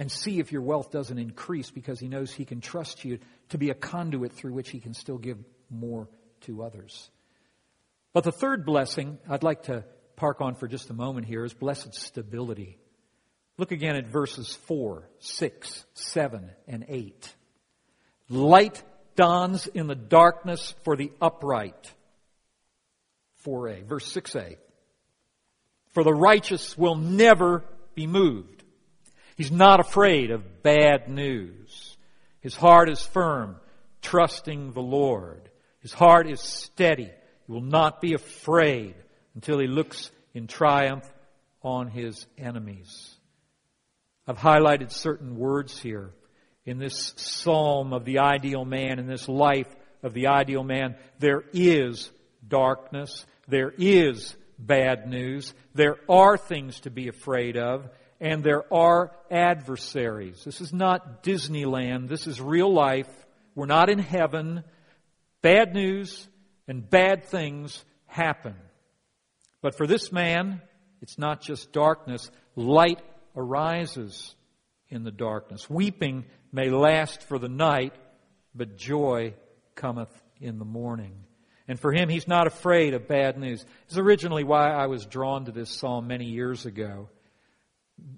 And 0.00 0.10
see 0.10 0.40
if 0.40 0.50
your 0.50 0.62
wealth 0.62 0.90
doesn't 0.90 1.16
increase 1.16 1.70
because 1.70 2.00
He 2.00 2.08
knows 2.08 2.32
He 2.32 2.44
can 2.44 2.60
trust 2.60 3.04
you 3.04 3.20
to 3.50 3.58
be 3.58 3.70
a 3.70 3.74
conduit 3.74 4.32
through 4.32 4.54
which 4.54 4.70
He 4.70 4.80
can 4.80 4.94
still 4.94 5.16
give 5.16 5.38
more 5.70 6.08
to 6.40 6.64
others. 6.64 7.08
But 8.12 8.24
the 8.24 8.32
third 8.32 8.66
blessing 8.66 9.18
I'd 9.28 9.44
like 9.44 9.64
to 9.64 9.84
park 10.16 10.40
on 10.40 10.56
for 10.56 10.66
just 10.66 10.90
a 10.90 10.94
moment 10.94 11.28
here 11.28 11.44
is 11.44 11.54
blessed 11.54 11.94
stability. 11.94 12.78
Look 13.58 13.70
again 13.70 13.94
at 13.94 14.08
verses 14.08 14.56
4, 14.66 15.08
6, 15.20 15.84
7, 15.94 16.50
and 16.66 16.84
8. 16.88 17.34
Light 18.28 18.82
dawns 19.14 19.68
in 19.68 19.86
the 19.86 19.94
darkness 19.94 20.74
for 20.82 20.96
the 20.96 21.12
upright. 21.20 21.92
4a, 23.44 23.84
verse 23.84 24.12
6a. 24.12 24.56
For 25.92 26.04
the 26.04 26.14
righteous 26.14 26.76
will 26.76 26.96
never 26.96 27.64
be 27.94 28.06
moved. 28.06 28.62
He's 29.36 29.52
not 29.52 29.80
afraid 29.80 30.30
of 30.30 30.62
bad 30.62 31.08
news. 31.08 31.96
His 32.40 32.56
heart 32.56 32.88
is 32.88 33.04
firm, 33.04 33.56
trusting 34.00 34.72
the 34.72 34.82
Lord. 34.82 35.48
His 35.80 35.92
heart 35.92 36.28
is 36.28 36.40
steady. 36.40 37.10
He 37.46 37.52
will 37.52 37.60
not 37.60 38.00
be 38.00 38.14
afraid 38.14 38.94
until 39.34 39.58
he 39.58 39.66
looks 39.66 40.10
in 40.34 40.46
triumph 40.46 41.08
on 41.62 41.88
his 41.88 42.26
enemies. 42.38 43.16
I've 44.26 44.38
highlighted 44.38 44.92
certain 44.92 45.36
words 45.36 45.80
here 45.80 46.10
in 46.64 46.78
this 46.78 47.14
psalm 47.16 47.92
of 47.92 48.04
the 48.04 48.20
ideal 48.20 48.64
man, 48.64 48.98
in 48.98 49.06
this 49.06 49.28
life 49.28 49.68
of 50.02 50.14
the 50.14 50.28
ideal 50.28 50.62
man. 50.62 50.96
There 51.18 51.44
is 51.52 52.10
darkness. 52.46 53.26
There 53.48 53.72
is 53.76 54.36
bad 54.58 55.08
news. 55.08 55.54
There 55.74 55.96
are 56.08 56.36
things 56.36 56.80
to 56.80 56.90
be 56.90 57.08
afraid 57.08 57.56
of. 57.56 57.88
And 58.20 58.44
there 58.44 58.72
are 58.72 59.10
adversaries. 59.30 60.44
This 60.44 60.60
is 60.60 60.72
not 60.72 61.24
Disneyland. 61.24 62.08
This 62.08 62.26
is 62.26 62.40
real 62.40 62.72
life. 62.72 63.08
We're 63.54 63.66
not 63.66 63.90
in 63.90 63.98
heaven. 63.98 64.62
Bad 65.42 65.74
news 65.74 66.28
and 66.68 66.88
bad 66.88 67.24
things 67.24 67.84
happen. 68.06 68.54
But 69.60 69.76
for 69.76 69.86
this 69.86 70.12
man, 70.12 70.62
it's 71.00 71.18
not 71.18 71.40
just 71.40 71.72
darkness. 71.72 72.30
Light 72.54 73.00
arises 73.36 74.34
in 74.88 75.02
the 75.02 75.10
darkness. 75.10 75.68
Weeping 75.68 76.24
may 76.52 76.70
last 76.70 77.22
for 77.22 77.38
the 77.38 77.48
night, 77.48 77.94
but 78.54 78.76
joy 78.76 79.34
cometh 79.74 80.10
in 80.40 80.58
the 80.58 80.64
morning. 80.64 81.14
And 81.68 81.78
for 81.78 81.92
him, 81.92 82.08
he's 82.08 82.28
not 82.28 82.46
afraid 82.46 82.94
of 82.94 83.08
bad 83.08 83.38
news. 83.38 83.62
This 83.62 83.92
is 83.92 83.98
originally 83.98 84.44
why 84.44 84.70
I 84.70 84.86
was 84.86 85.06
drawn 85.06 85.44
to 85.44 85.52
this 85.52 85.70
psalm 85.70 86.08
many 86.08 86.26
years 86.26 86.66
ago. 86.66 87.08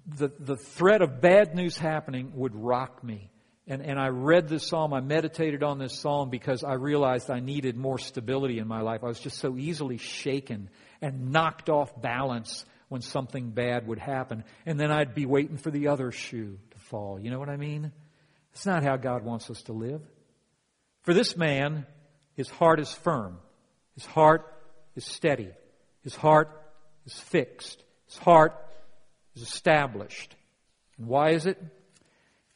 The, 0.07 0.31
the 0.39 0.57
threat 0.57 1.01
of 1.01 1.21
bad 1.21 1.53
news 1.53 1.77
happening 1.77 2.31
would 2.35 2.55
rock 2.55 3.03
me. 3.03 3.29
And, 3.67 3.81
and 3.81 3.99
I 3.99 4.09
read 4.09 4.47
this 4.47 4.67
psalm, 4.67 4.93
I 4.93 4.99
meditated 4.99 5.63
on 5.63 5.79
this 5.79 5.97
psalm 5.97 6.29
because 6.29 6.63
I 6.63 6.73
realized 6.73 7.31
I 7.31 7.39
needed 7.39 7.75
more 7.75 7.97
stability 7.97 8.59
in 8.59 8.67
my 8.67 8.81
life. 8.81 9.03
I 9.03 9.07
was 9.07 9.19
just 9.19 9.39
so 9.39 9.57
easily 9.57 9.97
shaken 9.97 10.69
and 11.01 11.31
knocked 11.31 11.69
off 11.69 11.99
balance 11.99 12.65
when 12.89 13.01
something 13.01 13.49
bad 13.49 13.87
would 13.87 13.97
happen. 13.97 14.43
And 14.65 14.79
then 14.79 14.91
I'd 14.91 15.15
be 15.15 15.25
waiting 15.25 15.57
for 15.57 15.71
the 15.71 15.87
other 15.87 16.11
shoe 16.11 16.59
to 16.71 16.77
fall. 16.77 17.19
You 17.19 17.31
know 17.31 17.39
what 17.39 17.49
I 17.49 17.57
mean? 17.57 17.91
It's 18.53 18.67
not 18.67 18.83
how 18.83 18.97
God 18.97 19.23
wants 19.23 19.49
us 19.49 19.63
to 19.63 19.73
live. 19.73 20.01
For 21.01 21.13
this 21.13 21.35
man, 21.35 21.87
his 22.35 22.49
heart 22.49 22.79
is 22.79 22.91
firm. 22.93 23.39
His 23.95 24.05
heart 24.05 24.53
is 24.95 25.05
steady. 25.05 25.51
His 26.03 26.15
heart 26.15 26.49
is 27.05 27.19
fixed. 27.19 27.83
His 28.07 28.17
heart 28.17 28.55
is 29.35 29.41
established. 29.41 30.35
And 30.97 31.07
why 31.07 31.31
is 31.31 31.45
it? 31.45 31.61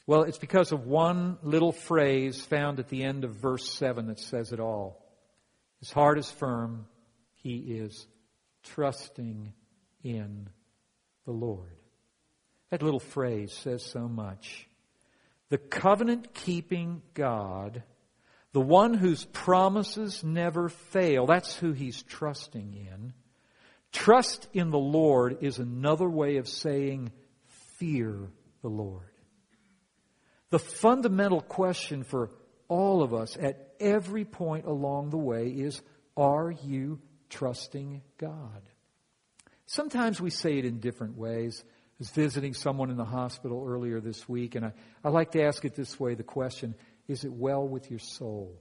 Well, 0.06 0.24
it's 0.24 0.38
because 0.38 0.72
of 0.72 0.88
one 0.88 1.38
little 1.44 1.72
phrase 1.72 2.42
found 2.42 2.80
at 2.80 2.90
the 2.90 3.04
end 3.04 3.24
of 3.24 3.36
verse 3.36 3.70
7 3.70 4.08
that 4.08 4.20
says 4.20 4.52
it 4.52 4.60
all. 4.60 5.06
His 5.80 5.92
heart 5.92 6.18
is 6.18 6.30
firm. 6.30 6.88
He 7.36 7.58
is 7.58 8.08
trusting 8.64 9.54
in 10.04 10.50
the 11.26 11.32
Lord. 11.32 11.76
That 12.70 12.84
little 12.84 13.00
phrase 13.00 13.54
says 13.54 13.84
so 13.84 14.08
much. 14.08 14.68
The 15.50 15.58
covenant 15.58 16.34
keeping 16.34 17.02
God, 17.14 17.84
the 18.52 18.62
one 18.62 18.94
whose 18.94 19.26
promises 19.26 20.24
never 20.24 20.70
fail, 20.70 21.26
that's 21.26 21.56
who 21.56 21.72
he's 21.72 22.02
trusting 22.04 22.74
in. 22.74 23.14
Trust 23.92 24.48
in 24.54 24.70
the 24.70 24.80
Lord 24.80 25.38
is 25.42 25.60
another 25.60 26.10
way 26.10 26.38
of 26.38 26.48
saying 26.48 27.12
fear 27.78 28.30
the 28.62 28.70
Lord. 28.70 29.04
The 30.50 30.60
fundamental 30.60 31.42
question 31.42 32.04
for 32.04 32.30
all 32.68 33.04
of 33.04 33.14
us 33.14 33.38
at 33.40 33.74
every 33.80 34.26
point 34.26 34.66
along 34.66 35.10
the 35.10 35.18
way 35.18 35.48
is 35.48 35.82
are 36.18 36.52
you 36.52 37.00
trusting 37.30 38.02
God? 38.18 38.62
Sometimes 39.66 40.20
we 40.20 40.32
say 40.32 40.58
it 40.58 40.66
in 40.66 40.80
different 40.80 41.16
ways. 41.16 41.64
I 41.66 41.72
was 42.00 42.10
visiting 42.10 42.54
someone 42.54 42.90
in 42.90 42.98
the 42.98 43.06
hospital 43.06 43.66
earlier 43.68 44.00
this 44.00 44.28
week, 44.28 44.56
and 44.56 44.66
I, 44.66 44.74
I 45.04 45.10
like 45.10 45.32
to 45.32 45.44
ask 45.44 45.64
it 45.66 45.76
this 45.76 46.00
way 46.00 46.16
the 46.16 46.24
question 46.24 46.76
is 47.10 47.26
it 47.26 47.34
well 47.34 47.68
with 47.68 47.90
your 47.90 48.00
soul? 48.00 48.56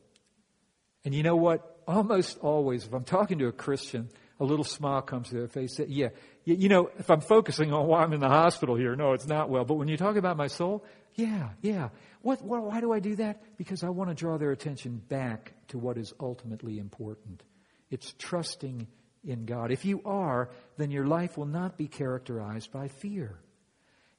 And 1.04 1.14
you 1.14 1.22
know 1.22 1.36
what? 1.36 1.82
Almost 1.86 2.38
always, 2.38 2.84
if 2.84 2.92
I'm 2.92 3.04
talking 3.04 3.38
to 3.38 3.46
a 3.46 3.52
Christian, 3.52 4.08
a 4.40 4.44
little 4.44 4.64
smile 4.64 5.02
comes 5.02 5.28
to 5.28 5.34
their 5.34 5.48
face. 5.48 5.78
Yeah, 5.86 6.08
you 6.44 6.68
know, 6.68 6.90
if 6.98 7.10
I'm 7.10 7.20
focusing 7.20 7.72
on 7.72 7.86
why 7.86 8.02
I'm 8.02 8.12
in 8.12 8.20
the 8.20 8.28
hospital 8.28 8.74
here, 8.74 8.96
no, 8.96 9.12
it's 9.12 9.26
not 9.26 9.48
well. 9.50 9.64
But 9.64 9.74
when 9.74 9.88
you 9.88 9.96
talk 9.96 10.16
about 10.16 10.36
my 10.36 10.46
soul, 10.46 10.84
yeah, 11.14 11.50
yeah. 11.60 11.90
What, 12.22 12.42
what, 12.42 12.62
why 12.62 12.80
do 12.80 12.92
I 12.92 13.00
do 13.00 13.16
that? 13.16 13.42
Because 13.56 13.82
I 13.84 13.90
want 13.90 14.10
to 14.10 14.14
draw 14.14 14.38
their 14.38 14.50
attention 14.50 15.00
back 15.08 15.52
to 15.68 15.78
what 15.78 15.98
is 15.98 16.12
ultimately 16.20 16.78
important. 16.78 17.42
It's 17.90 18.14
trusting 18.18 18.86
in 19.24 19.44
God. 19.44 19.70
If 19.70 19.84
you 19.84 20.00
are, 20.04 20.50
then 20.76 20.90
your 20.90 21.06
life 21.06 21.36
will 21.36 21.46
not 21.46 21.76
be 21.76 21.88
characterized 21.88 22.72
by 22.72 22.88
fear. 22.88 23.38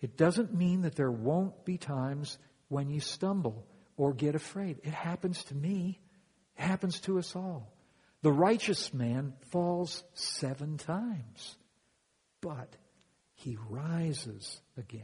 It 0.02 0.18
doesn't 0.18 0.54
mean 0.54 0.82
that 0.82 0.96
there 0.96 1.12
won't 1.12 1.66
be 1.66 1.78
times 1.78 2.38
when 2.68 2.90
you 2.90 3.00
stumble 3.00 3.66
or 4.00 4.14
get 4.14 4.34
afraid. 4.34 4.80
It 4.84 4.94
happens 4.94 5.44
to 5.46 5.56
me. 5.56 6.00
It 6.58 6.62
happens 6.62 7.02
to 7.02 7.20
us 7.20 7.36
all. 7.36 7.74
The 8.22 8.32
righteous 8.32 8.94
man 8.94 9.34
falls 9.52 10.04
seven 10.14 10.78
times, 10.78 11.58
but 12.42 12.74
he 13.36 13.58
rises 13.70 14.62
again. 14.78 15.04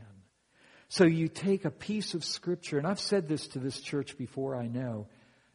So 0.88 1.04
you 1.04 1.28
take 1.28 1.66
a 1.66 1.72
piece 1.72 2.14
of 2.14 2.24
Scripture, 2.24 2.78
and 2.78 2.88
I've 2.88 3.00
said 3.00 3.28
this 3.28 3.48
to 3.50 3.60
this 3.60 3.82
church 3.82 4.18
before, 4.18 4.56
I 4.56 4.68
know. 4.68 5.08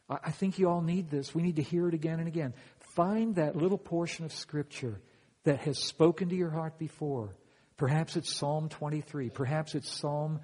I 0.07 0.31
think 0.31 0.59
you 0.59 0.69
all 0.69 0.81
need 0.81 1.09
this. 1.09 1.33
We 1.33 1.41
need 1.41 1.55
to 1.55 1.63
hear 1.63 1.87
it 1.87 1.93
again 1.95 2.19
and 2.19 2.27
again. 2.27 2.53
Find 2.95 3.35
that 3.35 3.55
little 3.55 3.77
portion 3.77 4.25
of 4.25 4.33
Scripture 4.33 5.01
that 5.45 5.61
has 5.61 5.79
spoken 5.79 6.29
to 6.29 6.35
your 6.35 6.51
heart 6.51 6.77
before. 6.77 7.35
Perhaps 7.77 8.17
it's 8.17 8.31
Psalm 8.31 8.69
23. 8.69 9.29
Perhaps 9.29 9.73
it's 9.73 9.89
Psalm 9.89 10.41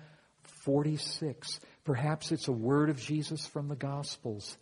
46. 0.63 1.59
Perhaps 1.87 2.33
it's 2.33 2.49
a 2.49 2.51
word 2.51 2.89
of 2.89 2.99
Jesus 2.99 3.47
from 3.47 3.69
the 3.69 3.75
Gospels. 3.75 4.57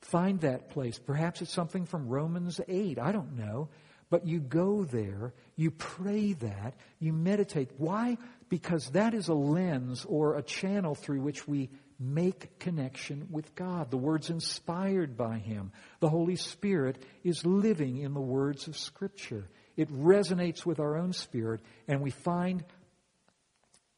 Find 0.00 0.40
that 0.40 0.70
place. 0.70 0.98
Perhaps 0.98 1.42
it's 1.42 1.52
something 1.52 1.84
from 1.84 2.08
Romans 2.08 2.62
8. 2.66 2.98
I 2.98 3.12
don't 3.12 3.36
know. 3.36 3.68
But 4.08 4.26
you 4.26 4.40
go 4.40 4.84
there, 4.84 5.34
you 5.54 5.70
pray 5.70 6.32
that, 6.32 6.72
you 6.98 7.12
meditate. 7.12 7.72
Why? 7.76 8.16
Because 8.48 8.88
that 8.90 9.12
is 9.12 9.28
a 9.28 9.34
lens 9.34 10.06
or 10.08 10.36
a 10.36 10.42
channel 10.42 10.94
through 10.94 11.20
which 11.20 11.46
we 11.46 11.68
make 12.00 12.58
connection 12.58 13.28
with 13.30 13.54
God. 13.54 13.90
The 13.90 13.98
words 13.98 14.30
inspired 14.30 15.14
by 15.14 15.36
Him. 15.36 15.72
The 16.00 16.08
Holy 16.08 16.36
Spirit 16.36 17.04
is 17.22 17.44
living 17.44 17.98
in 17.98 18.14
the 18.14 18.20
words 18.20 18.66
of 18.66 18.78
Scripture. 18.78 19.50
It 19.76 19.92
resonates 19.92 20.64
with 20.64 20.80
our 20.80 20.96
own 20.96 21.12
spirit, 21.12 21.60
and 21.86 22.00
we 22.00 22.12
find 22.12 22.64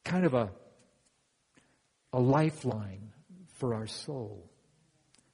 kind 0.04 0.26
of 0.26 0.34
a, 0.34 0.50
a 2.12 2.20
lifeline 2.20 3.12
for 3.54 3.74
our 3.74 3.86
soul. 3.86 4.50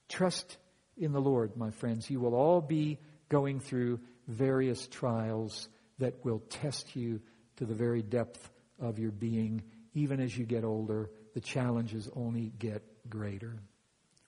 Trust 0.08 0.56
in 0.96 1.12
the 1.12 1.20
Lord, 1.20 1.56
my 1.56 1.70
friends. 1.70 2.08
You 2.08 2.20
will 2.20 2.34
all 2.34 2.60
be 2.60 2.98
going 3.28 3.60
through 3.60 4.00
various 4.28 4.86
trials 4.86 5.68
that 5.98 6.24
will 6.24 6.40
test 6.50 6.96
you 6.96 7.20
to 7.56 7.64
the 7.64 7.74
very 7.74 8.02
depth 8.02 8.50
of 8.80 8.98
your 8.98 9.10
being. 9.10 9.62
Even 9.94 10.20
as 10.20 10.36
you 10.36 10.44
get 10.44 10.64
older, 10.64 11.10
the 11.34 11.40
challenges 11.40 12.08
only 12.14 12.52
get 12.58 12.82
greater. 13.08 13.56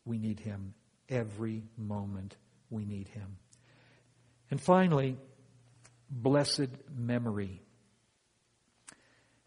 We 0.05 0.19
need 0.19 0.41
Him. 0.41 0.75
Every 1.09 1.65
moment 1.77 2.37
we 2.71 2.85
need 2.85 3.09
Him. 3.09 3.39
And 4.51 4.61
finally, 4.61 5.17
blessed 6.11 6.69
memory. 6.97 7.63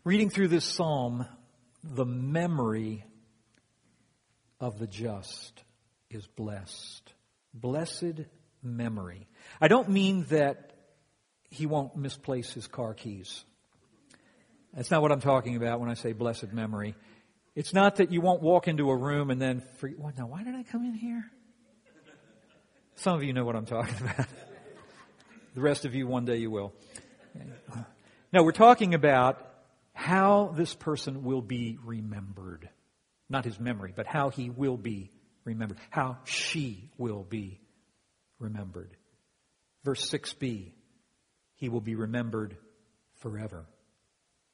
Reading 0.04 0.30
through 0.30 0.50
this 0.50 0.66
psalm, 0.66 1.26
the 1.84 2.06
memory 2.06 3.06
of 4.60 4.80
the 4.80 4.88
just 4.88 5.64
is 6.10 6.26
blessed. 6.28 7.14
Blessed 7.54 8.26
memory. 8.62 9.28
I 9.62 9.68
don't 9.68 9.90
mean 9.90 10.26
that 10.30 10.74
he 11.50 11.66
won't 11.66 11.96
misplace 11.96 12.54
his 12.54 12.68
car 12.68 12.94
keys. 12.94 13.44
That's 14.74 14.92
not 14.92 15.02
what 15.02 15.12
I'm 15.12 15.22
talking 15.22 15.56
about 15.56 15.80
when 15.80 15.90
I 15.90 15.96
say 15.96 16.14
blessed 16.14 16.54
memory. 16.54 16.96
It's 17.56 17.74
not 17.74 17.98
that 17.98 18.12
you 18.12 18.22
won't 18.22 18.42
walk 18.42 18.68
into 18.68 18.90
a 18.90 18.96
room 18.96 19.32
and 19.32 19.42
then 19.42 19.62
forget, 19.78 19.98
now 20.18 20.28
why 20.28 20.44
did 20.44 20.56
I 20.56 20.64
come 20.64 20.84
in 20.86 20.94
here? 20.94 21.26
Some 22.96 23.16
of 23.16 23.24
you 23.24 23.34
know 23.34 23.46
what 23.46 23.56
I'm 23.56 23.66
talking 23.66 23.96
about. 24.02 24.28
the 25.56 25.62
rest 25.62 25.86
of 25.86 25.96
you, 25.96 26.06
one 26.06 26.26
day 26.26 26.38
you 26.38 26.52
will. 26.52 26.74
No, 28.32 28.44
we're 28.44 28.52
talking 28.52 28.94
about 28.94 29.49
how 30.00 30.54
this 30.56 30.74
person 30.74 31.26
will 31.26 31.42
be 31.42 31.78
remembered. 31.84 32.70
Not 33.30 33.44
his 33.44 33.60
memory, 33.60 33.92
but 33.94 34.08
how 34.08 34.30
he 34.30 34.50
will 34.50 34.78
be 34.78 35.12
remembered. 35.44 35.78
How 35.90 36.20
she 36.24 36.90
will 36.98 37.24
be 37.24 37.60
remembered. 38.40 38.96
Verse 39.84 40.10
6b, 40.10 40.72
he 41.58 41.68
will 41.68 41.82
be 41.82 41.96
remembered 41.96 42.56
forever, 43.18 43.66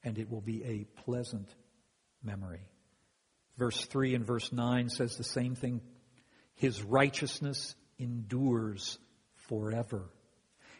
and 0.02 0.18
it 0.18 0.28
will 0.28 0.40
be 0.40 0.64
a 0.64 1.02
pleasant 1.02 1.48
memory. 2.24 2.66
Verse 3.56 3.84
3 3.86 4.16
and 4.16 4.26
verse 4.26 4.50
9 4.52 4.88
says 4.88 5.16
the 5.16 5.22
same 5.22 5.54
thing. 5.54 5.80
His 6.56 6.82
righteousness 6.82 7.76
endures 8.00 8.98
forever. 9.48 10.10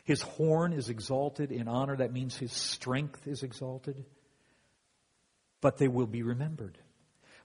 His 0.02 0.22
horn 0.22 0.72
is 0.72 0.88
exalted 0.88 1.52
in 1.52 1.68
honor. 1.68 1.98
That 1.98 2.12
means 2.12 2.36
his 2.36 2.52
strength 2.52 3.28
is 3.28 3.44
exalted. 3.44 4.04
But 5.66 5.78
they 5.78 5.88
will 5.88 6.06
be 6.06 6.22
remembered. 6.22 6.78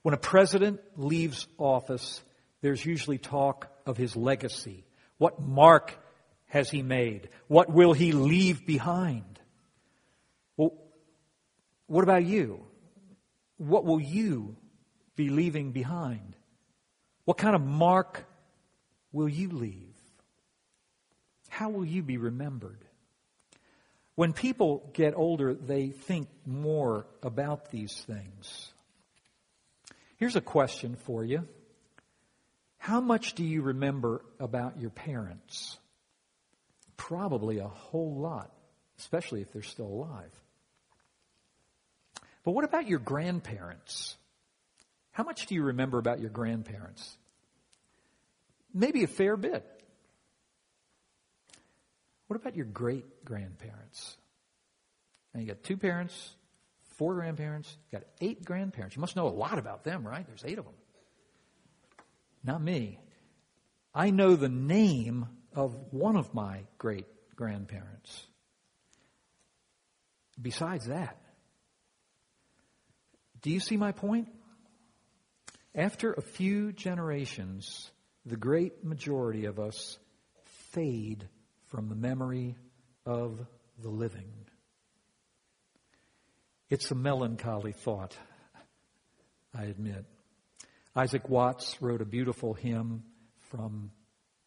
When 0.02 0.14
a 0.14 0.16
president 0.16 0.78
leaves 0.96 1.48
office, 1.58 2.22
there's 2.60 2.86
usually 2.86 3.18
talk 3.18 3.66
of 3.84 3.96
his 3.96 4.14
legacy. 4.14 4.84
What 5.18 5.42
mark 5.42 5.98
has 6.46 6.70
he 6.70 6.82
made? 6.82 7.30
What 7.48 7.72
will 7.72 7.92
he 7.92 8.12
leave 8.12 8.64
behind? 8.64 9.40
Well, 10.56 10.72
what 11.88 12.04
about 12.04 12.24
you? 12.24 12.64
What 13.56 13.84
will 13.84 14.00
you 14.00 14.54
be 15.16 15.28
leaving 15.28 15.72
behind? 15.72 16.36
What 17.24 17.38
kind 17.38 17.56
of 17.56 17.60
mark 17.60 18.24
will 19.10 19.28
you 19.28 19.48
leave? 19.48 19.96
How 21.48 21.70
will 21.70 21.84
you 21.84 22.04
be 22.04 22.18
remembered? 22.18 22.84
When 24.14 24.32
people 24.32 24.90
get 24.92 25.14
older, 25.16 25.54
they 25.54 25.88
think 25.88 26.28
more 26.44 27.06
about 27.22 27.70
these 27.70 27.94
things. 27.94 28.72
Here's 30.16 30.36
a 30.36 30.40
question 30.40 30.96
for 30.96 31.24
you. 31.24 31.48
How 32.76 33.00
much 33.00 33.34
do 33.34 33.44
you 33.44 33.62
remember 33.62 34.24
about 34.38 34.80
your 34.80 34.90
parents? 34.90 35.78
Probably 36.96 37.58
a 37.58 37.68
whole 37.68 38.16
lot, 38.16 38.52
especially 38.98 39.40
if 39.40 39.52
they're 39.52 39.62
still 39.62 39.86
alive. 39.86 40.30
But 42.44 42.52
what 42.52 42.64
about 42.64 42.88
your 42.88 42.98
grandparents? 42.98 44.16
How 45.12 45.24
much 45.24 45.46
do 45.46 45.54
you 45.54 45.62
remember 45.62 45.98
about 45.98 46.20
your 46.20 46.30
grandparents? 46.30 47.16
Maybe 48.74 49.04
a 49.04 49.08
fair 49.08 49.36
bit. 49.36 49.64
What 52.32 52.40
about 52.40 52.56
your 52.56 52.64
great 52.64 53.26
grandparents? 53.26 54.16
Now 55.34 55.40
you 55.40 55.46
got 55.48 55.62
two 55.62 55.76
parents, 55.76 56.34
four 56.96 57.16
grandparents, 57.16 57.76
you 57.90 57.98
got 57.98 58.08
eight 58.22 58.42
grandparents. 58.42 58.96
You 58.96 59.02
must 59.02 59.16
know 59.16 59.26
a 59.26 59.36
lot 59.36 59.58
about 59.58 59.84
them, 59.84 60.02
right? 60.02 60.26
There's 60.26 60.42
eight 60.42 60.58
of 60.58 60.64
them. 60.64 60.72
Not 62.42 62.62
me. 62.62 62.98
I 63.94 64.08
know 64.12 64.34
the 64.34 64.48
name 64.48 65.26
of 65.54 65.76
one 65.90 66.16
of 66.16 66.32
my 66.32 66.60
great 66.78 67.04
grandparents. 67.36 68.26
Besides 70.40 70.86
that, 70.86 71.18
Do 73.42 73.50
you 73.50 73.60
see 73.60 73.76
my 73.76 73.92
point? 73.92 74.28
After 75.74 76.14
a 76.14 76.22
few 76.22 76.72
generations, 76.72 77.90
the 78.24 78.38
great 78.38 78.82
majority 78.82 79.44
of 79.44 79.60
us 79.60 79.98
fade 80.70 81.28
from 81.72 81.88
the 81.88 81.94
memory 81.94 82.54
of 83.06 83.40
the 83.78 83.88
living. 83.88 84.30
It's 86.68 86.90
a 86.90 86.94
melancholy 86.94 87.72
thought, 87.72 88.14
I 89.54 89.64
admit. 89.64 90.04
Isaac 90.94 91.30
Watts 91.30 91.80
wrote 91.80 92.02
a 92.02 92.04
beautiful 92.04 92.52
hymn 92.52 93.04
from 93.50 93.90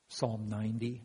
Psalm 0.07 0.49
90. 0.49 1.01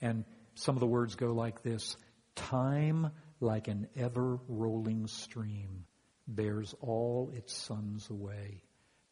And 0.00 0.24
some 0.56 0.74
of 0.74 0.80
the 0.80 0.86
words 0.86 1.14
go 1.14 1.32
like 1.32 1.62
this 1.62 1.96
Time, 2.34 3.12
like 3.38 3.68
an 3.68 3.86
ever 3.96 4.40
rolling 4.48 5.06
stream, 5.06 5.84
bears 6.26 6.74
all 6.80 7.30
its 7.32 7.54
sons 7.54 8.10
away. 8.10 8.60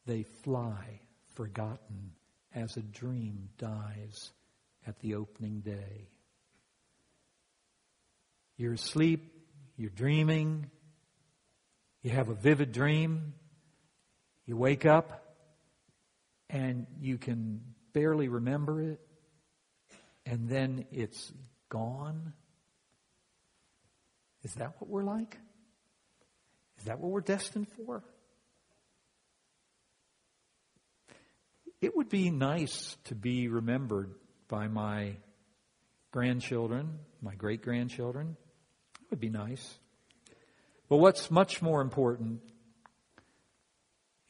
They 0.07 0.25
fly, 0.43 1.01
forgotten, 1.37 2.11
as 2.53 2.77
a 2.77 2.83
dream 2.83 3.49
dies 3.59 4.33
at 4.87 4.99
the 5.01 5.15
opening 5.15 5.61
day. 5.61 6.09
You're 8.57 8.75
asleep, 8.75 9.33
you're 9.77 9.91
dreaming, 9.91 10.71
you 12.03 12.11
have 12.11 12.29
a 12.29 12.35
vivid 12.35 12.73
dream, 12.73 13.35
you 14.47 14.57
wake 14.57 14.87
up, 14.87 15.25
and 16.51 16.87
you 17.01 17.19
can 17.19 17.61
barely 17.93 18.29
remember 18.29 18.81
it, 18.81 19.01
and 20.27 20.49
then 20.49 20.85
it's 20.93 21.33
gone? 21.69 22.35
Is 24.43 24.55
that 24.55 24.75
what 24.79 24.89
we're 24.89 25.03
like? 25.03 25.39
Is 26.79 26.85
that 26.85 27.01
what 27.01 27.11
we're 27.11 27.21
destined 27.21 27.69
for? 27.69 28.05
It 31.81 31.97
would 31.97 32.09
be 32.09 32.31
nice 32.31 32.97
to 33.05 33.15
be 33.15 33.49
remembered 33.49 34.15
by 34.55 34.69
my 34.69 35.17
grandchildren, 36.13 37.01
my 37.21 37.35
great 37.35 37.61
grandchildren. 37.61 38.37
It 39.03 39.11
would 39.11 39.19
be 39.19 39.29
nice. 39.29 39.81
But 40.89 40.99
what's 40.99 41.29
much 41.29 41.61
more 41.61 41.81
important 41.81 42.41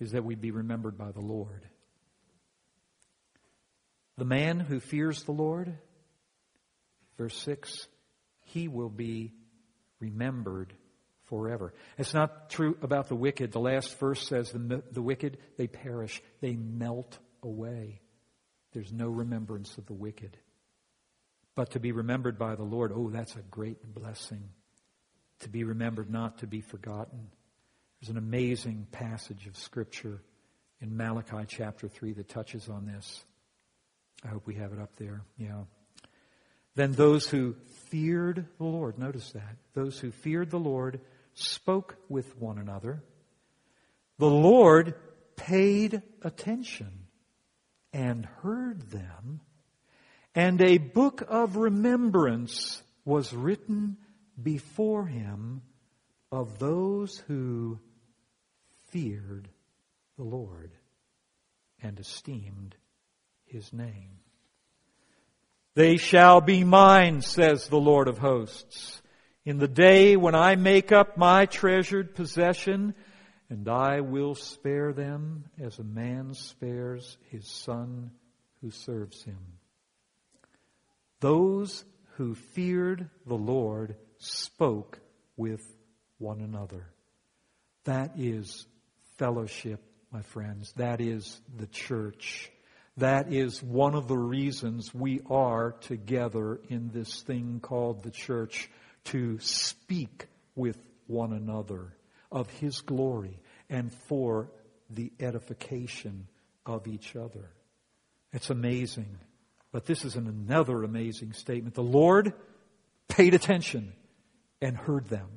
is 0.01 0.13
that 0.13 0.25
we 0.25 0.35
be 0.35 0.51
remembered 0.51 0.97
by 0.97 1.13
the 1.13 1.21
Lord. 1.21 1.69
The 4.17 4.25
man 4.25 4.61
who 4.61 4.81
fears 4.81 5.25
the 5.25 5.33
Lord, 5.33 5.77
verse 7.19 7.37
6, 7.43 7.87
he 8.47 8.67
will 8.67 8.89
be 8.89 9.35
remembered 10.01 10.73
forever. 11.25 11.75
It's 11.99 12.15
not 12.15 12.49
true 12.49 12.79
about 12.81 13.09
the 13.09 13.15
wicked. 13.15 13.53
The 13.53 13.61
last 13.61 13.99
verse 13.99 14.27
says 14.27 14.53
the, 14.53 14.83
the 14.91 15.03
wicked, 15.03 15.37
they 15.59 15.67
perish, 15.67 16.23
they 16.41 16.57
melt 16.57 17.19
away. 17.43 18.01
There's 18.75 18.93
no 18.93 19.09
remembrance 19.09 19.79
of 19.79 19.87
the 19.87 19.95
wicked. 19.95 20.37
But 21.55 21.71
to 21.71 21.81
be 21.81 21.93
remembered 21.93 22.39
by 22.39 22.57
the 22.57 22.65
Lord, 22.65 22.93
oh, 22.95 23.09
that's 23.09 23.37
a 23.37 23.43
great 23.51 23.95
blessing. 23.95 24.51
To 25.41 25.49
be 25.49 25.63
remembered, 25.63 26.11
not 26.11 26.39
to 26.39 26.49
be 26.49 26.61
forgotten. 26.61 27.29
There's 28.01 28.11
an 28.11 28.19
amazing 28.19 28.89
passage 28.91 29.47
of 29.47 29.57
Scripture 29.57 30.21
in 30.81 30.97
Malachi 30.97 31.45
chapter 31.47 31.89
3 31.89 32.15
that 32.15 32.29
touches 32.29 32.69
on 32.69 32.87
this. 32.87 33.25
I 34.25 34.29
hope 34.29 34.47
we 34.47 34.57
have 34.57 34.73
it 34.73 34.81
up 34.81 34.97
there. 34.97 35.23
Yeah. 35.39 35.63
Then 36.75 36.93
those 36.93 37.29
who 37.29 37.55
feared 37.89 38.47
the 38.59 38.65
Lord, 38.65 38.99
notice 38.99 39.31
that, 39.33 39.57
those 39.75 39.99
who 40.01 40.11
feared 40.11 40.51
the 40.51 40.59
Lord 40.59 41.01
spoke 41.35 41.97
with 42.09 42.37
one 42.37 42.59
another. 42.59 43.03
The 44.19 44.27
Lord 44.27 44.95
paid 45.37 46.03
attention 46.23 47.04
and 47.95 48.27
heard 48.43 48.91
them, 48.91 49.41
and 50.35 50.61
a 50.61 50.79
book 50.79 51.23
of 51.29 51.57
remembrance 51.57 52.83
was 53.05 53.33
written 53.33 53.97
before 54.43 55.07
him 55.07 55.63
of 56.33 56.59
those 56.59 57.19
who 57.29 57.79
feared 58.91 59.49
the 60.17 60.25
Lord 60.25 60.73
and 61.81 62.01
esteemed 62.01 62.75
his 63.45 63.73
name. 63.73 64.19
They 65.77 65.97
shall 65.97 66.41
be 66.41 66.65
mine, 66.65 67.21
says 67.21 67.69
the 67.69 67.77
Lord 67.77 68.09
of 68.09 68.19
hosts, 68.19 69.03
in 69.45 69.59
the 69.59 69.69
day 69.69 70.17
when 70.17 70.35
I 70.35 70.57
make 70.57 70.91
up 70.91 71.17
my 71.17 71.47
treasured 71.47 72.17
possession, 72.17 72.95
and 73.55 73.69
I 73.69 74.01
will 74.01 74.35
spare 74.35 74.93
them 74.93 75.45
as 75.61 75.79
a 75.79 75.85
man 75.85 76.35
spares 76.35 77.17
his 77.31 77.47
son 77.47 78.11
who 78.61 78.73
serves 78.73 79.23
him. 79.23 79.39
Those 81.21 81.85
who 82.17 82.35
feared 82.35 83.09
the 83.29 83.37
Lord 83.37 83.95
spoke 84.19 84.99
with 85.37 85.63
one 86.19 86.41
another. 86.41 86.89
That 87.85 88.15
is 88.19 88.67
fellowship, 89.19 89.81
my 90.11 90.23
friends. 90.23 90.73
That 90.73 91.01
is 91.01 91.41
the 91.57 91.69
church. 91.69 92.51
That 92.97 93.33
is 93.33 93.63
one 93.63 93.95
of 93.95 94.09
the 94.09 94.19
reasons 94.19 94.93
we 94.93 95.21
are 95.31 95.77
together 95.83 96.59
in 96.69 96.91
this 96.93 97.23
thing 97.23 97.61
called 97.63 98.03
the 98.03 98.11
church 98.11 98.69
to 99.05 99.39
speak 99.39 100.27
with 100.57 100.77
one 101.07 101.33
another 101.33 101.93
of 102.33 102.51
His 102.51 102.81
glory 102.81 103.39
and 103.69 103.93
for 104.09 104.51
the 104.91 105.13
edification 105.21 106.29
of 106.67 106.87
each 106.87 107.17
other. 107.17 107.51
It's 108.33 108.51
amazing. 108.51 109.19
But 109.73 109.87
this 109.87 110.05
is 110.05 110.17
another 110.17 110.83
amazing 110.83 111.33
statement. 111.33 111.75
The 111.75 111.83
Lord 111.83 112.33
paid 113.09 113.35
attention 113.35 113.93
and 114.61 114.77
heard 114.77 115.09
them. 115.09 115.29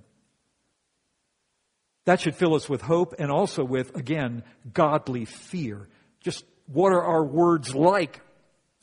That 2.05 2.21
should 2.21 2.35
fill 2.35 2.55
us 2.55 2.69
with 2.69 2.81
hope 2.81 3.15
and 3.19 3.31
also 3.31 3.63
with, 3.63 3.95
again, 3.95 4.43
godly 4.73 5.25
fear. 5.25 5.89
Just 6.21 6.45
what 6.67 6.93
are 6.93 7.03
our 7.03 7.23
words 7.23 7.75
like 7.75 8.21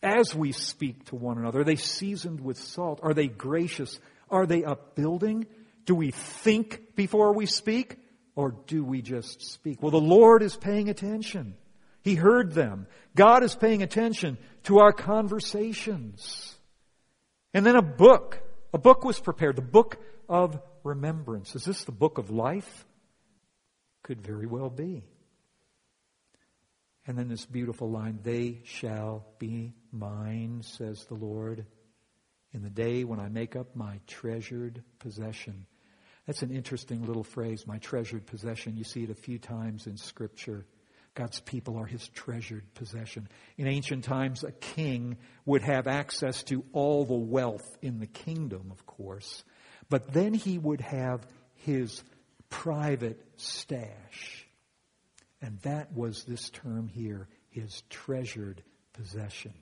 as 0.03 0.35
we 0.35 0.53
speak 0.53 1.07
to 1.07 1.17
one 1.17 1.39
another? 1.39 1.61
Are 1.61 1.65
they 1.65 1.77
seasoned 1.77 2.41
with 2.41 2.59
salt? 2.59 3.01
Are 3.03 3.15
they 3.15 3.29
gracious? 3.29 3.99
Are 4.29 4.47
they 4.47 4.65
upbuilding? 4.65 5.47
Do 5.87 5.95
we 5.95 6.11
think 6.11 6.95
before 6.97 7.33
we 7.33 7.47
speak? 7.47 7.97
Or 8.37 8.55
do 8.67 8.85
we 8.85 9.01
just 9.03 9.43
speak? 9.43 9.83
Well, 9.83 9.91
the 9.91 10.01
Lord 10.01 10.43
is 10.43 10.57
paying 10.57 10.89
attention. 10.89 11.55
He 12.03 12.17
heard 12.17 12.53
them. 12.53 12.87
God 13.15 13.43
is 13.43 13.55
paying 13.55 13.83
attention 13.83 14.39
to 14.65 14.79
our 14.81 14.93
conversations. 14.93 16.55
And 17.53 17.65
then 17.65 17.77
a 17.77 17.83
book. 17.83 18.43
A 18.73 18.79
book 18.79 19.05
was 19.05 19.21
prepared. 19.21 19.57
The 19.57 19.63
book 19.63 19.99
of 20.29 20.61
remembrance. 20.83 21.55
Is 21.55 21.65
this 21.65 21.85
the 21.85 21.93
book 21.93 22.19
of 22.19 22.31
life? 22.31 22.85
Could 24.03 24.21
very 24.21 24.47
well 24.47 24.69
be. 24.69 25.05
And 27.07 27.19
then 27.19 27.29
this 27.29 27.45
beautiful 27.47 27.91
line, 27.91 28.19
they 28.23 28.61
shall 28.65 29.27
be 29.39 29.75
mine, 29.93 30.63
says 30.63 31.05
the 31.05 31.15
Lord, 31.15 31.67
in 32.53 32.63
the 32.63 32.71
day 32.71 33.05
when 33.05 33.21
I 33.21 33.29
make 33.29 33.57
up 33.57 33.77
my 33.77 34.01
treasured 34.07 34.83
possession. 34.99 35.67
That's 36.27 36.43
an 36.43 36.51
interesting 36.51 37.05
little 37.05 37.25
phrase, 37.25 37.67
my 37.67 37.79
treasured 37.79 38.27
possession. 38.27 38.77
You 38.77 38.85
see 38.85 39.05
it 39.05 39.11
a 39.11 39.15
few 39.15 39.39
times 39.39 39.87
in 39.87 39.97
Scripture. 39.97 40.65
God's 41.15 41.41
people 41.41 41.77
are 41.77 41.87
his 41.87 42.09
treasured 42.09 42.65
possession. 42.75 43.29
In 43.57 43.69
ancient 43.69 44.05
times, 44.05 44.43
a 44.43 44.51
king 44.51 45.17
would 45.45 45.63
have 45.63 45.87
access 45.87 46.43
to 46.45 46.65
all 46.73 47.05
the 47.05 47.15
wealth 47.15 47.79
in 47.83 48.01
the 48.01 48.07
kingdom, 48.07 48.71
of 48.73 48.85
course, 48.87 49.45
but 49.89 50.13
then 50.13 50.35
he 50.35 50.59
would 50.59 50.81
have 50.81 51.25
his 51.55 52.03
private 52.49 53.21
stash. 53.37 54.47
And 55.41 55.59
that 55.61 55.93
was 55.93 56.25
this 56.25 56.51
term 56.51 56.89
here, 56.89 57.29
his 57.51 57.83
treasured 57.91 58.63
possession. 58.95 59.53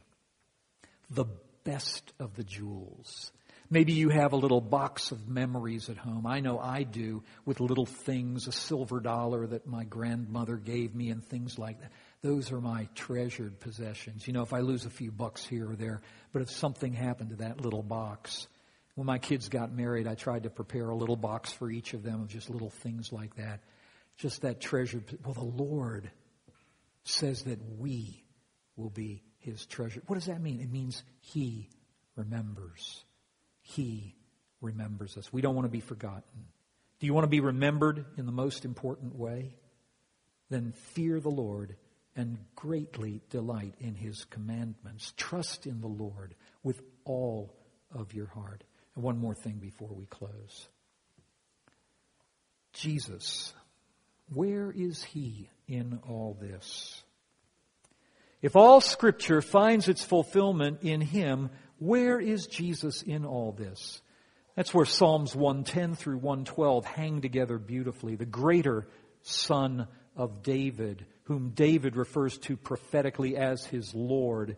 The 1.10 1.26
best 1.64 2.12
of 2.18 2.34
the 2.34 2.44
jewels. 2.44 3.32
Maybe 3.72 3.94
you 3.94 4.10
have 4.10 4.34
a 4.34 4.36
little 4.36 4.60
box 4.60 5.12
of 5.12 5.28
memories 5.28 5.88
at 5.88 5.96
home. 5.96 6.26
I 6.26 6.40
know 6.40 6.58
I 6.58 6.82
do 6.82 7.22
with 7.46 7.58
little 7.58 7.86
things, 7.86 8.46
a 8.46 8.52
silver 8.52 9.00
dollar 9.00 9.46
that 9.46 9.66
my 9.66 9.84
grandmother 9.84 10.56
gave 10.56 10.94
me 10.94 11.08
and 11.08 11.24
things 11.24 11.58
like 11.58 11.80
that. 11.80 11.90
Those 12.20 12.52
are 12.52 12.60
my 12.60 12.86
treasured 12.94 13.60
possessions. 13.60 14.26
You 14.26 14.34
know, 14.34 14.42
if 14.42 14.52
I 14.52 14.58
lose 14.58 14.84
a 14.84 14.90
few 14.90 15.10
bucks 15.10 15.46
here 15.46 15.70
or 15.70 15.74
there, 15.74 16.02
but 16.34 16.42
if 16.42 16.50
something 16.50 16.92
happened 16.92 17.30
to 17.30 17.36
that 17.36 17.62
little 17.62 17.82
box, 17.82 18.46
when 18.94 19.06
my 19.06 19.16
kids 19.16 19.48
got 19.48 19.72
married, 19.72 20.06
I 20.06 20.16
tried 20.16 20.42
to 20.42 20.50
prepare 20.50 20.90
a 20.90 20.94
little 20.94 21.16
box 21.16 21.50
for 21.50 21.70
each 21.70 21.94
of 21.94 22.02
them 22.02 22.20
of 22.20 22.28
just 22.28 22.50
little 22.50 22.68
things 22.68 23.10
like 23.10 23.36
that 23.36 23.60
just 24.18 24.42
that 24.42 24.60
treasured. 24.60 25.18
Well, 25.24 25.32
the 25.32 25.40
Lord 25.40 26.10
says 27.04 27.44
that 27.44 27.58
we 27.78 28.22
will 28.76 28.90
be 28.90 29.22
his 29.38 29.64
treasure. 29.64 30.02
What 30.08 30.16
does 30.16 30.26
that 30.26 30.42
mean? 30.42 30.60
It 30.60 30.70
means 30.70 31.02
he 31.20 31.70
remembers. 32.16 33.02
He 33.74 34.14
remembers 34.60 35.16
us. 35.16 35.32
We 35.32 35.40
don't 35.40 35.54
want 35.54 35.66
to 35.66 35.72
be 35.72 35.80
forgotten. 35.80 36.46
Do 37.00 37.06
you 37.06 37.14
want 37.14 37.24
to 37.24 37.28
be 37.28 37.40
remembered 37.40 38.04
in 38.16 38.26
the 38.26 38.32
most 38.32 38.64
important 38.64 39.16
way? 39.16 39.54
Then 40.50 40.72
fear 40.72 41.20
the 41.20 41.30
Lord 41.30 41.76
and 42.14 42.38
greatly 42.54 43.22
delight 43.30 43.74
in 43.80 43.94
his 43.94 44.24
commandments. 44.26 45.14
Trust 45.16 45.66
in 45.66 45.80
the 45.80 45.88
Lord 45.88 46.34
with 46.62 46.82
all 47.04 47.54
of 47.94 48.14
your 48.14 48.26
heart. 48.26 48.62
And 48.94 49.02
one 49.02 49.18
more 49.18 49.34
thing 49.34 49.54
before 49.54 49.90
we 49.90 50.04
close. 50.06 50.68
Jesus, 52.74 53.52
where 54.32 54.70
is 54.70 55.02
he 55.02 55.48
in 55.66 55.98
all 56.08 56.36
this? 56.40 57.02
If 58.42 58.56
all 58.56 58.80
scripture 58.80 59.40
finds 59.40 59.88
its 59.88 60.04
fulfillment 60.04 60.80
in 60.82 61.00
him, 61.00 61.50
where 61.82 62.20
is 62.20 62.46
Jesus 62.46 63.02
in 63.02 63.24
all 63.24 63.52
this? 63.52 64.00
That's 64.54 64.74
where 64.74 64.84
Psalms 64.84 65.34
110 65.34 65.94
through 65.94 66.18
112 66.18 66.84
hang 66.84 67.20
together 67.22 67.58
beautifully. 67.58 68.16
The 68.16 68.26
greater 68.26 68.86
son 69.22 69.88
of 70.14 70.42
David, 70.42 71.06
whom 71.24 71.50
David 71.50 71.96
refers 71.96 72.36
to 72.38 72.56
prophetically 72.56 73.36
as 73.36 73.64
his 73.64 73.94
Lord, 73.94 74.56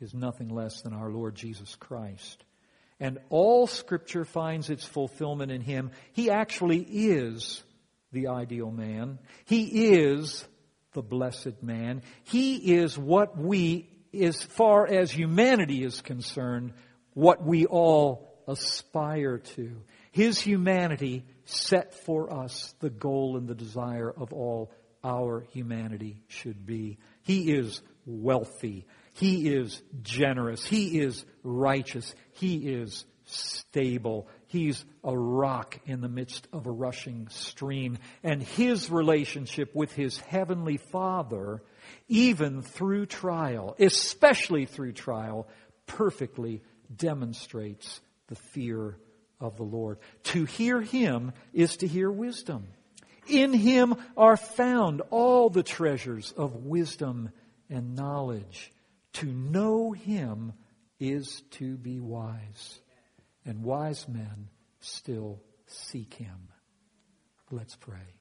is 0.00 0.14
nothing 0.14 0.48
less 0.48 0.82
than 0.82 0.92
our 0.92 1.10
Lord 1.10 1.34
Jesus 1.34 1.74
Christ. 1.76 2.44
And 3.00 3.18
all 3.28 3.66
scripture 3.66 4.24
finds 4.24 4.70
its 4.70 4.84
fulfillment 4.84 5.50
in 5.50 5.60
him. 5.60 5.90
He 6.12 6.30
actually 6.30 6.80
is 6.80 7.62
the 8.12 8.28
ideal 8.28 8.70
man. 8.70 9.18
He 9.44 9.92
is 9.92 10.46
the 10.92 11.02
blessed 11.02 11.62
man. 11.62 12.02
He 12.24 12.74
is 12.74 12.96
what 12.96 13.36
we, 13.36 13.88
as 14.12 14.42
far 14.42 14.86
as 14.86 15.10
humanity 15.10 15.82
is 15.84 16.00
concerned, 16.00 16.72
what 17.14 17.42
we 17.44 17.66
all 17.66 18.32
aspire 18.46 19.38
to. 19.38 19.82
His 20.10 20.40
humanity 20.40 21.24
set 21.44 21.94
for 22.04 22.32
us 22.32 22.74
the 22.80 22.90
goal 22.90 23.36
and 23.36 23.48
the 23.48 23.54
desire 23.54 24.10
of 24.10 24.32
all 24.32 24.70
our 25.04 25.46
humanity 25.52 26.18
should 26.28 26.66
be. 26.66 26.98
He 27.22 27.52
is 27.52 27.80
wealthy. 28.06 28.86
He 29.14 29.48
is 29.48 29.82
generous. 30.02 30.64
He 30.64 31.00
is 31.00 31.24
righteous. 31.42 32.14
He 32.32 32.56
is 32.56 33.04
stable. 33.24 34.28
He's 34.46 34.84
a 35.02 35.16
rock 35.16 35.78
in 35.86 36.00
the 36.00 36.08
midst 36.08 36.46
of 36.52 36.66
a 36.66 36.70
rushing 36.70 37.28
stream. 37.28 37.98
And 38.22 38.42
his 38.42 38.90
relationship 38.90 39.74
with 39.74 39.92
his 39.92 40.18
heavenly 40.18 40.76
Father, 40.76 41.62
even 42.08 42.62
through 42.62 43.06
trial, 43.06 43.74
especially 43.78 44.66
through 44.66 44.92
trial, 44.92 45.48
perfectly 45.86 46.62
demonstrates 46.94 48.00
the 48.28 48.34
fear 48.34 48.96
of 49.40 49.56
the 49.56 49.62
Lord. 49.62 49.98
To 50.24 50.44
hear 50.44 50.80
him 50.80 51.32
is 51.52 51.78
to 51.78 51.86
hear 51.86 52.10
wisdom. 52.10 52.68
In 53.28 53.52
him 53.52 53.94
are 54.16 54.36
found 54.36 55.02
all 55.10 55.48
the 55.50 55.62
treasures 55.62 56.32
of 56.32 56.64
wisdom 56.64 57.30
and 57.68 57.94
knowledge. 57.94 58.72
To 59.14 59.26
know 59.26 59.92
him 59.92 60.52
is 60.98 61.42
to 61.52 61.76
be 61.76 62.00
wise 62.00 62.80
and 63.44 63.62
wise 63.62 64.08
men 64.08 64.48
still 64.80 65.42
seek 65.66 66.14
him. 66.14 66.48
Let's 67.50 67.76
pray. 67.76 68.14